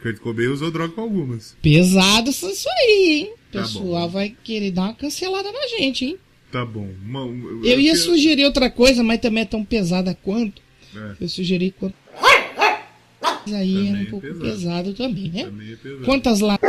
[0.02, 1.56] Kurt Cobain usou droga com algumas.
[1.62, 3.34] Pesado isso aí, hein?
[3.34, 4.10] O Tá pessoal bom.
[4.10, 6.18] vai querer dar uma cancelada na gente, hein?
[6.52, 6.90] Tá bom.
[7.04, 7.22] Uma-
[7.66, 10.62] Eu ia quero- sugerir outra coisa, mas também é tão pesada quanto.
[10.96, 11.96] É, Eu sugeri quanto.
[13.46, 14.44] Mas aí Também é um é pouco pesado.
[14.44, 15.44] pesado, também, né?
[15.46, 16.04] também é pesado.
[16.06, 16.60] Quantas lá?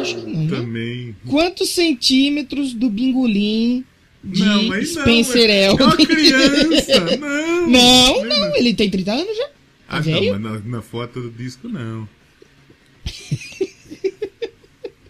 [0.00, 0.56] Acho que não, né?
[0.56, 1.16] Também.
[1.28, 3.84] Quantos centímetros do bingolim
[4.22, 5.54] de Não, aí Spencer não.
[5.54, 7.16] É, é uma criança.
[7.66, 7.66] Não.
[7.68, 9.48] Não, não, ele tem 30 anos já.
[9.88, 10.38] Ah, Velho?
[10.38, 12.08] não, mas na, na foto do disco não.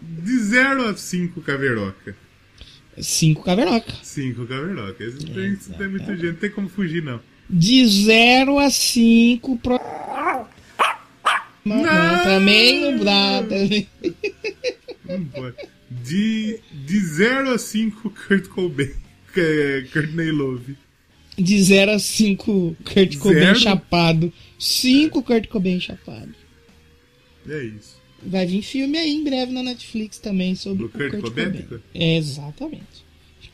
[0.00, 2.16] De 0 a 5 caveroca.
[2.98, 3.92] Cinco caveroca.
[4.02, 5.04] 5 caveroca.
[5.04, 7.20] Esse não tem, isso não tem muita gente, não tem como fugir, não.
[7.48, 9.78] De 0 a 5 pro...
[11.66, 13.42] Não, não, também não dá.
[13.42, 13.88] Também.
[15.08, 15.56] Não pode.
[15.90, 18.90] De, de 0 a 5 Kurt Cobain.
[19.92, 20.76] Courtney Love.
[21.36, 23.58] De 0 a 5 Kurt Cobain Zero?
[23.58, 24.32] chapado.
[24.58, 26.34] 5 Kurt Cobain chapado.
[27.48, 27.96] É isso.
[28.24, 31.62] Vai vir filme aí em breve na Netflix também sobre Do o Kurt Kurt Cobético?
[31.64, 31.82] Cobain.
[31.94, 33.04] É, exatamente.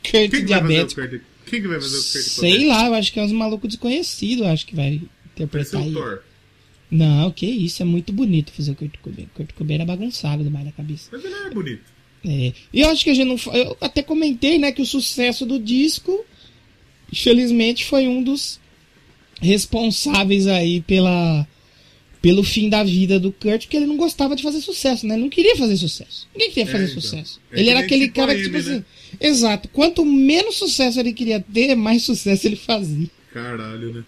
[0.03, 1.01] Kurt Quem que vai fazer o diabético.
[1.01, 1.21] Kurt?
[1.45, 2.67] Quem que vai fazer o Kurt Sei Cobain?
[2.67, 5.07] lá, eu acho que é uns malucos desconhecidos, eu acho que vai Vai ser
[5.43, 5.91] interpretar o.
[5.93, 6.23] Thor.
[6.95, 9.27] Não, que isso, é muito bonito fazer o Kurt Cobain.
[9.33, 11.09] Kurt Cobain era bagunçado demais da cabeça.
[11.11, 11.81] Mas ele é bonito.
[12.23, 12.53] É.
[12.71, 13.53] E eu acho que a gente não.
[13.53, 16.23] Eu até comentei, né, que o sucesso do disco,
[17.11, 18.59] infelizmente, foi um dos
[19.41, 21.47] responsáveis aí pela.
[22.21, 25.15] Pelo fim da vida do Kurt, porque ele não gostava de fazer sucesso, né?
[25.15, 26.25] Ele não queria fazer sucesso.
[26.33, 27.01] Ninguém queria É, fazer então.
[27.01, 27.41] sucesso.
[27.51, 28.59] É ele que era aquele tipo cara que, tipo né?
[28.59, 28.83] assim.
[29.19, 29.67] Exato.
[29.67, 33.09] Quanto menos sucesso ele queria ter, mais sucesso ele fazia.
[33.33, 34.03] Caralho, né?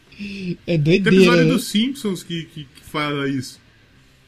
[0.68, 1.16] É Tem doideira.
[1.18, 1.52] episódio né?
[1.52, 3.60] dos Simpsons que, que, que fala isso.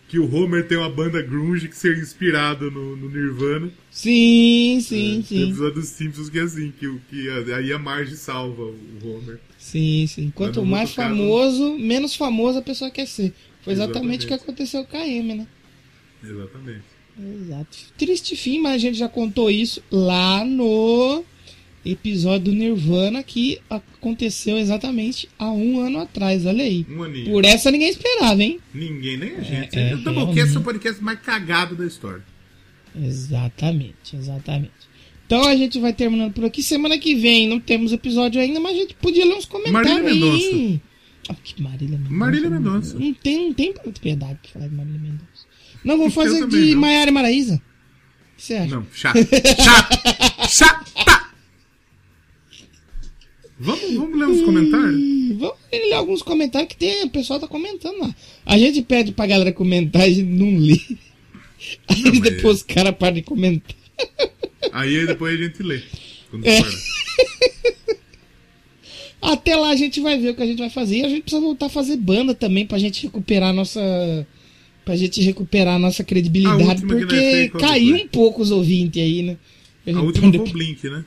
[0.10, 3.70] Que o Homer tem uma banda grunge que seria inspirado no, no Nirvana.
[3.92, 5.44] Sim, sim, Tem sim.
[5.50, 9.40] episódio dos Simpsons que é assim, que, o- que aí a Marge salva o Homer.
[9.60, 10.32] Sim, sim.
[10.34, 13.34] Quanto mais caso- famoso, menos famoso a pessoa quer ser.
[13.62, 14.26] Foi exatamente, Exatamente.
[14.26, 15.48] o que aconteceu com a Amy, né?
[16.24, 16.84] Exatamente.
[17.20, 17.78] Exato.
[17.98, 21.24] Triste fim, mas a gente já contou isso lá no
[21.92, 26.46] episódio do Nirvana que aconteceu exatamente há um ano atrás.
[26.46, 26.86] Olha aí.
[26.90, 27.32] Um aninho.
[27.32, 28.60] Por essa ninguém esperava, hein?
[28.74, 29.78] Ninguém, nem a gente.
[29.78, 32.24] é, o Doublecast é o podcast mais cagado da história.
[32.96, 34.72] Exatamente, exatamente.
[35.26, 36.64] Então a gente vai terminando por aqui.
[36.64, 40.32] Semana que vem não temos episódio ainda, mas a gente podia ler uns comentários Marília
[40.32, 40.54] aí.
[40.54, 40.82] Mendonça.
[41.30, 42.14] Ah, que Marília Mendonça.
[42.16, 43.00] Marília Mendonça.
[43.00, 45.48] Não tem, não tem propriedade pra falar de Marília Mendonça.
[45.84, 46.76] Não, Eu fazer também de.
[46.76, 47.56] Maiara e Maraísa.
[47.56, 48.76] O que você acha?
[48.76, 49.18] Não, chato.
[49.64, 50.48] Chato.
[50.50, 51.18] Chata.
[53.60, 55.02] Vamos, vamos ler os comentários?
[55.38, 58.16] Vamos ler alguns comentários que tem, o pessoal tá comentando lá.
[58.46, 60.80] A gente pede pra galera comentar, a gente não lê.
[61.88, 63.76] Aí Não, mas- depois os caras param de comentar.
[64.72, 65.82] Aí depois a gente lê.
[66.44, 66.60] É.
[69.20, 70.98] Até lá a gente vai ver o que a gente vai fazer.
[70.98, 74.28] E a gente precisa voltar a fazer banda também pra gente recuperar a nossa.
[74.86, 76.64] Pra gente recuperar a nossa A credibilidade.
[76.64, 78.06] nós porque fez, caiu foi?
[78.06, 79.38] um pouco os ouvintes aí, né?
[79.94, 81.04] A última foi o Blink, né?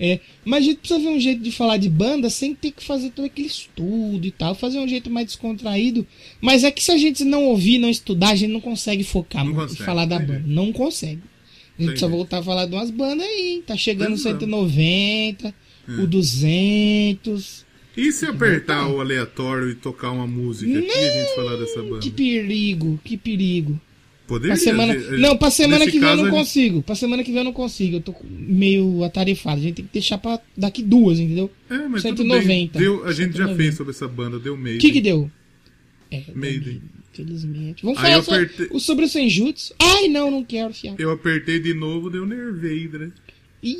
[0.00, 2.84] É, mas a gente precisa ver um jeito de falar de banda sem ter que
[2.84, 4.54] fazer todo aquele estudo e tal.
[4.54, 6.06] Fazer um jeito mais descontraído.
[6.40, 9.44] Mas é que se a gente não ouvir, não estudar, a gente não consegue focar
[9.44, 10.32] Não consegue, e falar da entendi.
[10.32, 10.44] banda.
[10.46, 11.20] Não consegue.
[11.20, 12.16] A gente precisa Entendi.
[12.16, 13.62] voltar a falar de umas bandas aí.
[13.66, 14.30] Tá chegando o Pois é.
[14.30, 15.54] 190,
[16.00, 17.66] o 200.
[17.96, 21.82] E se apertar o aleatório e tocar uma música aqui e a gente falar dessa
[21.82, 21.98] banda?
[21.98, 23.80] Que perigo, que perigo.
[24.28, 24.54] Poderia?
[24.54, 24.92] Pra semana...
[24.96, 26.82] Gente- Não, pra semana nesse que vem eu não gente- consigo.
[26.82, 27.96] Pra semana que vem eu não consigo.
[27.96, 29.58] Eu tô meio atarefado.
[29.58, 31.50] A gente tem que deixar pra daqui duas, entendeu?
[31.70, 32.14] É, mas 190.
[32.38, 32.70] tudo bem.
[32.72, 33.56] Deu, a gente já 190.
[33.56, 34.76] fez sobre essa banda, deu meio.
[34.76, 35.28] O que que deu?
[36.10, 36.80] É, Maiden.
[37.12, 37.82] Infelizmente.
[37.82, 39.74] Vamos Aí falar sobre, apertei- o- sobre o Senjutsu.
[39.80, 40.94] Ai, não, não quero, fiar.
[40.98, 43.10] Eu apertei de novo, deu nerveidra.
[43.62, 43.76] Ih,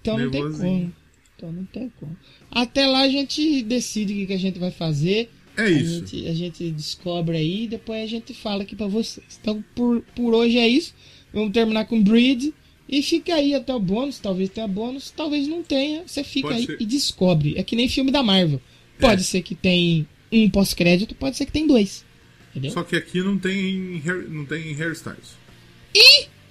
[0.00, 0.70] então não tem Nervosinho.
[0.70, 0.92] como.
[1.36, 2.16] Então não tem como.
[2.50, 5.28] Até lá a gente decide o que, que a gente vai fazer.
[5.56, 6.06] É A isso.
[6.06, 9.38] gente, a gente descobre aí e depois a gente fala aqui pra vocês.
[9.40, 10.94] Então por, por hoje é isso.
[11.32, 12.52] Vamos terminar com Breed.
[12.88, 14.18] E fica aí até o bônus.
[14.18, 16.02] Talvez tenha bônus, talvez não tenha.
[16.06, 16.76] Você fica Pode aí ser.
[16.80, 17.54] e descobre.
[17.56, 18.60] É que nem filme da Marvel.
[18.98, 22.04] Pode ser que tem um pós-crédito, pode ser que tem dois.
[22.50, 22.70] Entendeu?
[22.72, 25.36] Só que aqui não tem, hair, não tem hairstyles.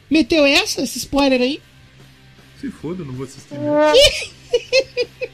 [0.10, 1.62] Meteu essa, esse spoiler aí?
[2.60, 3.56] Se foda, eu não vou assistir.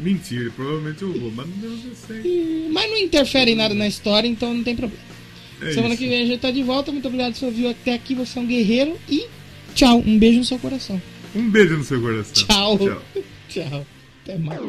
[0.00, 2.68] Mentira, provavelmente eu vou, mas não sei.
[2.70, 5.02] Mas não interfere em nada na história, então não tem problema.
[5.60, 6.02] É Semana isso.
[6.02, 6.90] que vem a gente tá de volta.
[6.90, 8.14] Muito obrigado por você ouviu até aqui.
[8.14, 8.98] Você é um guerreiro.
[9.08, 9.26] E
[9.74, 10.02] tchau.
[10.06, 11.00] Um beijo no seu coração.
[11.34, 12.32] Um beijo no seu coração.
[12.32, 12.78] Tchau.
[12.78, 13.02] Tchau.
[13.48, 13.86] Tchau.
[14.24, 14.60] Até mais.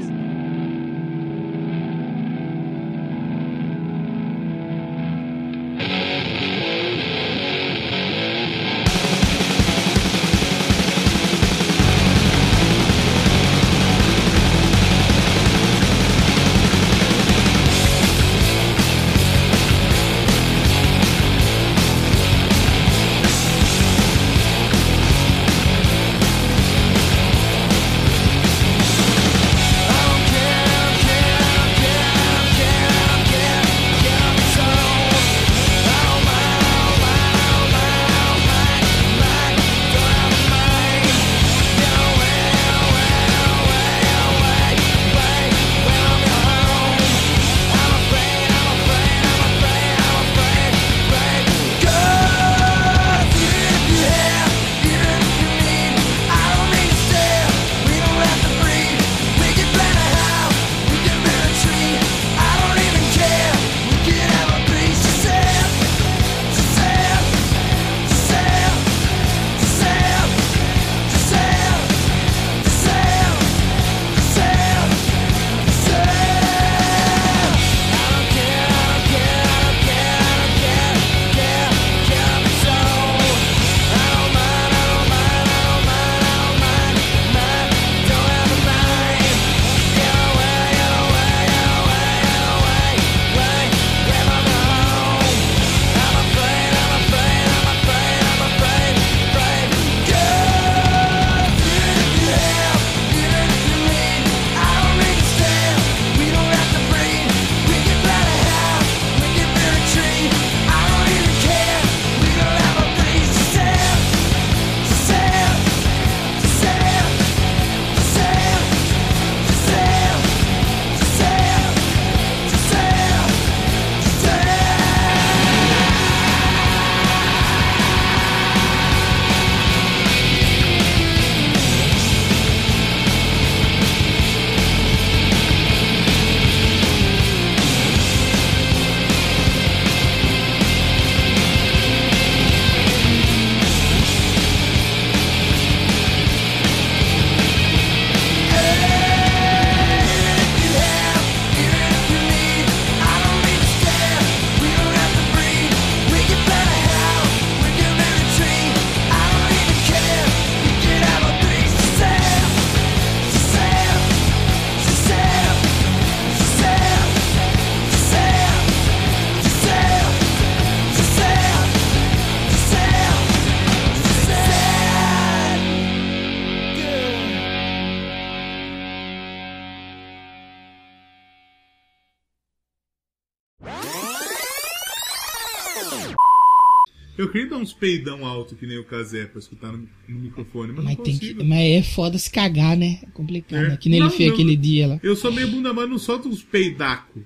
[187.82, 191.18] Peidão alto que nem o Casé pra escutar no, no microfone, mas, Mas, não tem
[191.18, 193.00] que, mas é foda se cagar, né?
[193.04, 193.66] É complicado.
[193.66, 193.70] É.
[193.70, 193.78] né?
[193.78, 194.36] Que nem ele Não, fez não.
[194.36, 195.00] aquele dia lá.
[195.02, 197.24] Eu sou meio bunda, mas não solto uns peidacos.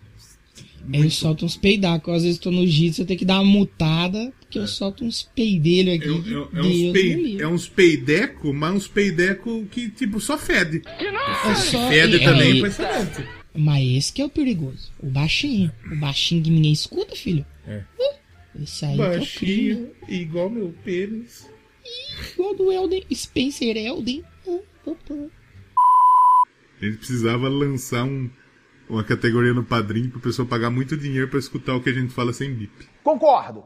[0.94, 2.14] Eu solto uns peidacos.
[2.14, 5.24] Às vezes tô no jitsu, eu tenho que dar uma mutada, porque eu solto uns
[5.24, 6.08] peidelhos aqui.
[6.08, 10.38] É, é- é Deus uns pei- é uns peideco, mas uns peideco que, tipo, só
[10.38, 10.82] fede.
[10.86, 13.26] É só- Fede é- também, é- impressionante.
[13.58, 14.92] Mas esse que é o perigoso.
[15.02, 15.72] O baixinho.
[15.92, 17.46] O baixinho que ninguém escuta, filho.
[17.68, 17.78] É.
[17.98, 18.16] Uh,
[18.62, 18.98] Esse aí é.
[18.98, 21.50] Baixinho, igual meu pênis.
[22.34, 23.06] Igual do Elden.
[23.14, 24.24] Spencer Elden.
[26.82, 28.30] Gente precisava lançar um,
[28.90, 32.14] uma categoria no padrinho pro pessoal pagar muito dinheiro pra escutar o que a gente
[32.14, 32.88] fala sem bip.
[33.04, 33.66] Concordo.